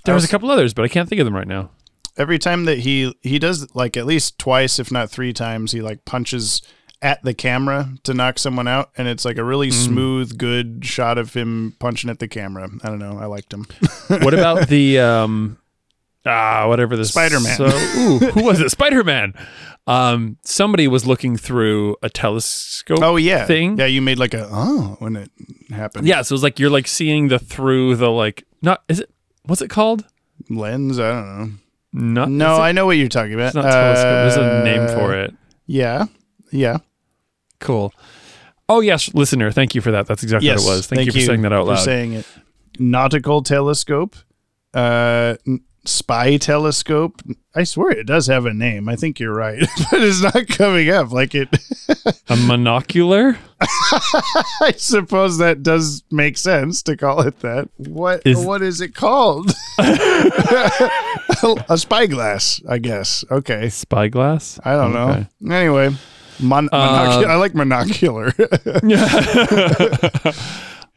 [0.05, 1.69] There was a couple others, but I can't think of them right now.
[2.17, 5.81] Every time that he he does like at least twice, if not three times, he
[5.81, 6.61] like punches
[7.01, 11.17] at the camera to knock someone out, and it's like a really smooth, good shot
[11.17, 12.69] of him punching at the camera.
[12.83, 13.17] I don't know.
[13.19, 13.65] I liked him.
[14.07, 15.57] What about the um
[16.25, 17.57] ah whatever the Spider-Man.
[17.57, 18.69] So, ooh, who was it?
[18.71, 19.33] Spider Man.
[19.87, 22.99] Um, somebody was looking through a telescope.
[23.01, 23.77] Oh yeah, thing.
[23.77, 25.31] Yeah, you made like a oh when it
[25.71, 26.07] happened.
[26.07, 29.09] Yeah, so it's like you're like seeing the through the like not is it
[29.45, 30.05] what's it called?
[30.49, 30.99] lens.
[30.99, 31.51] I don't know.
[31.93, 33.47] Not No, it- I know what you're talking about.
[33.47, 34.03] it's not telescope.
[34.03, 35.33] There's a name Uh, for it.
[35.65, 36.05] Yeah,
[36.51, 36.77] yeah.
[37.59, 37.93] Cool.
[38.69, 40.05] Oh yes, listener, thank you for that.
[40.07, 40.87] That's exactly yes, what it was.
[40.87, 41.73] Thank, you for saying that out loud.
[41.73, 41.83] for loud.
[41.85, 42.25] saying it.
[42.79, 44.15] Nautical telescope,
[44.73, 47.21] uh, n- spy telescope.
[47.55, 48.87] I swear it does have a name.
[48.87, 49.59] I think you're right,
[49.91, 51.11] but it's not coming up.
[51.11, 51.49] Like it.
[51.53, 53.37] a monocular?
[54.61, 57.69] I suppose that does make sense to call it that.
[57.77, 58.21] What?
[58.25, 59.51] Is- what is it called?
[59.79, 63.25] a spyglass, I guess.
[63.29, 63.69] Okay.
[63.69, 64.59] Spyglass?
[64.63, 65.27] I don't Okay.
[65.41, 65.55] know.
[65.55, 65.89] Anyway,
[66.39, 68.33] mon- uh, monocu- I like monocular.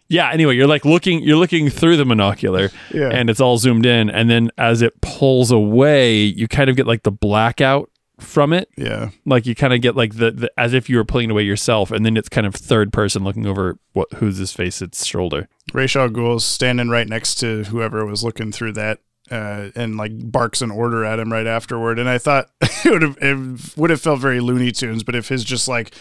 [0.09, 3.09] Yeah, anyway, you're like looking you're looking through the monocular Yeah.
[3.11, 6.87] and it's all zoomed in and then as it pulls away, you kind of get
[6.87, 7.91] like the blackout
[8.21, 8.69] from it.
[8.77, 9.11] yeah.
[9.27, 11.43] Like you kind of get like the, the as if you were pulling it away
[11.43, 15.05] yourself and then it's kind of third person looking over what who's his face its
[15.05, 15.49] shoulder.
[15.73, 19.01] Ra's al Ghul's standing right next to whoever was looking through that,
[19.31, 21.99] uh, and like barks an order at him right afterward.
[21.99, 25.29] And I thought it would have it would have felt very Looney Tunes, but if
[25.29, 25.95] his just like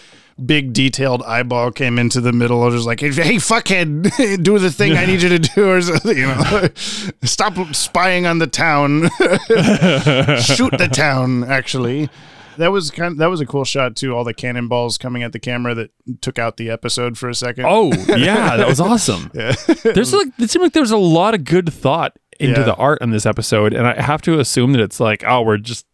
[0.44, 4.72] big detailed eyeball came into the middle, I was just like, "Hey, fuckhead, do the
[4.72, 6.18] thing I need you to do," or something.
[6.24, 6.70] You know,
[7.24, 9.10] stop spying on the town,
[10.40, 11.44] shoot the town.
[11.44, 12.10] Actually.
[12.58, 13.14] That was kind.
[13.14, 14.16] Of, that was a cool shot too.
[14.16, 15.90] All the cannonballs coming at the camera that
[16.22, 17.66] took out the episode for a second.
[17.68, 19.32] Oh, yeah, that was awesome.
[19.34, 22.66] There's like it seemed like there was a lot of good thought into Yeah.
[22.66, 25.58] the art in this episode and I have to assume that it's like, oh, we're
[25.58, 25.86] just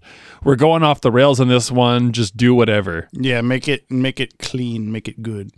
[0.43, 3.07] we're going off the rails on this one, just do whatever.
[3.13, 5.51] Yeah, make it make it clean, make it good.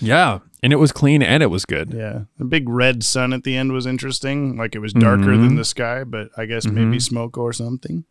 [0.00, 0.38] Yeah.
[0.62, 1.92] And it was clean and it was good.
[1.94, 4.56] Yeah, the big red sun at the end was interesting.
[4.58, 5.42] Like it was darker Mm-hmm.
[5.46, 8.04] than the sky, but I guess maybe smoke or something.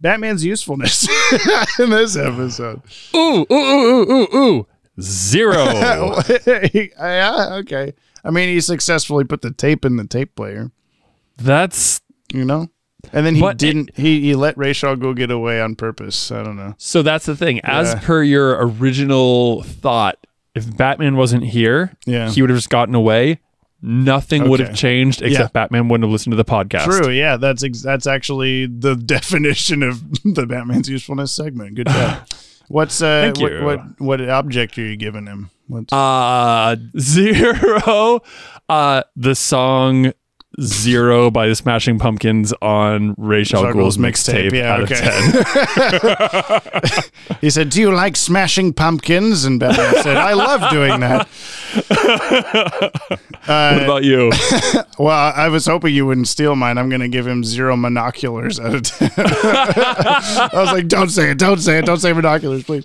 [0.00, 1.06] Batman's usefulness
[1.78, 2.80] in this episode.
[3.14, 4.66] Ooh, ooh, ooh, ooh, ooh, ooh.
[5.00, 5.54] Zero.
[6.46, 7.92] yeah, okay.
[8.24, 10.70] I mean, he successfully put the tape in the tape player.
[11.40, 12.00] That's
[12.32, 12.68] You know,
[13.12, 13.90] and then he But- didn't.
[13.96, 16.30] He he let Rachel go get away on purpose.
[16.30, 16.74] I don't know.
[16.78, 17.60] so that's the thing.
[17.64, 18.00] As Yeah.
[18.00, 20.18] per your original thought,
[20.54, 22.30] if Batman wasn't here, Yeah.
[22.30, 23.40] he would have just gotten away.
[23.82, 26.84] Nothing would have changed except Batman wouldn't have listened to the podcast.
[26.84, 27.10] True.
[27.10, 31.76] Yeah, that's ex- that's actually the definition of the Batman's usefulness segment.
[31.76, 32.26] Good job.
[32.68, 35.50] What's uh Thank what, what what object are you giving him?
[35.66, 38.20] What's Uh zero.
[38.68, 40.12] Uh the song
[40.60, 44.94] zero by the Smashing Pumpkins on Ray Shal Shal Ghul's Ghul's mixtape, yeah, out okay.
[46.52, 47.10] of 10.
[47.40, 51.26] He said, "Do you like smashing pumpkins?" And Batman said, "I love doing that."
[53.46, 54.30] what about you?
[54.98, 56.76] Well, I was hoping you wouldn't steal mine.
[56.76, 59.10] I'm going to give him zero monoculars out of ten.
[59.16, 61.38] I was like, "Don't say it!
[61.38, 61.86] Don't say it!
[61.86, 62.84] Don't say binoculars, please."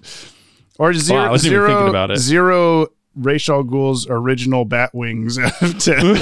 [0.80, 3.34] Or zero, even zero- thinking about it.
[3.34, 6.16] Ra's al Ghul's original bat wings out of ten.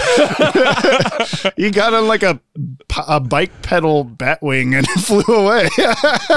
[1.58, 2.40] he got on like a
[3.08, 5.68] a bike pedal bat wing and flew away.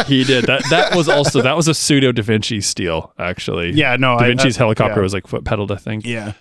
[0.06, 0.44] He did.
[0.46, 3.72] That that was also that was a pseudo Da Vinci steal, actually.
[3.72, 5.02] Yeah, no, Da I- Vinci's I- helicopter yeah.
[5.02, 6.04] was like foot pedaled, I think.
[6.06, 6.32] yeah.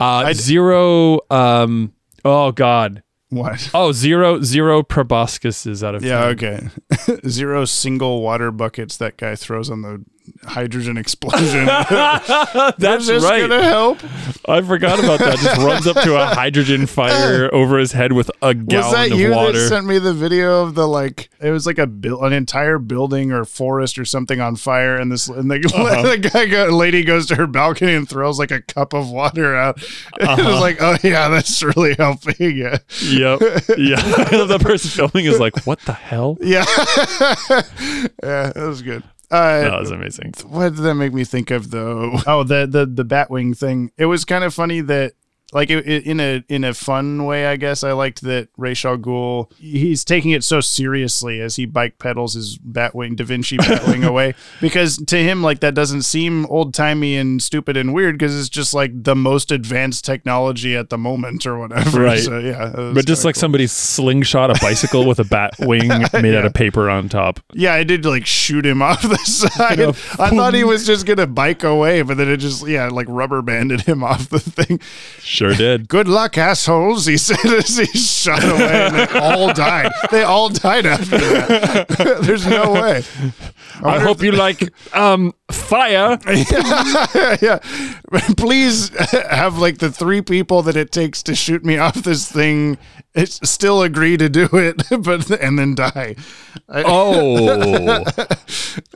[0.00, 1.20] Uh, zero.
[1.30, 1.92] Um.
[2.24, 3.02] Oh God.
[3.30, 3.70] What?
[3.74, 6.70] Oh, zero zero proboscises out of Yeah, 10.
[6.92, 7.18] okay.
[7.28, 10.04] Zero single water buckets that guy throws on the
[10.44, 11.66] hydrogen explosion.
[12.78, 13.40] That's Is this right.
[13.40, 13.98] gonna help?
[14.48, 15.38] I forgot about that.
[15.38, 19.12] Just runs up to a hydrogen fire over his head with a gallon Was that
[19.12, 21.30] of you that sent me the video of the like?
[21.40, 25.10] It was like a buil- an entire building or forest or something on fire, and
[25.12, 26.02] this and the, Uh-huh.
[26.02, 29.54] the guy go, lady goes to her balcony and throws like a cup of water
[29.54, 29.82] out.
[29.82, 30.42] It Uh-huh.
[30.52, 32.34] was like, oh yeah, that's really helping.
[32.56, 33.40] Yeah, yep.
[33.76, 34.00] Yeah.
[34.46, 36.64] the person filming is like, "What the hell?" yeah,
[37.48, 37.62] yeah.
[38.22, 39.02] That was good.
[39.30, 40.34] Uh, That was amazing.
[40.48, 42.18] what did that make me think of though?
[42.26, 43.90] Oh, the the the Batwing thing.
[43.96, 45.14] It was kind of funny that
[45.52, 47.84] like it, it- in a in a fun way, I guess.
[47.84, 52.34] I liked that Ra's al Ghul he's taking it so seriously as he bike pedals
[52.34, 57.16] his Batwing Da Vinci Batwing away because to him like that doesn't seem old timey
[57.16, 61.46] and stupid and weird because it's just like the most advanced technology at the moment
[61.46, 62.00] or whatever.
[62.02, 62.18] Right.
[62.20, 63.40] So yeah, But just like cool.
[63.40, 67.38] somebody slingshot a bicycle with a bat wing made out of paper on top.
[67.52, 69.80] Yeah, I did like shoot him off the side.
[70.18, 73.40] I thought he was just gonna bike away, but then it just yeah, like rubber
[73.42, 74.80] banded him off the thing.
[75.34, 75.88] Sure did.
[75.96, 77.06] Good luck, assholes.
[77.06, 79.90] He said as he shot away, and they all died.
[80.12, 81.88] They all died after that.
[82.22, 83.02] There's no way.
[83.82, 86.18] I hope you like um fire.
[87.42, 87.58] yeah,
[88.36, 92.78] please have like the three people that it takes to shoot me off this thing.
[93.14, 96.16] It's still agree to do it, but and then die.
[96.68, 98.04] Oh.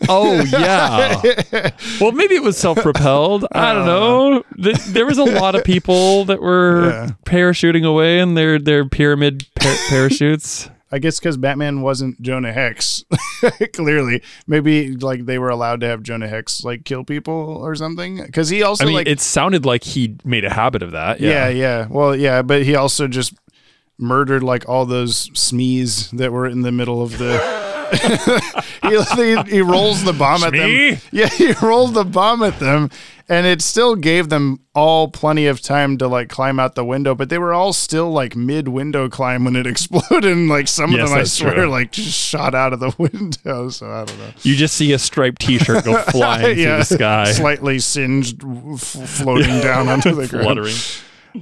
[0.08, 1.70] Oh yeah.
[2.00, 3.46] Well, maybe it was self-propelled.
[3.52, 3.86] I don't uh.
[3.86, 4.44] know.
[4.56, 7.10] There was a lot of people that were Yeah.
[7.24, 10.68] parachuting away in their their pyramid par- parachutes.
[10.90, 13.04] I guess because Batman wasn't Jonah Hex.
[13.74, 18.22] Clearly, maybe like they were allowed to have Jonah Hex like kill people or something.
[18.24, 21.20] Because he also I mean, like it sounded like he made a habit of that.
[21.20, 21.48] yeah.
[21.48, 21.48] Yeah.
[21.48, 23.34] yeah, Well, yeah, but he also just
[23.98, 27.67] murdered like all those Smees that were in the middle of the.
[27.92, 30.98] He, he, he rolls the bomb at them.
[31.12, 32.90] Yeah, he rolled the bomb at them,
[33.28, 37.14] and it still gave them all plenty of time to like climb out the window.
[37.14, 40.92] But they were all still like mid window climb when it exploded, and like some
[40.92, 41.68] Yes, of them, I swear, true.
[41.68, 43.68] like just shot out of the window.
[43.70, 44.30] So I don't know.
[44.42, 49.60] You just see a striped T-shirt go flying through the sky, slightly singed, f- floating
[49.60, 50.68] down onto the ground.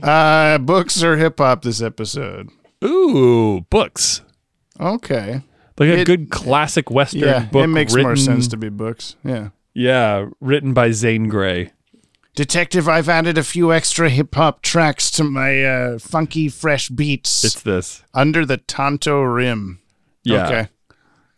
[0.02, 2.50] Uh, books or hip hop this episode?
[2.84, 4.22] Ooh, books.
[4.78, 5.42] Okay.
[5.78, 7.64] Like a It- good classic Western Yeah, book.
[7.64, 9.16] it makes more sense to be books.
[9.24, 9.48] Yeah.
[9.74, 11.72] Yeah, written by Zane Grey.
[12.34, 17.44] Detective, I've added a few extra hip hop tracks to my uh, funky, fresh beats
[17.44, 18.02] It's this.
[18.14, 19.80] under the Tonto Rim.
[20.22, 20.46] Yeah.
[20.46, 20.68] Okay.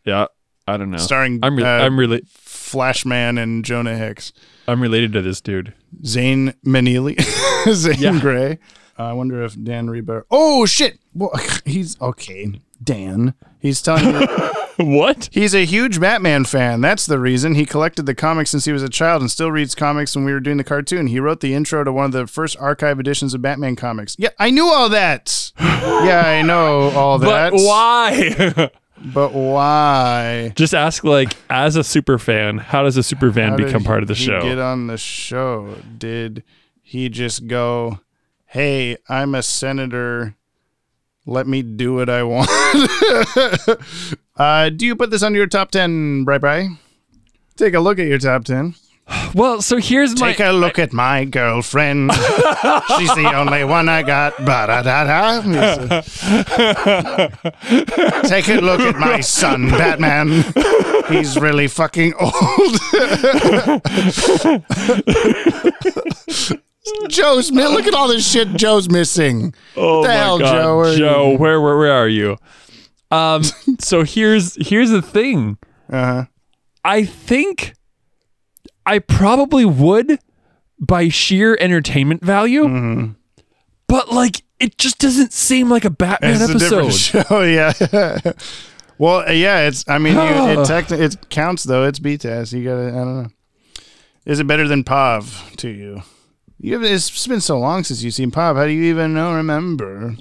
[0.05, 0.27] Yeah.
[0.67, 0.99] I don't know.
[0.99, 4.33] Starring I'm re- uh, I'm really Flashman and Jonah Hex.
[4.67, 5.73] I'm related to this dude.
[6.05, 7.19] Zane Manili.
[7.73, 8.21] Zane Yeah.
[8.21, 8.59] Grey.
[8.99, 10.25] I wonder if Dan Riba.
[10.31, 10.99] Oh, shit.
[11.15, 11.33] Well,
[11.65, 12.61] he's okay.
[12.83, 13.35] Dan.
[13.59, 14.27] He's telling me.
[14.79, 15.29] what?
[15.33, 16.81] He's a huge Batman fan.
[16.81, 17.55] That's the reason.
[17.55, 20.33] He collected the comics since he was a child and still reads comics when we
[20.33, 21.09] were doing the cartoon.
[21.09, 24.17] He wrote the intro to one of the first archive editions of Batman comics.
[24.19, 25.53] Yeah, I knew all that.
[25.61, 27.53] yeah, I know all that.
[27.53, 28.71] But why?
[29.01, 30.53] But why?
[30.57, 34.03] Just ask like as a super fan, how does a super fan How become part
[34.03, 34.43] of the he show?
[34.43, 35.77] Get on the show.
[35.97, 36.43] Did
[36.83, 38.01] he just go,
[38.47, 40.35] "Hey, I'm a senator.
[41.29, 42.49] Let me do what I want."
[44.37, 46.71] uh, do you put this under your top ten, Bri Bri?
[47.57, 48.75] Take a look at your top ten.
[49.35, 52.13] well, so here's my Take a look at my girlfriend.
[52.99, 54.37] She's the only one I got.
[54.39, 55.43] Ba-da-da-da.
[58.29, 60.45] Take a look at my son, Batman.
[61.09, 62.33] He's really fucking old.
[67.09, 69.55] Joe's mi- look at all this shit Joe's missing.
[69.77, 70.77] Oh the my hell, God, Joe?
[70.77, 71.39] Where are Joe, you?
[71.39, 72.37] where, where where are you?
[73.11, 73.43] Um
[73.81, 75.57] so here's here's the thing.
[75.91, 76.25] Uh-huh.
[76.85, 77.75] I think
[78.87, 80.19] I probably would
[80.81, 82.65] by sheer entertainment value.
[82.65, 83.13] Mm-hmm.
[83.87, 86.91] But like it just doesn't seem like a Batman It's a episode.
[87.29, 87.73] show, yeah.
[88.99, 89.85] well, uh, yeah, it's.
[89.89, 91.85] I mean, you, it techni- it counts though.
[91.85, 92.53] It's BTAS.
[92.53, 92.89] You gotta.
[92.89, 93.29] I don't know.
[94.27, 96.03] Is it better than Pav to you?
[96.61, 98.57] You have, it's been so long since you've seen Pop.
[98.57, 99.35] How do you even know?
[99.35, 100.17] Remember?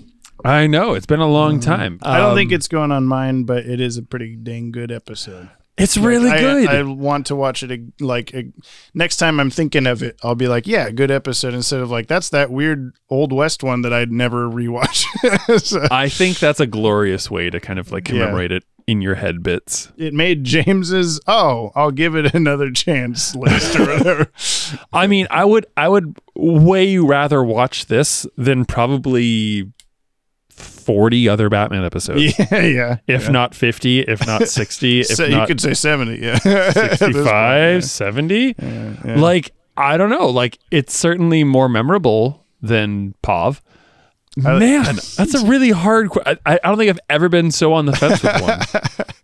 [0.46, 1.98] I know it's been a long time.
[2.04, 4.92] I don't think Um, it's going on mine, but it is a pretty dang good
[4.92, 5.50] episode.
[5.80, 6.68] it's really I, good.
[6.70, 7.72] I want to watch it.
[7.72, 8.54] ag- Like ag-
[8.94, 12.06] next time I'm thinking of it, I'll be like, "Yeah, good episode." Instead of like,
[12.08, 15.06] "That's that weird old west one that I'd never rewatch."
[15.62, 18.14] So, I think that's a glorious way to kind of like Yeah.
[18.26, 19.92] commemorate it in your head bits.
[19.98, 24.32] it made James's "Oh, I'll give it another chance" list or whatever.
[24.94, 29.72] I mean, I would I would way rather watch this than probably
[30.50, 32.40] 40 other Batman episodes.
[32.52, 32.98] yeah, yeah.
[33.08, 33.30] If yeah.
[33.32, 36.20] not 50, if not 60, if So you could say seventy.
[36.26, 38.56] Yeah, At this point, 65, 70.
[38.58, 38.94] yeah.
[39.06, 39.16] Yeah.
[39.20, 40.28] Like, I don't know.
[40.30, 43.62] Like, it's certainly more memorable than Pav.
[44.38, 46.10] Man, that's a really hard.
[46.12, 49.06] Qu- I, I don't think I've ever been so on the fence with one.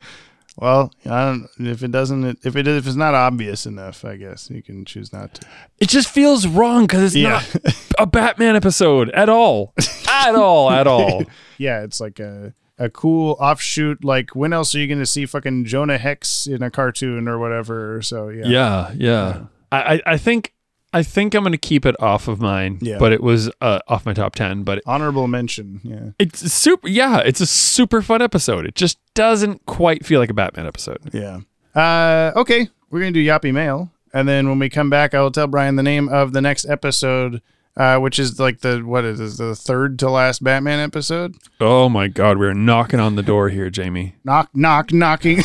[0.56, 1.48] Well, I don't.
[1.60, 5.12] If it doesn't, if it if it's not obvious enough, I guess you can choose
[5.12, 5.48] not to.
[5.80, 7.42] It just feels wrong because it's Yeah.
[7.64, 9.74] not a Batman episode at all,
[10.08, 11.24] at all, at all.
[11.58, 14.04] yeah, it's like a a cool offshoot.
[14.04, 17.40] Like when else are you going to see fucking Jonah Hex in a cartoon or
[17.40, 18.04] whatever?
[18.04, 19.44] So yeah, Yeah, yeah.
[19.72, 20.54] I, I, I think
[20.94, 22.78] I think I'm gonna keep it off of mine.
[22.82, 22.98] Yeah.
[23.00, 24.64] But it was uh, off my top ten.
[24.64, 25.82] But honorable mention.
[25.84, 26.88] Yeah, it's super.
[26.88, 28.66] Yeah, it's a super fun episode.
[28.66, 31.00] It just doesn't quite feel like a Batman episode.
[31.14, 31.40] yeah.
[31.76, 35.32] Uh, okay, we're gonna do Yoppie Mail, and then when we come back, I will
[35.32, 37.42] tell Brian the name of the next episode.
[37.76, 41.34] Uh, which is like the what is this, the third to last Batman episode?
[41.60, 44.14] Oh my God, we're knocking on the door here, Jamie.
[44.24, 45.38] Knock, knock, knocking.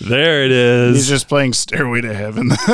[0.00, 0.96] There it is.
[0.96, 2.52] He's just playing Stairway to Heaven.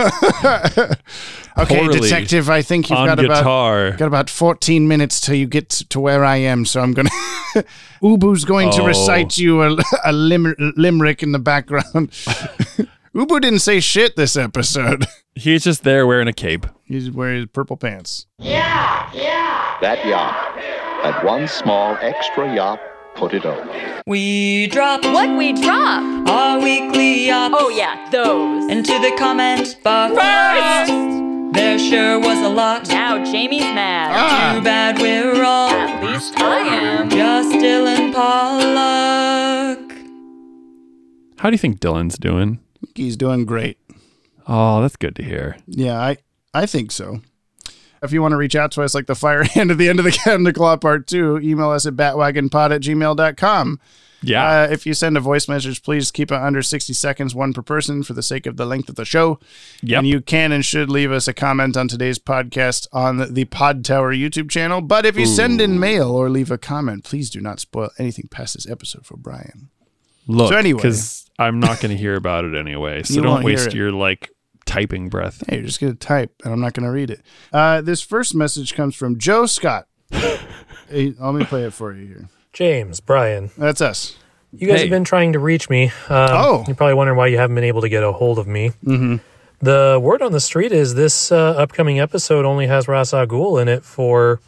[1.58, 2.00] okay, Poorly.
[2.00, 6.00] detective, I think you've on got about got about 14 minutes till you get to
[6.00, 7.06] where I am, so I'm going
[7.54, 7.64] to
[8.02, 8.86] Ubu's going to Oh.
[8.86, 12.10] recite you a, a lim- limerick in the background.
[13.14, 15.06] Ubu didn't say shit this episode.
[15.34, 16.66] He's just there wearing a cape.
[16.84, 18.26] He's wearing his purple pants.
[18.38, 19.76] Yeah, yeah.
[19.80, 20.34] That yacht,
[21.02, 22.80] that one small extra yacht,
[23.14, 24.02] put it over.
[24.06, 26.28] We drop What we drop?
[26.28, 28.70] our weekly yachts Oh yeah, those.
[28.70, 30.14] into the comment box.
[30.14, 30.92] First!
[31.54, 32.88] There sure was a lot.
[32.88, 34.12] Now Jamie's mad.
[34.14, 34.54] Ah.
[34.56, 37.10] Too bad we're all At least I am.
[37.10, 39.92] just Dylan Pollock.
[41.38, 42.60] How do you think Dylan's doing?
[42.94, 43.78] He's doing great.
[44.46, 45.56] Oh, that's good to hear.
[45.66, 46.16] Yeah, I
[46.54, 47.20] I think so.
[48.02, 49.98] If you want to reach out to us like the fire hand at the end
[49.98, 53.80] of the Cat and the Claw Part 2, email us at batwagonpod at gmail.com.
[54.22, 54.62] Yeah.
[54.62, 57.62] Uh, if you send a voice message, please keep it under 60 seconds, one per
[57.62, 59.38] person, for the sake of the length of the show.
[59.82, 59.98] Yep.
[59.98, 63.84] And you can and should leave us a comment on today's podcast on the Pod
[63.84, 64.80] Tower YouTube channel.
[64.80, 68.28] But if you send in mail or leave a comment, please do not spoil anything
[68.30, 69.70] past this episode for Brian.
[70.28, 70.80] Look, so anyway.
[70.80, 73.02] because I'm not going to hear about it anyway.
[73.02, 73.74] So You don't won't hear waste it.
[73.74, 74.30] your like
[74.66, 75.42] typing breath.
[75.48, 77.20] Hey, you're just going to type, and I'm not going to read it.
[77.52, 79.86] Uh, this first message comes from Joe Scott.
[80.10, 82.28] hey, let me play it for you here.
[82.52, 84.16] James, Brian, That's us.
[84.52, 84.82] you guys Hey.
[84.82, 85.86] have been trying to reach me.
[85.86, 85.92] Um,
[86.30, 86.64] Oh.
[86.66, 88.72] You're probably wondering why you haven't been able to get a hold of me.
[88.84, 89.16] Mm-hmm.
[89.60, 93.62] The word on the street is this uh, upcoming episode only has Ra's al Ghul
[93.62, 94.40] in it for,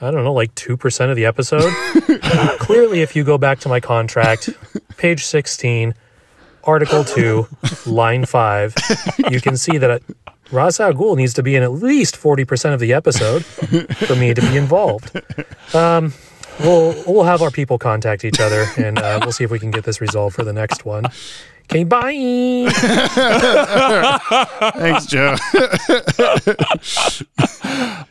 [0.00, 1.70] I don't know, like 2% of the episode.
[2.58, 4.48] Clearly, if you go back to my contract,
[4.96, 5.94] page 16,
[6.66, 7.46] Article 2,
[7.86, 8.74] line 5,
[9.30, 10.02] you can see that
[10.50, 14.34] Ra's al Ghul needs to be in at least 40% of the episode for me
[14.34, 15.16] to be involved.
[15.74, 16.12] Um,
[16.60, 19.70] we'll we'll have our people contact each other and uh, we'll see if we can
[19.70, 21.06] get this resolved for the next one.
[21.64, 22.68] Okay, bye.
[24.78, 25.34] Thanks, Joe.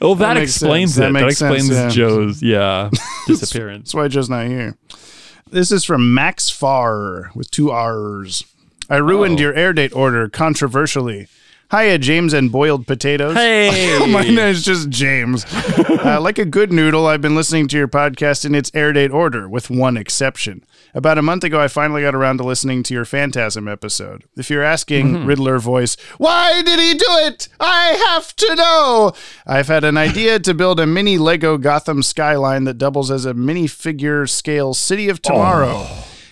[0.01, 0.97] Oh, that, makes explains sense.
[0.97, 1.13] That it.
[1.13, 1.89] That, makes sense, explains yeah.
[1.89, 2.89] Joe's yeah
[3.27, 3.89] disappearance.
[3.89, 4.77] That's why Joe's not here.
[5.51, 8.43] This is from Max Farr with two R's.
[8.89, 9.43] I ruined Oh.
[9.43, 11.27] your air date order controversially.
[11.71, 13.33] Hiya, James and boiled potatoes.
[13.35, 14.05] Hey.
[14.09, 15.45] My name is just James.
[15.45, 19.11] uh, like a good noodle, I've been listening to your podcast in its air date
[19.11, 20.63] order, with one exception.
[20.93, 24.23] About a month ago, I finally got around to listening to your Phantasm episode.
[24.37, 27.49] If you're asking, Riddler voice, why did he do it?
[27.59, 29.11] I have to know.
[29.45, 33.33] I've had an idea to build a mini Lego Gotham skyline that doubles as a
[33.33, 35.85] mini figure scale City of Tomorrow.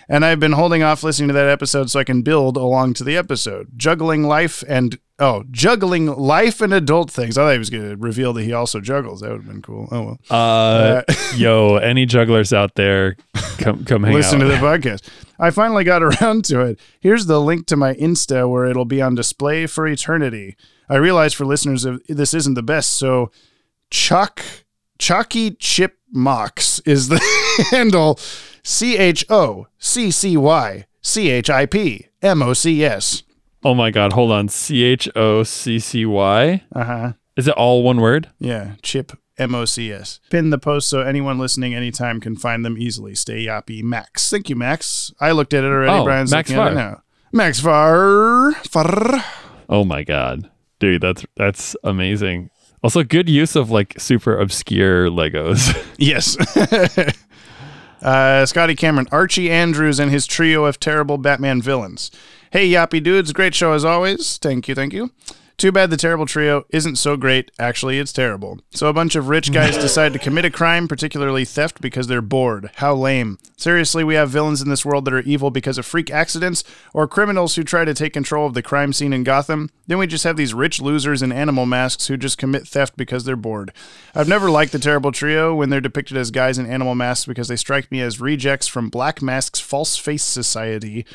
[0.10, 3.04] And I've been holding off listening to that episode so I can build along to
[3.04, 3.70] the episode.
[3.78, 7.38] Juggling life and oh, juggling life and adult things.
[7.38, 9.22] I thought he was going to reveal that he also juggles.
[9.22, 9.88] That would have been cool.
[9.92, 10.20] Oh well.
[10.30, 11.04] Uh,
[11.36, 13.16] yo, any jugglers out there,
[13.58, 14.18] come come hang out.
[14.18, 14.46] Listen out.
[14.46, 15.08] to the podcast.
[15.40, 16.80] I finally got around to it.
[17.00, 20.56] Here's the link to my Insta where it'll be on display for eternity.
[20.90, 23.32] I realize for listeners, this isn't the best, so
[23.90, 24.42] Chuck
[25.00, 27.22] Chucky Chip Mox is the
[27.72, 28.20] handle.
[28.64, 33.24] C H O C C Y C H I P M O C S.
[33.64, 34.48] Oh my god, hold on.
[34.50, 36.64] C H O C C Y.
[36.74, 37.14] Uh huh.
[37.36, 38.30] Is it all one word?
[38.40, 40.20] Yeah, Chip M O C S.
[40.30, 43.16] Pin the post so anyone listening anytime can find them easily.
[43.16, 44.30] Stay yappy, Max.
[44.30, 45.12] Thank you, Max.
[45.20, 45.92] I looked at it already.
[45.92, 46.74] Oh, Brian's Max looking Farr.
[46.74, 47.02] now.
[47.32, 49.24] Max Far Far.
[49.70, 50.50] Oh my god.
[50.80, 52.50] Dude, that's that's amazing.
[52.84, 55.76] Also good use of like super obscure Legos.
[55.98, 56.36] Yes.
[58.04, 62.12] uh, Scotty Cameron, Archie Andrews, and his trio of terrible Batman villains.
[62.52, 64.38] Hey, yappy dudes, great show as always.
[64.38, 65.12] Thank you, thank you.
[65.58, 67.52] Too bad the terrible trio isn't so great.
[67.60, 68.60] Actually, it's terrible.
[68.72, 72.22] So a bunch of rich guys decide to commit a crime, particularly theft, because they're
[72.22, 72.72] bored.
[72.76, 73.38] How lame.
[73.56, 76.64] Seriously, we have villains in this world that are evil because of freak accidents
[76.94, 79.70] or criminals who try to take control of the crime scene in Gotham.
[79.88, 83.24] Then we just have these rich losers in animal masks who just commit theft because
[83.24, 83.72] they're bored.
[84.16, 87.48] I've never liked the terrible trio when they're depicted as guys in animal masks because
[87.48, 91.06] they strike me as rejects from Black Mask's False Face Society.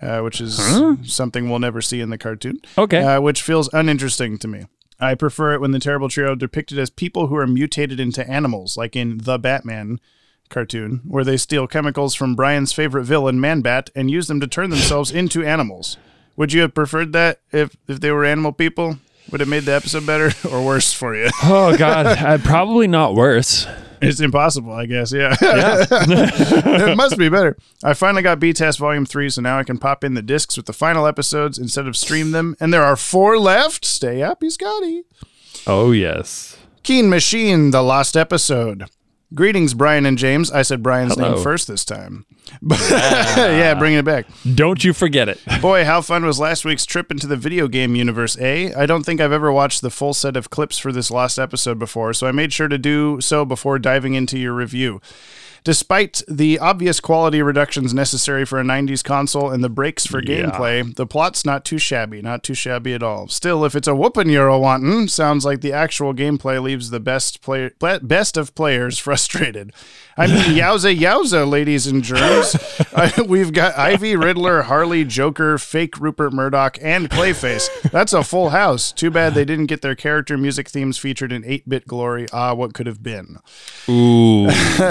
[0.00, 0.56] Uh, which is
[1.04, 2.60] something we'll never see in the cartoon.
[2.76, 3.02] Okay.
[3.02, 4.66] Uh, which feels uninteresting to me.
[5.00, 8.28] I prefer it when the terrible trio are depicted as people who are mutated into
[8.28, 10.00] animals, like in The Batman
[10.48, 14.46] cartoon, where they steal chemicals from Brian's favorite villain, Man Bat, and use them to
[14.46, 15.96] turn themselves into animals.
[16.36, 18.98] Would you have preferred that if, if they were animal people?
[19.32, 21.30] Would it made the episode better or worse for you?
[21.42, 23.66] oh god, uh, probably not worse.
[24.02, 25.12] It's impossible, I guess.
[25.12, 25.34] Yeah.
[25.40, 25.86] Yeah.
[25.90, 27.56] it must be better.
[27.82, 30.66] I finally got BTAS Volume 3, so now I can pop in the discs with
[30.66, 32.56] the final episodes instead of stream them.
[32.60, 33.84] And there are four left.
[33.84, 35.04] Stay happy, Scotty.
[35.66, 36.58] oh yes.
[36.82, 38.84] Keen Machine, the lost episode.
[39.34, 40.52] Greetings, Brian and James.
[40.52, 41.34] I said Brian's Hello.
[41.34, 42.26] name first this time.
[42.62, 44.26] yeah, bringing it back.
[44.54, 45.40] Don't you forget it.
[45.60, 48.72] Boy, how fun was last week's trip into the video game universe, eh?
[48.76, 51.78] I don't think I've ever watched the full set of clips for this last episode
[51.78, 55.00] before, so I made sure to do so before diving into your review.
[55.66, 60.42] Despite the obvious quality reductions necessary for a 90s console and the breaks for Yeah.
[60.44, 63.26] gameplay, the plot's not too shabby, not too shabby at all.
[63.26, 67.00] Still, if it's a whoopin' you're a wantin', sounds like the actual gameplay leaves the
[67.00, 69.72] best player, best of players frustrated.
[70.16, 72.54] I mean, yowza yowza, ladies and germs.
[72.96, 77.68] I, we've got Ivy, Riddler, Harley, Joker, fake Rupert Murdoch, and Clayface.
[77.90, 78.92] That's a full house.
[78.92, 82.26] Too bad they didn't get their character music themes featured in 8 bit glory.
[82.32, 83.38] Ah, what could have been.
[83.88, 84.46] Ooh,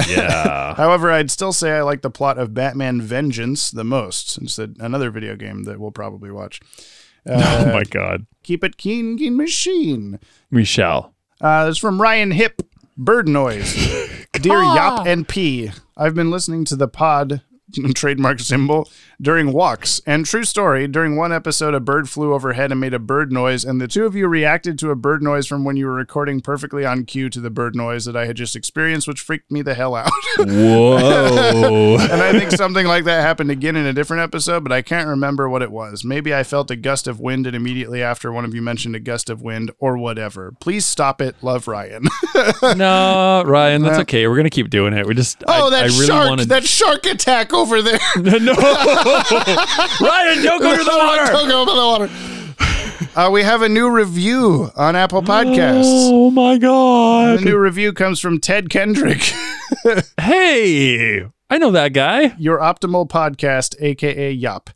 [0.10, 0.64] yeah.
[0.73, 4.37] However, I'd still say I like the plot of Batman Vengeance the most.
[4.39, 6.59] It's a, another video game that we'll probably watch.
[7.29, 8.25] oh my god.
[8.43, 10.19] Keep it keen, keen machine.
[10.51, 11.13] We shall.
[11.41, 12.61] Uh, it's from Ryan Hip.
[12.97, 13.73] Bird noise.
[14.33, 17.41] Dear Yop and P, I've been listening to the pod
[17.95, 18.89] trademark symbol
[19.22, 20.02] during walks.
[20.06, 23.64] And true story, during one episode, a bird flew overhead and made a bird noise,
[23.64, 26.41] and the two of you reacted to a bird noise from when you were recording
[26.41, 29.61] perfectly on cue to the bird noise that I had just experienced, which freaked me
[29.61, 30.11] the hell out.
[30.38, 31.97] Whoa.
[31.99, 35.07] and I think something like that happened again in a different episode, but I can't
[35.07, 36.03] remember what it was.
[36.03, 38.99] Maybe I felt a gust of wind, and immediately after, one of you mentioned a
[38.99, 40.53] gust of wind or whatever.
[40.60, 41.35] Please stop it.
[41.41, 42.03] Love Ryan.
[42.76, 44.27] no, Ryan, that's okay.
[44.27, 45.06] We're gonna keep doing it.
[45.06, 46.30] We just oh, I, that I really shark!
[46.30, 47.99] wanted That shark attack over there.
[48.17, 48.53] no,
[50.01, 51.31] Ryan, don't go to the water.
[51.31, 52.09] Don't go to the water.
[53.15, 55.83] Uh, we have a new review on Apple Podcasts.
[55.85, 57.39] Oh my god.
[57.39, 59.21] The new review comes from Ted Kendrick.
[60.19, 62.35] Hey, I know that guy.
[62.37, 64.69] Your optimal podcast, aka Yop.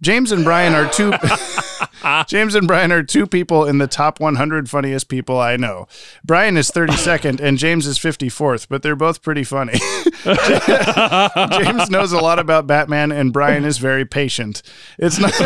[0.00, 1.12] James and Brian are two.
[2.26, 5.86] James and Brian are two people in the top 100 funniest people I know.
[6.24, 9.74] Brian is 32nd and James is 54th, but they're both pretty funny.
[10.24, 14.62] James knows a lot about Batman and Brian is very patient.
[14.98, 15.32] It's not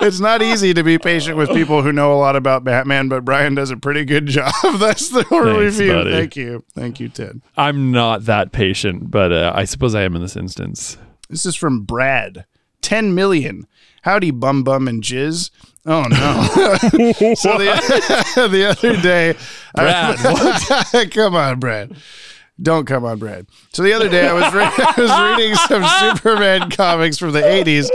[0.00, 3.24] It's not easy to be patient with people who know a lot about Batman, but
[3.24, 4.52] Brian does a pretty good job.
[4.78, 5.92] That's the Thanks, review.
[5.92, 6.10] buddy.
[6.12, 6.64] Thank you.
[6.74, 7.40] Thank you, Ted.
[7.56, 10.98] I'm not that patient, but uh, I suppose I am in this instance.
[11.28, 12.44] This is from Brad.
[12.82, 13.66] 10 million.
[14.04, 15.50] Howdy, bum bum and jizz.
[15.86, 16.08] Oh no.
[17.34, 19.34] so the, the other day,
[19.74, 20.16] Brad,
[20.94, 21.96] I, come on, Brad.
[22.60, 23.46] Don't come on, Brad.
[23.72, 27.40] So the other day, I was, re- I was reading some Superman comics from the
[27.40, 27.88] 80s,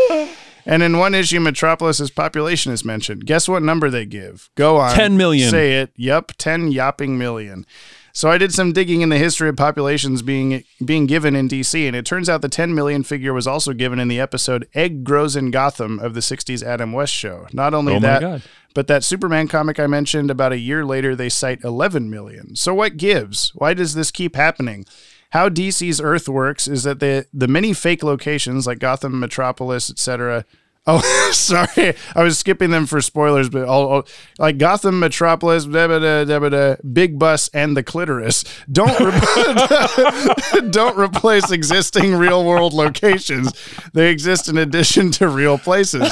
[0.66, 3.28] and in one issue, Metropolis's population is mentioned.
[3.28, 4.50] Guess what number they give?
[4.56, 4.96] Go on.
[4.96, 5.52] 10 million.
[5.52, 5.92] Say it.
[5.96, 7.68] Yup, 10 yopping million.
[8.14, 11.86] So I did some digging in the history of populations being being given in DC,
[11.88, 15.04] and it turns out the 10 million figure was also given in the episode "Egg
[15.04, 17.48] Grows in Gotham" of the '60s Adam West show.
[17.54, 18.42] Not only Oh that, God.
[18.74, 22.56] but that Superman comic I mentioned about a year later, they cite 11 million.
[22.56, 23.52] So what gives?
[23.56, 24.86] Why does this keep happening?
[25.32, 30.44] How DC's Earth works is that the the many fake locations like Gotham, Metropolis, etc.
[30.92, 31.94] Oh, sorry.
[32.16, 34.08] I was skipping them for spoilers, but all,
[34.40, 40.70] like Gotham Metropolis, da, da, da, da, da, Big Bus, and the Clitoris don't re-
[40.72, 43.54] don't replace existing real world locations.
[43.94, 46.12] They exist in addition to real places.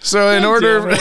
[0.00, 0.94] so, in order,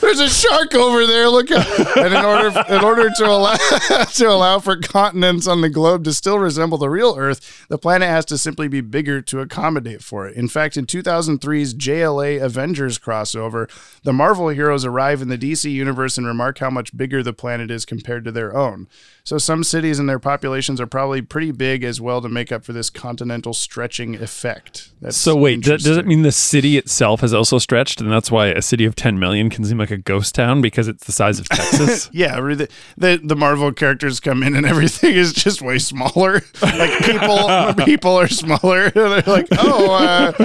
[0.00, 1.28] there's a shark over there.
[1.28, 1.66] Look, at,
[1.96, 3.56] and in order in order to allow
[4.14, 8.08] to allow for continents on the globe to still resemble the real Earth, the planet
[8.08, 10.36] has to simply be bigger to accommodate for it.
[10.36, 13.68] In fact, in 2003's JLA Avengers crossover,
[14.02, 17.70] the Marvel heroes arrive in the DC universe and remark how much bigger the planet
[17.70, 18.88] is compared to their own.
[19.28, 22.64] So some cities and their populations are probably pretty big as well to make up
[22.64, 24.88] for this continental stretching effect.
[25.02, 28.46] That's So wait, does it mean the city itself has also stretched, and that's why
[28.46, 31.38] a city of 10 million can seem like a ghost town because it's the size
[31.40, 32.08] of Texas?
[32.12, 36.42] Yeah, the, the the Marvel characters come in and everything is just way smaller.
[36.62, 38.90] Like people people are smaller.
[38.90, 40.44] They're like, oh, uh,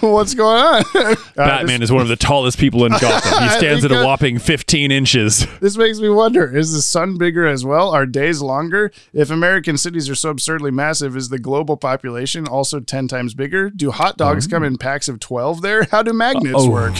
[0.00, 0.82] what's going on?
[0.94, 3.42] Uh, Batman is one of the tallest people in Gotham.
[3.42, 5.46] He stands at a uh, whopping 15 inches.
[5.60, 7.90] This makes me wonder: Is the sun bigger as well?
[7.90, 8.90] Are days longer?
[9.12, 13.68] If American cities are so absurdly massive, is the global population also ten times bigger?
[13.70, 15.84] Do hot dogs come in packs of twelve there?
[15.90, 16.70] How do magnets Oh.
[16.70, 16.94] work?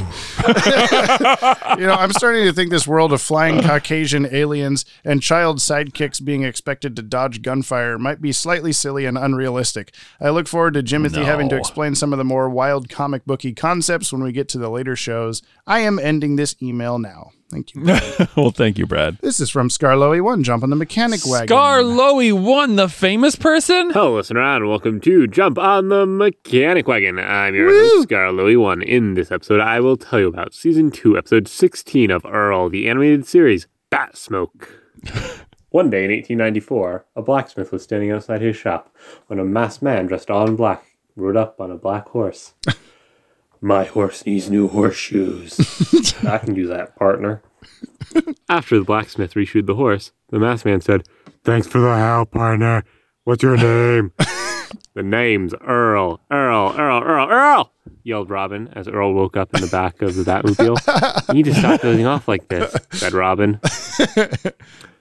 [1.78, 6.24] You know, I'm starting to think this world of flying Caucasian aliens and child sidekicks
[6.24, 9.94] being expected to dodge gunfire might be slightly silly and unrealistic.
[10.20, 13.52] I look forward to Jimothy having to explain some of the more wild comic booky
[13.52, 15.42] concepts when we get to the later shows.
[15.66, 17.32] I am ending this email now.
[17.50, 17.82] Thank you.
[18.36, 19.18] well, thank you, Brad.
[19.22, 20.42] This is from Scarloey1.
[20.44, 21.48] Jump on the mechanic wagon.
[21.48, 23.90] Scar Lowy won the famous person?
[23.90, 27.18] Hello, listener, and welcome to Jump on the Mechanic Wagon.
[27.18, 28.82] I'm your host, Scarloey One.
[28.82, 32.88] In this episode, I will tell you about Season 2, Episode 16 of Earl, the
[32.88, 34.72] animated series Bat Smoke.
[35.70, 38.94] One day in 1894, a blacksmith was standing outside his shop
[39.26, 40.84] when a masked man dressed all in black
[41.16, 42.54] rode up on a black horse.
[43.60, 45.58] My horse needs new horseshoes.
[46.26, 47.42] I can do that, partner.
[48.48, 51.06] After the blacksmith reshoed the horse, the masked man said,
[51.44, 52.84] Thanks for the help, partner.
[53.24, 54.12] What's your name?
[54.94, 56.20] the name's Earl.
[56.30, 57.72] Earl, Earl, Earl, Earl!
[58.02, 61.28] yelled Robin as Earl woke up in the back of the Batmobile.
[61.28, 63.60] you need to stop dozing off like this, said Robin.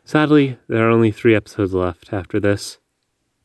[0.04, 2.79] Sadly, there are only three episodes left after this.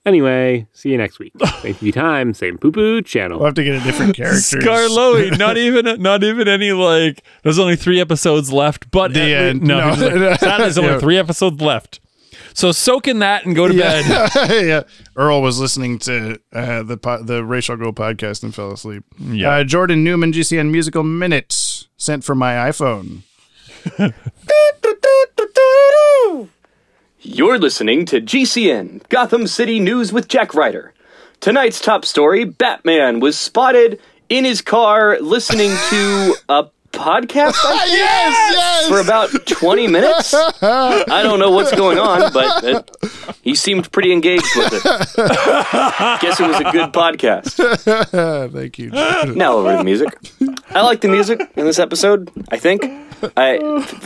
[0.07, 1.33] Anyway, see you next week.
[1.63, 3.39] Same TV time, same poo poo channel.
[3.39, 4.39] We'll have to get a different character.
[4.61, 9.43] Scarloey, not even not even any like there's only three episodes left, but The at
[9.47, 9.63] end.
[9.63, 9.89] no, No.
[9.95, 10.99] he's like, that is only Yeah.
[10.99, 12.01] three episodes left.
[12.53, 14.05] So soak in that and go to bed.
[14.51, 14.53] yeah.
[14.61, 14.83] yeah.
[15.17, 19.05] Earl was listening to uh, the po- the Ra's al Ghul podcast and fell asleep.
[19.19, 19.51] Yeah.
[19.57, 23.23] Uh, Jordan Newman, GCN Musical Minutes, sent from my iPhone.
[27.27, 30.93] You're listening to GCN, Gotham City News with Jack Ryder.
[31.41, 33.99] Tonight's top story Batman was spotted
[34.29, 38.89] in his car listening to a podcast, yes, yes.
[38.89, 40.33] for about 20 minutes.
[40.35, 42.83] I don't know what's going on, but uh,
[43.43, 44.83] he seemed pretty engaged with it.
[46.21, 47.55] Guess it was a good podcast.
[48.53, 48.91] Thank you.
[48.91, 50.09] Now over to the music.
[50.71, 52.31] I like the music in this episode.
[52.51, 52.85] I think
[53.37, 53.59] I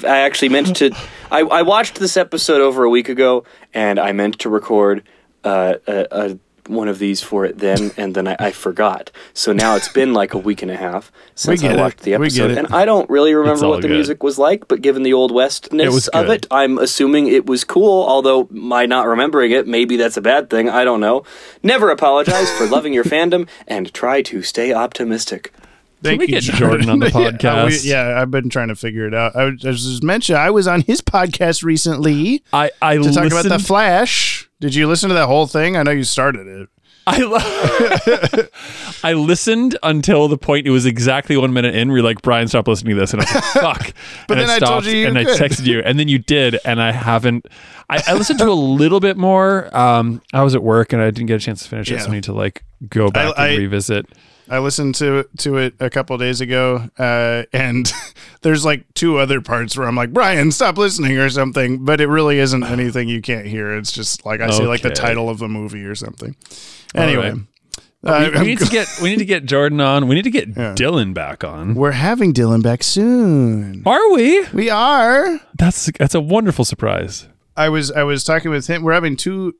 [0.05, 0.90] I actually meant to.
[1.31, 3.44] I, I watched this episode over a week ago,
[3.74, 5.02] and I meant to record
[5.44, 6.39] uh, a, a
[6.69, 9.11] one of these for it then, and then I, I forgot.
[9.35, 11.77] So now it's been like a week and a half since I it.
[11.78, 13.95] watched the episode, and I don't really remember what the good.
[13.95, 14.69] music was like.
[14.69, 18.05] But given the old westness It of it, I'm assuming it was cool.
[18.07, 20.69] Although my not remembering it, maybe that's a bad thing.
[20.69, 21.24] I don't know.
[21.62, 25.53] Never apologize for loving your fandom, and try to stay optimistic.
[26.02, 27.82] Thank you, Jordan on the Yeah, podcast?
[27.84, 29.34] we- Yeah, I've been trying to figure it out.
[29.36, 33.44] I was just mentioned I was on his podcast recently I I to talk about
[33.46, 34.48] the Flash.
[34.60, 35.76] Did you listen to that whole thing?
[35.76, 36.68] I know you started it.
[37.06, 38.42] I lo-
[39.02, 41.88] I listened until the point it was exactly one minute in.
[41.88, 43.94] Where you're like, Brian, stop listening to this, and I was like, fuck.
[44.26, 46.58] But and then I told you you and I texted you, and then you did,
[46.66, 47.46] and I haven't.
[47.88, 49.74] I, I listened to a little bit more.
[49.74, 52.08] Um, I was at work and I didn't get a chance to finish it, so
[52.08, 54.06] I need to like go back I- and revisit.
[54.50, 57.92] I listened to to it a couple days ago, uh, and
[58.42, 61.84] there's like two other parts where I'm like, Brian, stop listening or something.
[61.84, 63.76] But it really isn't anything you can't hear.
[63.76, 66.34] It's just like I see like the title of a movie or something.
[66.94, 67.34] Anyway,
[68.02, 68.26] right.
[68.26, 70.08] uh, we, we need to get we need to get Jordan on.
[70.08, 71.74] We need to get Dylan back on.
[71.74, 73.82] we're having Dylan back soon.
[73.84, 74.44] Are we?
[74.52, 75.40] We are.
[75.54, 77.28] That's that's a wonderful surprise.
[77.59, 78.82] I was I was talking with him.
[78.82, 79.55] We're having two.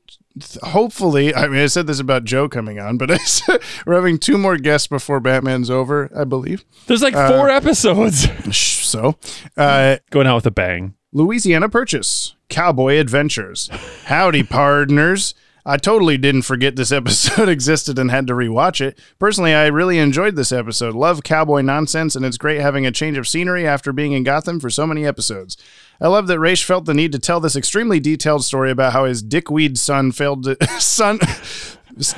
[0.63, 4.17] Hopefully, I mean, I said this about Joe coming on, but I said we're having
[4.17, 6.09] two more guests before Batman's over.
[6.15, 6.63] I believe.
[6.87, 8.27] There's like Uh, four episodes.
[8.55, 9.17] So,
[9.57, 10.95] uh, Going out with a bang.
[11.11, 13.69] Louisiana Purchase, Cowboy Adventures.
[14.05, 15.33] Howdy, partners.
[15.69, 18.97] I totally didn't forget this episode existed and had to rewatch it.
[19.19, 20.95] Personally, I really enjoyed this episode.
[20.95, 24.59] Love cowboy nonsense, and it's great having a change of scenery after being in Gotham
[24.59, 25.57] for so many episodes.
[26.01, 29.05] I love that Raish felt the need to tell this extremely detailed story about how
[29.05, 31.19] his dickweed son failed to, son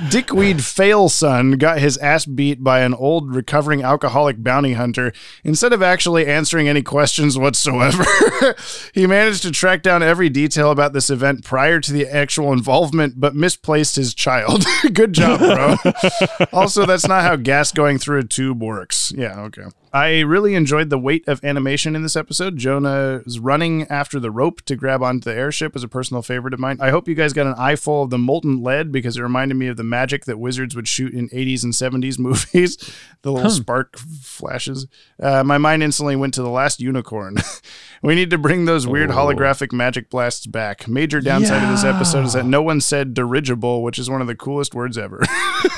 [0.10, 5.12] dickweed fail son got his ass beat by an old recovering alcoholic bounty hunter
[5.44, 8.06] instead of actually answering any questions whatsoever.
[8.94, 13.20] he managed to track down every detail about this event prior to the actual involvement,
[13.20, 14.66] but misplaced his child.
[14.94, 15.76] Good job, bro.
[16.53, 19.12] also, that's not how gas going through a tube works.
[19.16, 19.64] Yeah, okay.
[19.94, 22.56] I really enjoyed the weight of animation in this episode.
[22.58, 26.60] Jonah's running after the rope to grab onto the airship was a personal favorite of
[26.62, 26.78] mine.
[26.80, 29.68] I hope you guys got an eyeful of the molten lead because it reminded me
[29.68, 32.78] of the magic that wizards would shoot in 80s and 70s movies.
[33.22, 33.56] the little Huh.
[33.56, 34.88] spark flashes.
[35.22, 37.36] Uh, my mind instantly went to the last unicorn.
[38.02, 39.16] we need to bring those weird Oh.
[39.16, 40.88] holographic magic blasts back.
[40.88, 44.28] Major downside of this episode is that no one said dirigible, which is one of
[44.28, 45.22] the coolest words ever.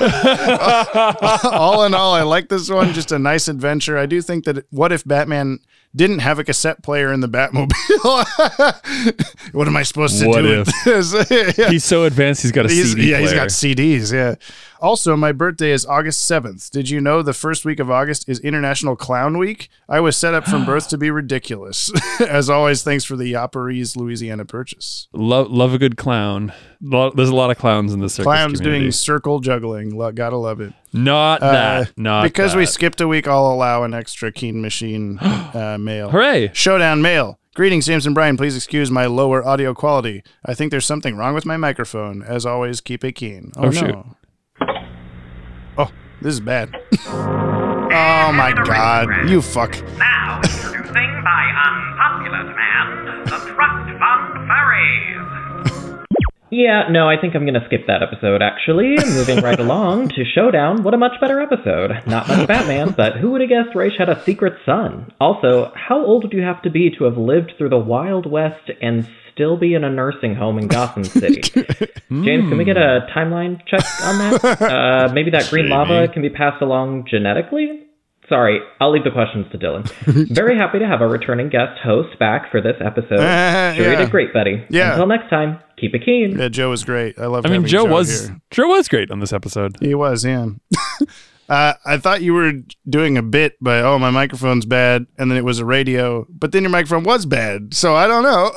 [1.44, 2.92] all in all, I like this one.
[2.92, 3.98] Just a nice adventure.
[3.98, 5.58] I do think that what if Batman
[5.96, 7.72] didn't have a cassette player in the Batmobile?
[9.52, 10.66] what am I supposed to What do if?
[10.66, 11.30] with this?
[11.58, 11.70] Yeah.
[11.70, 12.42] He's so advanced.
[12.42, 14.12] He's got a He's- CD yeah, he's got CDs.
[14.12, 14.34] Yeah.
[14.84, 16.68] Also, my birthday is August 7th.
[16.70, 19.70] Did you know the first week of August is International Clown Week?
[19.88, 21.90] I was set up from birth to be ridiculous.
[22.20, 25.08] As always, thanks for the Yapparees, Louisiana purchase.
[25.14, 26.52] Love, love a good clown.
[26.82, 28.80] Lo- There's a lot of clowns in the circus Clowns community.
[28.82, 29.96] doing circle juggling.
[29.96, 30.74] Lo- gotta love it.
[30.92, 31.92] Not Uh, that.
[31.98, 36.10] Not because we skipped a week, I'll allow an extra Keen Machine uh, mail.
[36.10, 36.50] Hooray!
[36.52, 37.38] Showdown mail.
[37.54, 38.36] Greetings, James and Brian.
[38.36, 40.22] Please excuse my lower audio quality.
[40.44, 42.22] I think there's something wrong with my microphone.
[42.22, 43.50] As always, keep it keen.
[43.56, 44.16] Oh, Oh, no.
[45.74, 45.78] Shoot.
[45.78, 45.90] Oh,
[46.20, 46.74] this is bad.
[47.06, 49.28] oh my god.
[49.28, 49.72] You fuck.
[49.98, 56.04] Now introducing by unpopular demand, the Trust Fund Furries.
[56.50, 58.96] Yeah, no, I think I'm gonna skip that episode actually.
[58.96, 60.84] Moving right along to Showdown.
[60.84, 61.90] What a much better episode.
[62.06, 65.12] Not much Batman, but who would have guessed Raish had a secret son?
[65.20, 68.70] Also, how old would you have to be to have lived through the Wild West
[68.80, 71.42] and still be in a nursing home in Gotham City?
[72.10, 74.62] James, can we get a timeline check on that?
[74.62, 77.84] Uh, maybe that green lava can be passed along genetically?
[78.28, 79.86] Sorry, I'll leave the questions to Dylan.
[80.34, 83.20] Very happy to have a returning guest host back for this episode.
[83.20, 84.64] Uh, sure you did great, buddy.
[84.70, 84.92] Yeah.
[84.92, 86.38] Until next time, keep it keen.
[86.38, 87.18] Yeah, Joe was great.
[87.18, 87.44] I love.
[87.44, 87.50] Joe.
[87.50, 88.40] I mean, having Joe was here.
[88.50, 89.76] Joe was great on this episode.
[89.80, 90.46] He was, yeah.
[91.50, 92.52] uh, I thought you were
[92.88, 96.52] doing a bit, but oh, my microphone's bad, and then it was a radio, but
[96.52, 98.52] then your microphone was bad, so I don't know.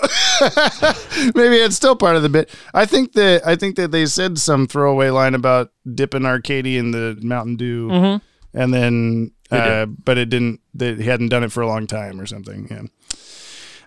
[1.35, 2.49] Maybe it's still part of the bit.
[2.73, 6.91] I think that I think that they said some throwaway line about dipping Arkady in
[6.91, 8.21] the Mountain Dew, Mhm.
[8.53, 10.59] and then, uh, but it didn't.
[10.73, 12.67] They he hadn't done it for a long time or something.
[12.69, 12.83] Yeah.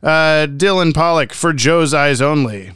[0.02, 2.72] Uh, Dylan Pollock for Joe's eyes only.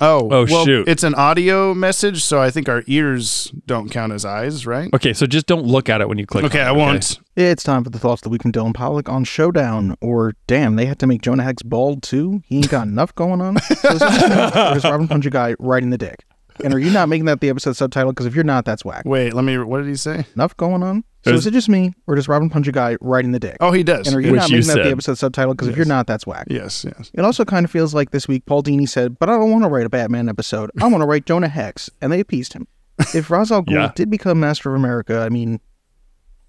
[0.00, 0.86] Oh, Oh, well, shoot.
[0.88, 4.92] It's an audio message, so I think our ears don't count as eyes, right?
[4.92, 6.44] Okay, so just don't look at it when you click.
[6.44, 7.18] Okay, on it, I won't.
[7.34, 9.96] It's time for the thoughts of the week from Dylan Pollock on Showdown.
[10.02, 12.42] Or damn, they had to make Jonah Hex bald too.
[12.46, 13.58] He ain't got enough going on.
[13.60, 16.24] So is it just me, or is Robin Punch a guy riding the dick?
[16.64, 18.12] And are you not making that the episode subtitle?
[18.12, 19.02] Because if you're not, that's whack.
[19.04, 19.58] Wait, let me.
[19.58, 20.24] What did he say?
[20.34, 21.04] Enough going on.
[21.24, 23.40] So Is- is it just me, or does Robin Punch a guy right in the
[23.40, 23.56] dick?
[23.60, 24.06] Oh, he does.
[24.06, 25.54] And are you Which not you making that the episode subtitle?
[25.54, 26.46] Because if you're not, that's whack.
[26.48, 27.10] Yes, yes.
[27.14, 29.64] It also kind of feels like this week Paul Dini said, "But I don't want
[29.64, 30.70] to write a Batman episode.
[30.80, 32.66] I want to write Jonah Hex," and they appeased him.
[33.14, 33.92] If Ra's al Ghul Yeah.
[33.94, 35.60] did become Master of America, I mean,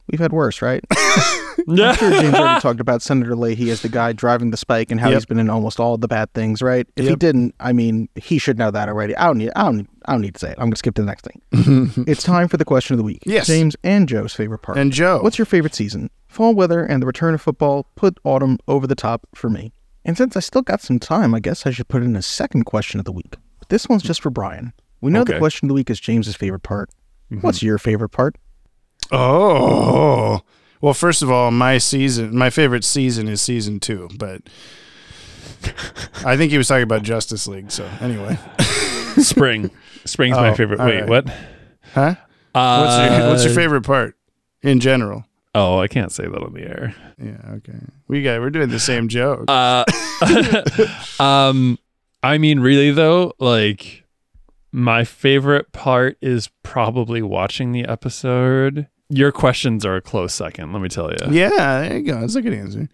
[0.09, 0.83] we've had worse, right?
[1.69, 1.89] Yeah.
[1.89, 5.01] I'm sure James already talked about Senator Leahy as the guy driving the spike and
[5.01, 5.15] how Yep.
[5.15, 6.87] he's been in almost all the bad things, right?
[6.95, 9.17] If he didn't, I mean, he should know that already.
[9.17, 9.49] I don't need.
[9.55, 9.89] I don't.
[10.05, 10.55] I don't need to say it.
[10.59, 11.41] I'm going to skip to the next thing.
[12.07, 13.23] it's time for the question of the week.
[13.25, 13.47] Yes.
[13.47, 14.77] James and Joe's favorite part.
[14.77, 15.19] And Joe.
[15.21, 16.09] What's your favorite season?
[16.27, 19.73] Fall weather and the return of football put autumn over the top for me.
[20.05, 22.63] And since I still got some time, I guess I should put in a second
[22.65, 23.35] question of the week.
[23.59, 24.73] But this one's just for Brian.
[25.01, 26.91] We know the question of the week is James's favorite part.
[27.31, 27.41] Mm-hmm.
[27.41, 28.37] What's your favorite part?
[29.11, 30.41] Oh,
[30.81, 30.93] well.
[30.93, 34.41] First of all, my season, my favorite season is season two, but
[36.25, 37.71] I think he was talking about Justice League.
[37.71, 38.37] So anyway,
[39.17, 39.71] Spring.
[40.05, 40.79] Spring's my Oh, favorite.
[40.79, 41.09] Wait, right.
[41.09, 41.27] what?
[41.93, 42.15] huh?
[42.53, 44.15] what's your What's your Uh, favorite part
[44.61, 45.25] in general?
[45.55, 46.95] Oh, I can't say that on the air.
[47.17, 47.37] Yeah.
[47.55, 47.77] Okay.
[48.07, 48.39] We got.
[48.39, 49.45] We're doing the same joke.
[49.47, 49.83] Uh,
[51.19, 51.79] um,
[52.21, 54.03] I mean, really though, like
[54.71, 58.87] my favorite part is probably watching the episode.
[59.09, 60.73] Your questions are a close second.
[60.73, 61.17] Let me tell you.
[61.31, 62.19] Yeah, there you go.
[62.19, 62.89] That's a good answer.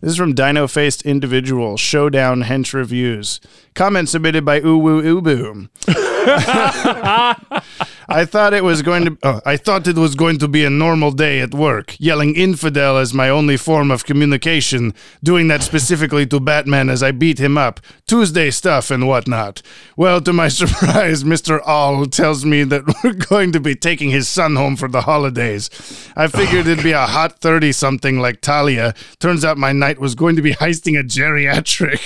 [0.00, 3.40] This is from Dino Faced Individual Showdown Hench Reviews.
[3.74, 5.68] Comment submitted by Uwu Ubu.
[8.10, 9.18] I thought it was going to.
[9.22, 13.14] Oh, thought it was going to be a normal day at work, yelling "infidel" as
[13.14, 17.78] my only form of communication, doing that specifically to Batman as I beat him up,
[18.06, 19.62] Tuesday stuff and whatnot.
[19.96, 24.28] Well, to my surprise, Mister All tells me that we're going to be taking his
[24.28, 25.70] son home for the holidays.
[26.16, 28.92] I figured it'd be a hot thirty-something like Talia.
[29.20, 32.00] Turns out my knight was going to be heisting a geriatric.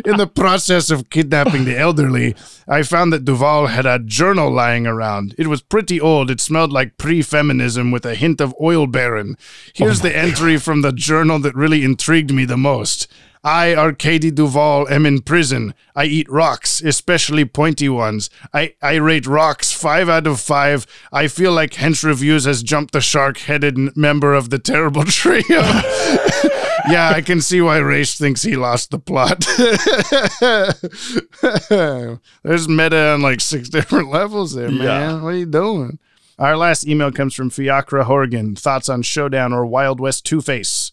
[0.04, 2.34] in, in the process of kidnapping the elderly,
[2.66, 3.98] I found that Duvall had a
[4.30, 5.34] journal lying around.
[5.36, 6.30] It was pretty old.
[6.30, 9.34] It smelled like pre feminism with a hint of oil baron.
[9.36, 9.44] Oh
[9.74, 13.08] Here's the entry from the journal that really intrigued me the most.
[13.42, 15.74] I, Arkady Duvall, am in prison.
[15.96, 18.28] I eat rocks, especially pointy ones.
[18.52, 20.86] I, I rate rocks five out of five.
[21.10, 25.42] I feel like Hench Reviews has jumped the shark headed member of the terrible trio.
[26.88, 29.40] yeah, I can see why Raish thinks he lost the plot.
[32.42, 34.80] There's meta on like six different levels there, man.
[34.80, 35.22] Yeah.
[35.22, 35.98] What are you doing?
[36.38, 38.56] Our last email comes from Fiacra Horgan.
[38.56, 40.90] Thoughts on Showdown or Wild West Two Face?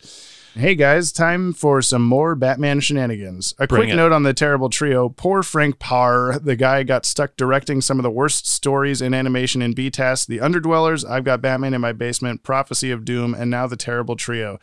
[0.57, 3.53] Hey guys, time for some more Batman shenanigans.
[3.59, 3.95] A Bring quick it.
[3.95, 5.07] note on the terrible trio.
[5.07, 9.61] Poor Frank Paur, the guy got stuck directing some of the worst stories in animation
[9.61, 13.67] in BTAS, The Underdwellers, I've Got Batman in My Basement, Prophecy of Doom, and now
[13.67, 14.57] the terrible trio.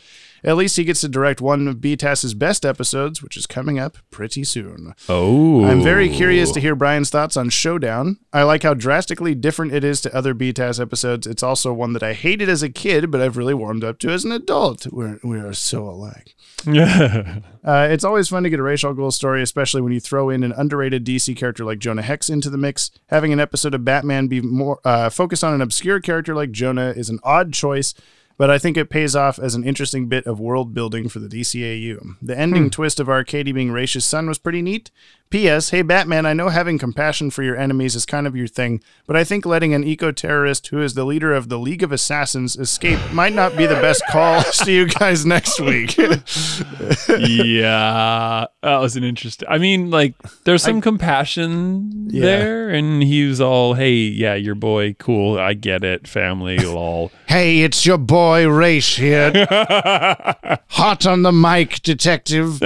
[0.44, 3.96] At least he gets to direct one of BTAS's best episodes, which is coming up
[4.10, 4.94] pretty soon.
[5.08, 5.64] Oh.
[5.64, 8.18] I'm very curious to hear Brian's thoughts on Showdown.
[8.32, 11.26] I like how drastically different it is to other BTAS episodes.
[11.26, 14.10] It's also one that I hated as a kid, but I've really warmed up to
[14.10, 14.86] as an adult.
[14.92, 16.34] We're, we are so alike.
[16.66, 17.40] Yeah.
[17.64, 20.44] Uh, it's always fun to get a Ra's al story, especially when you throw in
[20.44, 22.90] an underrated DC character like Jonah Hex into the mix.
[23.06, 26.90] Having an episode of Batman be more uh, focused on an obscure character like Jonah
[26.90, 27.94] is an odd choice,
[28.36, 31.28] but I think it pays off as an interesting bit of world building for the
[31.28, 32.16] DCAU.
[32.22, 32.68] The ending Hmm.
[32.70, 34.90] twist of Arkady being Raish's son was pretty neat.
[35.34, 35.70] P.S.
[35.70, 39.16] Hey Batman, I know having compassion for your enemies is kind of your thing, but
[39.16, 42.54] I think letting an eco terrorist who is the leader of the League of Assassins
[42.54, 44.42] escape might not be the best call.
[44.52, 45.96] See you guys next week.
[47.08, 49.48] yeah, that was an interesting.
[49.50, 52.20] I mean, like, there's some compassion Yeah.
[52.22, 57.10] there, and he was all, "Hey, yeah, your boy, cool, I get it, family, lol."
[57.26, 59.32] Hey, it's your boy Race here.
[59.50, 62.60] Hot on the mic, detective.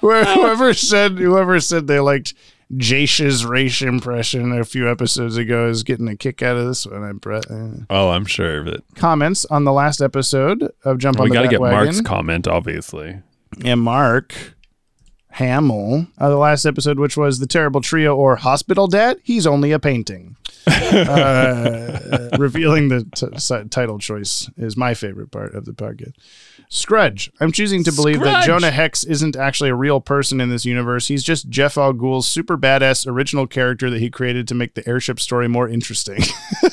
[0.00, 2.34] whoever said whoever said they liked
[2.76, 7.02] Jace's race impression a few episodes ago is getting a kick out of this one.
[7.02, 7.46] I bet.
[7.90, 8.82] Oh, I'm sure of it.
[8.94, 11.60] Comments on the last episode of Jump on we the got to get.
[11.60, 13.20] Mark's comment, obviously.
[13.64, 14.34] and Mark
[15.30, 19.18] Hamill, uh, the last episode, which was the terrible trio or hospital dad.
[19.24, 20.36] He's only a painting.
[20.66, 26.14] Uh, revealing the t- title choice is my favorite part of the podcast.
[26.68, 27.30] Scrudge.
[27.40, 31.08] I'm choosing to believe that Jonah Hex isn't actually a real person in this universe.
[31.08, 34.86] He's just Jeff Al Ghul's super badass original character that he created to make the
[34.88, 36.20] airship story more interesting.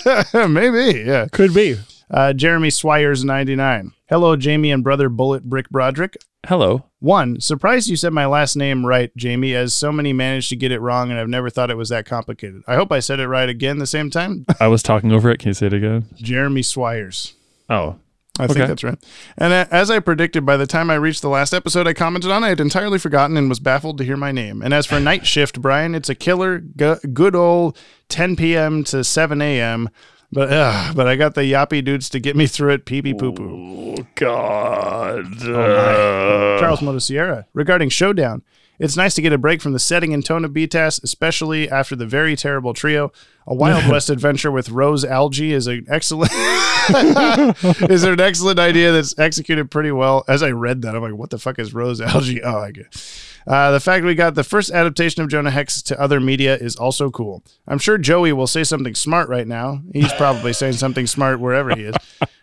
[0.34, 1.28] Maybe, yeah.
[1.32, 1.78] Could be.
[2.10, 3.92] Uh, Jeremy Swires, 99.
[4.10, 6.18] Hello, Jamie and brother Bullet Brick Broderick.
[6.48, 6.86] Hello.
[7.00, 10.72] One, surprised you said my last name right, Jamie, as so many managed to get
[10.72, 12.64] it wrong, and I've never thought it was that complicated.
[12.68, 14.46] I hope I said it right again the same time.
[14.60, 15.38] I was talking over it.
[15.40, 16.06] Can you say it again?
[16.16, 17.34] Jeremy Swires.
[17.70, 17.98] Oh,
[18.40, 18.98] I think that's right.
[19.38, 22.44] And as I predicted, by the time I reached the last episode I commented on,
[22.44, 24.64] I had entirely forgotten and was baffled to hear my name.
[24.64, 27.78] And as for Night Shift, Brian, it's a killer, gu- good old
[28.10, 28.84] 10 p.m.
[28.86, 29.90] to 7 a.m.
[30.32, 32.86] But uh, but I got the yappy dudes to get me through it.
[32.86, 33.96] Pee pee poo poo.
[34.00, 35.44] Oh God.
[35.44, 36.58] Oh.
[36.60, 37.46] Charles Motosierra.
[37.54, 38.42] Regarding Showdown,
[38.80, 41.96] it's nice to get a break from the setting and tone of BTAS, especially after
[41.96, 43.12] the very terrible trio.
[43.46, 46.32] A Wild West adventure with Rose Algae is an excellent
[47.92, 50.24] is an excellent idea that's executed pretty well.
[50.30, 52.42] As I read that, I'm like, what the fuck is Rose Algae?
[52.42, 52.88] Oh, I get.
[53.48, 56.76] Uh, the fact we got the first adaptation of Jonah Hex to other media is
[56.76, 57.44] also cool.
[57.68, 59.82] I'm sure Joey will say something smart right now.
[59.94, 61.96] He's probably saying something smart wherever he is.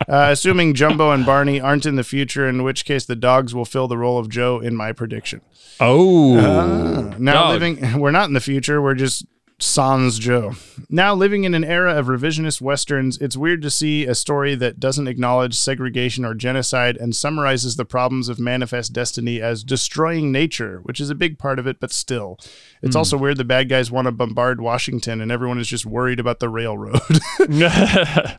[0.09, 3.65] Uh, assuming Jumbo and Barney aren't in the future, in which case the dogs will
[3.65, 5.41] fill the role of Joe in my prediction.
[5.81, 6.39] Oh.
[6.39, 7.53] Ah, now Dog.
[7.61, 8.81] living, we're not in the future.
[8.83, 9.25] We're just
[9.61, 10.53] Sans Joe.
[10.89, 14.79] Now living in an era of revisionist westerns, it's weird to see a story that
[14.79, 20.79] doesn't acknowledge segregation or genocide and summarizes the problems of manifest destiny as destroying nature,
[20.85, 22.39] which is a big part of it, but still.
[22.83, 22.99] It's Hmm.
[22.99, 26.39] also weird the bad guys want to bombard Washington and everyone is just worried about
[26.39, 27.01] the railroad.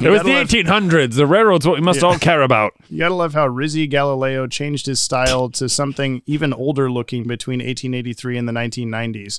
[0.00, 1.14] It was the gotta 1800s.
[1.14, 2.08] The railroad's what we must Yeah.
[2.08, 2.72] all care about.
[2.88, 7.60] You gotta love how Rizzi Galileo changed his style to something even older looking between
[7.60, 9.38] 1883 and the 1990s.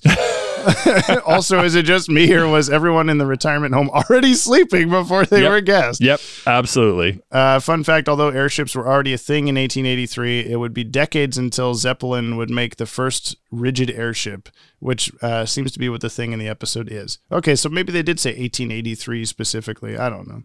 [1.25, 5.25] also, is it just me or was everyone in the retirement home already sleeping before
[5.25, 5.49] they Yep.
[5.51, 6.01] were guests?
[6.01, 7.19] Yep, absolutely.
[7.31, 11.38] Uh, fun fact although airships were already a thing in 1883, it would be decades
[11.38, 14.49] until Zeppelin would make the first rigid airship,
[14.84, 17.18] which uh, seems to be what the thing in the episode is.
[17.31, 19.97] Okay, so maybe they did say 1883 specifically.
[19.97, 20.43] I don't know.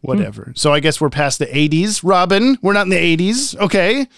[0.00, 0.52] Whatever.
[0.56, 2.00] So I guess we're past the 80s.
[2.02, 3.56] Robin, we're not in the 80s.
[3.56, 4.08] Okay.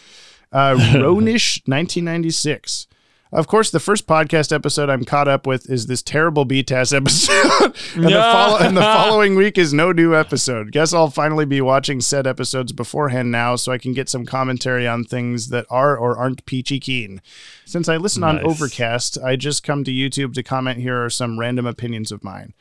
[0.53, 2.87] Uh, Ronish 1996.
[3.33, 7.75] Of course, the first podcast episode I'm caught up with is this terrible BTAS episode.
[7.95, 10.71] and, the follow- and the following week is no new episode.
[10.71, 14.87] Guess I'll finally be watching said episodes beforehand now so I can get some commentary
[14.87, 17.23] on things that are or aren't peachy keen.
[17.65, 20.81] Since I listen on Overcast, I just come to YouTube to comment.
[20.81, 22.53] Here are some random opinions of mine.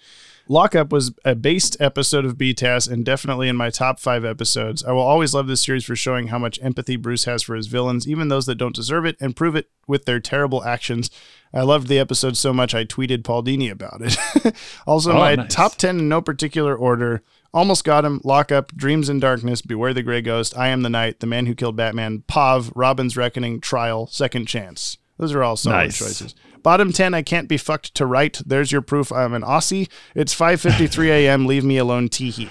[0.47, 4.83] Lockup was a based episode of BTAS and definitely in my top five episodes.
[4.83, 7.67] I will always love this series for showing how much empathy Bruce has for his
[7.67, 11.09] villains, even those that don't deserve it, and prove it with their terrible actions.
[11.53, 14.55] I loved the episode so much I tweeted Paul Dini about it.
[14.87, 15.53] also, Oh, my nice.
[15.53, 17.21] top 10 in no particular order.
[17.53, 18.21] Almost got him.
[18.23, 21.55] Lockup, Dreams in Darkness, Beware the Grey Ghost, I Am the Night, The Man Who
[21.55, 24.97] Killed Batman, Pav, Robin's Reckoning, Trial, Second Chance.
[25.17, 25.99] Those are all solid Nice.
[25.99, 26.35] choices.
[26.63, 28.39] Bottom 10, I can't be fucked to right.
[28.45, 29.89] There's your proof I'm an Aussie.
[30.15, 31.45] It's 5.53 a.m.
[31.45, 32.49] Leave me alone, teehee.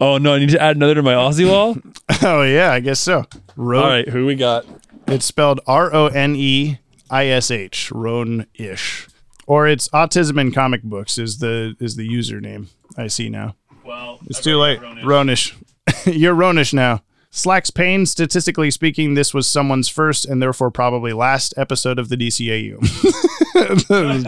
[0.00, 1.76] oh no, I need to add another to my Aussie wall.
[2.22, 3.24] oh, yeah, I guess so.
[3.56, 4.64] Ro- All right, who we got?
[5.06, 6.78] It's spelled R O N E
[7.10, 9.08] I S H, Roan ish.
[9.46, 13.56] Or it's Autism in Comic Books is the is the username I see now.
[13.84, 14.80] Well, It's too late.
[14.80, 15.52] Ronish.
[16.06, 17.02] You're Ronish now.
[17.36, 22.16] Slacks Pain, statistically speaking, this was someone's first and therefore probably last episode of the
[22.16, 22.78] DCAU.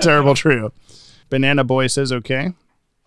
[0.03, 0.73] Terrible trio.
[1.31, 2.53] Banana Boy says okay.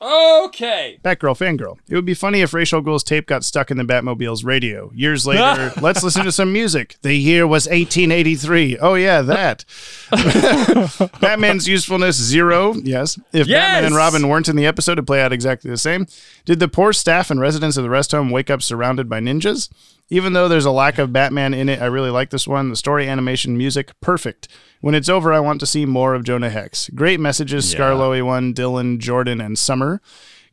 [0.02, 0.98] Okay.
[1.04, 1.78] Batgirl fangirl.
[1.90, 4.92] It would be funny if Ra's al Ghul's tape got stuck in the Batmobile's radio.
[4.96, 6.96] Years later, let's listen to some music.
[7.02, 8.78] The year was 1883.
[8.78, 9.66] Oh, yeah, that.
[11.20, 12.76] Batman's usefulness zero.
[12.76, 13.20] Yes.
[13.34, 16.08] If Batman and Robin weren't in the episode, it'd play out exactly the same.
[16.46, 19.70] Did the poor staff and residents of the rest home wake up surrounded by ninjas?
[20.11, 22.69] Even though there's a lack of Batman in it, I really like this one.
[22.69, 24.48] The story, animation, music, perfect.
[24.81, 26.90] When it's over, I want to see more of Jonah Hex.
[26.95, 27.80] Great messages, Yeah.
[27.80, 30.02] Scarloey one, Dylan, Jordan, and Summer.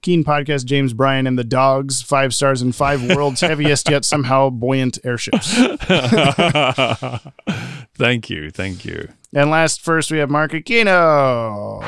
[0.02, 4.50] Keen podcast, James Brian and the Dogs, five stars and five world's heaviest yet somehow
[4.50, 5.54] buoyant airships.
[7.94, 9.08] thank you, thank you.
[9.34, 11.84] And last, first, we have Mark Aquino.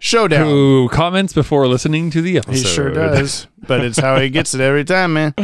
[0.00, 0.46] Showdown.
[0.46, 2.52] Who comments before listening to the episode?
[2.52, 5.34] He sure does, but it's how he gets it every time, man.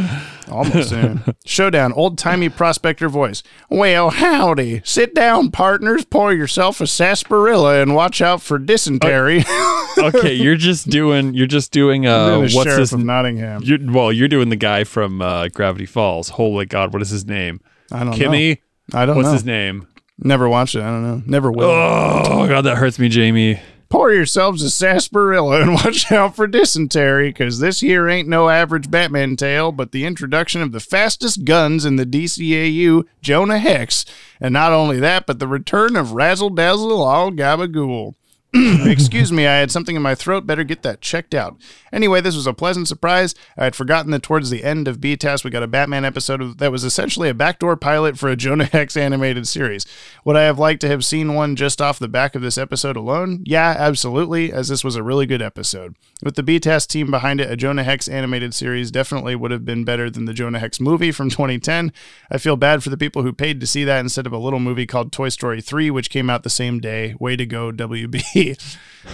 [0.49, 1.21] Almost there.
[1.45, 3.43] Showdown, old timey prospector voice.
[3.69, 4.81] Well, howdy.
[4.85, 6.05] Sit down, partners.
[6.05, 9.43] Pour yourself a sarsaparilla and watch out for dysentery.
[9.97, 13.61] okay, you're just doing you're just doing uh what's sheriff his Nottingham.
[13.63, 16.29] You're, well, you're doing the guy from uh, Gravity Falls.
[16.29, 17.59] Holy God, what is his name?
[17.91, 18.15] I don't know.
[18.17, 18.61] Kimmy.
[18.93, 18.99] know.
[18.99, 19.17] I don't know.
[19.17, 19.33] What's know.
[19.33, 19.87] his name?
[20.17, 20.81] Never watched it.
[20.81, 21.21] I don't know.
[21.25, 21.69] Never will.
[21.69, 23.59] Oh God, that hurts me, Jamie.
[23.95, 28.91] Pour yourselves a sarsaparilla and watch out for dysentery, because this here ain't no average
[28.91, 34.03] Batman tale, but the introduction of the fastest guns in the DCAU, Jonah Hex.
[34.41, 38.15] And not only that, but the return of Razzle Dazzle All Gabagool.
[38.85, 40.47] Excuse me, I had something in my throat.
[40.47, 41.57] Better get that checked out.
[41.91, 43.35] Anyway, this was a pleasant surprise.
[43.57, 46.71] I had forgotten that towards the end of BTAS, we got a Batman episode that
[46.71, 49.85] was essentially a backdoor pilot for a Jonah Hex animated series.
[50.23, 52.95] Would I have liked to have seen one just off the back of this episode
[52.95, 53.41] alone?
[53.45, 55.95] Yeah, absolutely, as this was a really good episode.
[56.23, 59.83] With the BTAS team behind it, a Jonah Hex animated series definitely would have been
[59.83, 61.91] better than the Jonah Hex movie from 2010.
[62.31, 64.59] I feel bad for the people who paid to see that instead of a little
[64.59, 67.15] movie called Toy Story 3, which came out the same day.
[67.19, 68.23] Way to go, WB.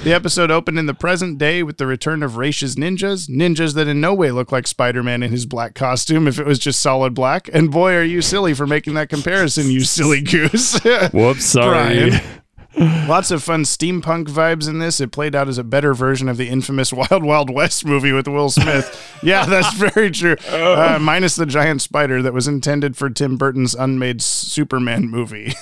[0.03, 3.87] The episode opened in the present day with the return of Raish's ninjas, ninjas that
[3.87, 6.79] in no way look like Spider Man in his black costume if it was just
[6.79, 7.49] solid black.
[7.53, 10.79] And boy, are you silly for making that comparison, you silly goose.
[11.13, 12.09] Whoops, sorry.
[12.09, 12.40] Brian.
[13.07, 15.01] Lots of fun steampunk vibes in this.
[15.01, 18.27] It played out as a better version of the infamous Wild Wild West movie with
[18.27, 19.19] Will Smith.
[19.21, 20.35] yeah, that's very true.
[20.51, 25.53] Uh, minus the giant spider that was intended for Tim Burton's unmade Superman movie.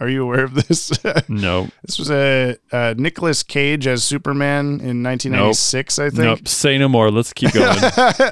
[0.00, 0.92] Are you aware of this?
[1.28, 1.68] No.
[1.82, 6.18] This was a uh, Nicolas Cage as Superman in 1996, I think.
[6.22, 6.48] Nope.
[6.48, 7.10] Say no more.
[7.10, 7.78] Let's keep going.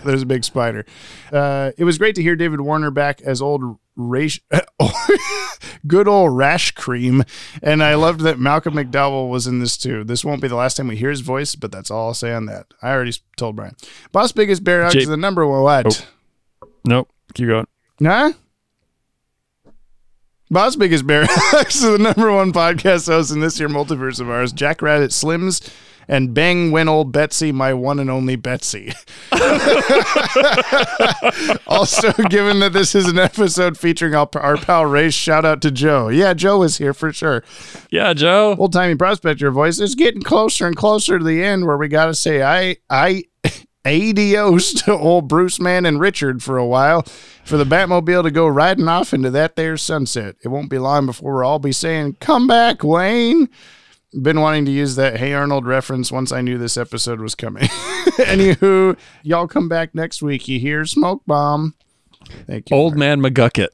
[0.05, 0.84] There's a big spider.
[1.32, 4.40] Uh, it was great to hear David Warner back as old rash,
[5.86, 7.24] good old rash cream,
[7.62, 10.05] and I loved that Malcolm McDowell was in this too.
[10.05, 12.32] This won't be the last time we hear his voice, but that's all I'll say
[12.32, 12.66] on that.
[12.82, 13.77] I already told Brian.
[14.12, 15.62] Boss Biggest Bear Hug Jay- is the number one.
[15.62, 16.06] What?
[16.62, 16.68] Oh.
[16.85, 17.10] nope.
[17.35, 17.66] Keep going.
[18.02, 18.32] Huh?
[20.51, 24.28] Boss Biggest Bear Hugs is the number one podcast host in this year multiverse of
[24.28, 24.52] ours.
[24.52, 25.72] Jack Rabbit Slims
[26.09, 28.93] and Bang Win Old Betsy, my one and only Betsy.
[31.66, 35.70] also, given that this is an episode featuring our, our pal Ray, shout out to
[35.70, 36.09] Joe.
[36.09, 37.44] Yeah, Joe was here for sure.
[37.90, 38.56] Yeah, Joe.
[38.59, 39.78] Old timey prospector voice.
[39.78, 43.24] It's getting closer and closer to the end where we got to say, I, I,
[43.85, 47.02] adios to old Bruce Man and Richard for a while
[47.44, 50.36] for the Batmobile to go riding off into that there sunset.
[50.44, 53.48] It won't be long before we'll all be saying, Come back, Wayne.
[54.12, 57.62] Been wanting to use that Hey Arnold reference once I knew this episode was coming.
[58.19, 60.49] Anywho, y'all come back next week.
[60.49, 61.74] You hear Smoke Bomb.
[62.47, 62.77] Thank you.
[62.77, 63.69] Old man McGucket.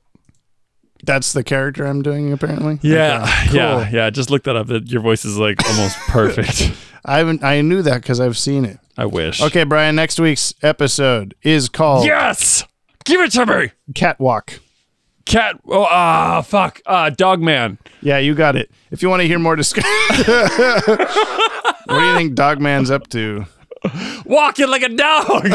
[1.05, 2.79] That's the character I'm doing, apparently.
[2.83, 3.57] Yeah, Okay, cool.
[3.57, 4.11] yeah, yeah.
[4.11, 4.69] Just look that up.
[4.69, 6.73] Your voice is like almost perfect.
[7.05, 7.43] I haven't.
[7.45, 8.79] I knew that because I've seen it.
[8.99, 9.41] I wish.
[9.43, 9.95] Okay, Brian.
[9.97, 12.65] Next week's episode is called Yes,
[13.05, 13.71] give it to me.
[13.95, 14.61] Catwalk.
[15.27, 15.61] Cat.
[15.69, 16.81] Oh, ah, fuck.
[16.87, 17.79] Ah, Dog Man.
[18.01, 18.71] Yeah, you got it.
[18.91, 19.91] If you want to hear more discussion,
[20.27, 23.45] what do you think Dog Man's up to?
[24.25, 25.47] Walking like a dog.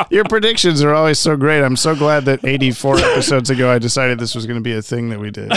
[0.10, 1.62] Your predictions are always so great.
[1.62, 4.82] I'm so glad that 84 episodes ago I decided this was going to be a
[4.82, 5.50] thing that we did.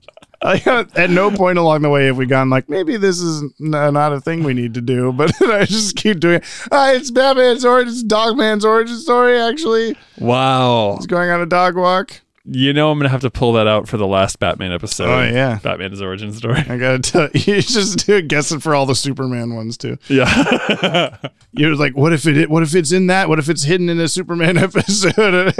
[0.66, 4.20] At no point along the way have we gone like maybe this is not a
[4.20, 6.36] thing we need to do, but I just keep doing.
[6.36, 6.44] it.
[6.70, 9.40] Ah, it's Batman's origin, it's Dogman's origin story.
[9.40, 10.96] Actually, wow.
[10.96, 12.20] he's going on a dog walk.
[12.44, 15.08] You know I'm gonna have to pull that out for the last Batman episode.
[15.08, 15.60] Oh, yeah.
[15.62, 16.58] Batman's origin story.
[16.58, 19.96] I gotta tell you, you just do guessing for all the Superman ones too.
[20.08, 21.16] Yeah.
[21.52, 22.50] You're like, what if it?
[22.50, 23.30] What if it's in that?
[23.30, 25.54] What if it's hidden in a Superman episode?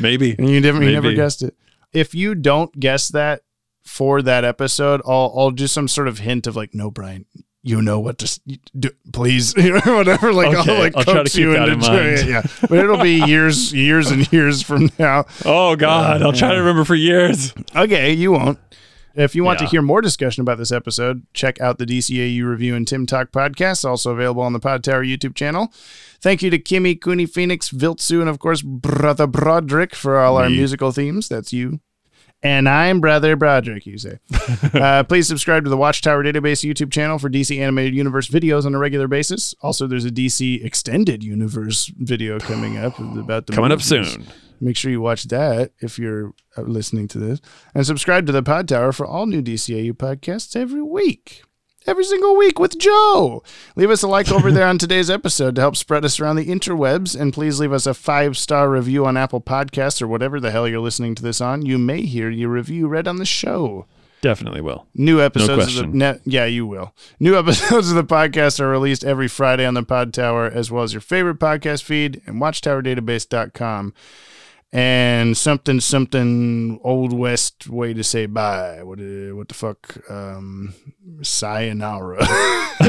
[0.00, 0.34] Maybe.
[0.36, 1.54] And you never, you never guessed it.
[1.92, 3.42] If you don't guess that
[3.86, 7.24] for that episode, I'll I'll do some sort of hint of like, no, Brian,
[7.62, 8.40] you know what to
[8.78, 9.56] do, please,
[9.86, 10.32] or whatever.
[10.32, 12.18] Like Okay, I'll like I'll try to coax you into in doing mind.
[12.18, 12.28] it.
[12.28, 15.24] Yeah, but it'll be years, years and years from now.
[15.44, 17.54] Oh God, I'll try to uh, remember for years.
[17.74, 18.58] Okay, you won't.
[19.14, 22.74] If you want to hear more discussion about this episode, check out the DCAU Review
[22.74, 25.72] and Tim Talk podcast, also available on the Pod Tower YouTube channel.
[26.20, 30.50] Thank you to Kimmy, Cooney Phoenix, Viltsu, and of course, Brother Broderick for all our
[30.50, 31.28] musical themes.
[31.28, 31.80] That's you.
[32.42, 34.18] And I'm Brother Broderick, you say.
[34.74, 38.74] uh, please subscribe to the Watchtower Database YouTube channel for DC Animated Universe videos on
[38.74, 39.54] a regular basis.
[39.62, 44.26] Also, there's a DC Extended Universe video coming up about the Coming up soon.
[44.60, 47.40] Make sure you watch that if you're uh, listening to this.
[47.74, 51.42] And subscribe to the Pod Tower for all new DCAU podcasts every week.
[51.86, 53.44] Every single week with Joe.
[53.76, 56.46] Leave us a like over there on today's episode to help spread us around the
[56.48, 57.18] interwebs.
[57.18, 60.66] And please leave us a five star review on Apple Podcasts or whatever the hell
[60.66, 61.64] you're listening to this on.
[61.64, 63.86] You may hear your review read on the show.
[64.20, 64.86] Definitely will.
[64.94, 66.92] New episodes of the yeah, you will.
[67.20, 70.82] New episodes of the podcast are released every Friday on the Pod Tower, as well
[70.82, 73.94] as your favorite podcast feed and watchtowerdatabase.com.
[74.76, 78.82] And something something old west way to say bye.
[78.82, 79.96] What uh, what the fuck?
[80.10, 80.74] Um
[81.22, 82.18] sayonara.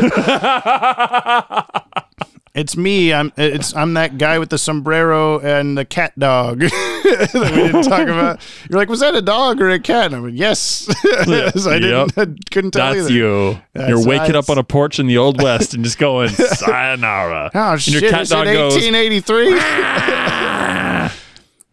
[2.57, 3.13] It's me.
[3.13, 7.83] I'm it's I'm that guy with the sombrero and the cat dog that we didn't
[7.83, 8.41] talk about.
[8.67, 10.07] You're like, was that a dog or a cat?
[10.07, 10.89] And I went, yes.
[11.05, 12.17] I didn't.
[12.17, 13.13] I couldn't tell That's either.
[13.13, 13.61] you.
[13.73, 14.45] That's You're waking us.
[14.45, 17.51] up on a porch in the old west and just going sayonara.
[17.53, 18.01] Oh and shit!
[18.01, 18.73] your cat Is it dog goes.
[18.73, 20.46] 1883?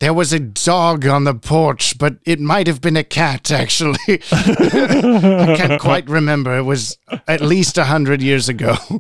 [0.00, 3.50] There was a dog on the porch, but it might have been a cat.
[3.50, 3.98] Actually,
[4.32, 6.56] I can't quite remember.
[6.56, 6.98] It was
[7.28, 8.72] at least a hundred years ago.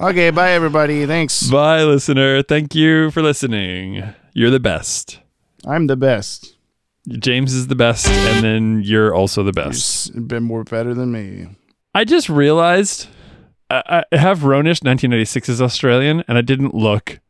[0.00, 1.06] okay, bye everybody.
[1.06, 1.50] Thanks.
[1.50, 2.42] Bye, listener.
[2.42, 4.14] Thank you for listening.
[4.32, 5.20] You're the best.
[5.66, 6.56] I'm the best.
[7.08, 10.14] James is the best, and then you're also the best.
[10.14, 11.48] You've been more better than me.
[11.94, 13.08] I just realized
[13.68, 17.20] I, I have Ronish 1996 is Australian, and I didn't look.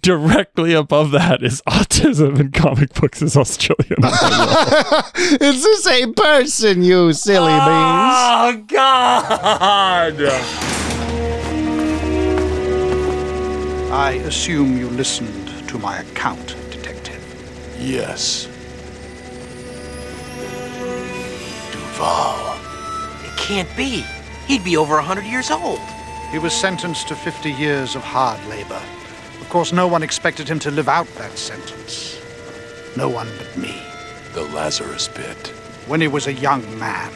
[0.00, 3.98] Directly above that is autism in comic books is Australian.
[4.00, 8.64] it's the same person, you silly oh, beans.
[8.64, 10.14] oh God!
[13.92, 17.22] I assume you listened to my account, Detective.
[17.78, 18.46] Yes.
[21.70, 22.56] Duvall.
[23.24, 24.04] It can't be.
[24.46, 25.80] He'd be over a hundred years old.
[26.30, 28.80] He was sentenced to 50 years of hard labor.
[29.52, 32.18] Of course, no one expected him to live out that sentence.
[32.96, 33.82] No one but me.
[34.32, 35.48] The Lazarus Pit.
[35.86, 37.12] When he was a young man,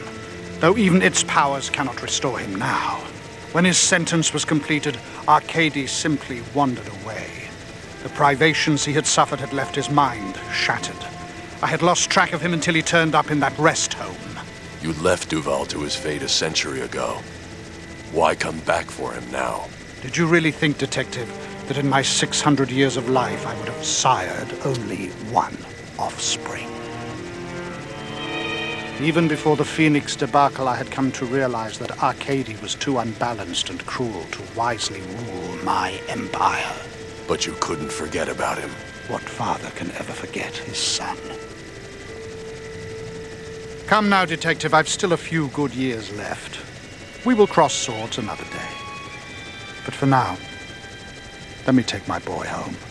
[0.59, 2.97] though even its powers cannot restore him now.
[3.53, 7.49] When his sentence was completed, Arkady simply wandered away.
[8.03, 11.03] The privations he had suffered had left his mind shattered.
[11.63, 14.39] I had lost track of him until he turned up in that rest home.
[14.83, 17.19] You left Duvall to his fate a century ago.
[18.11, 19.69] Why come back for him now?
[20.03, 21.27] Did you really think, Detective,
[21.67, 25.57] that in my 600 years of life I would have sired only one
[25.99, 26.69] offspring?
[28.99, 33.69] Even before the Phoenix debacle, I had come to realize that Arkady was too unbalanced
[33.69, 36.73] and cruel to wisely rule my empire.
[37.27, 38.71] But you couldn't forget about him.
[39.07, 41.17] What father can ever forget his son?
[43.85, 46.59] Come now, Detective, I've still a few good years left.
[47.25, 48.71] We will cross swords another day.
[49.85, 50.37] But for now,
[51.67, 52.86] let me take my boy home.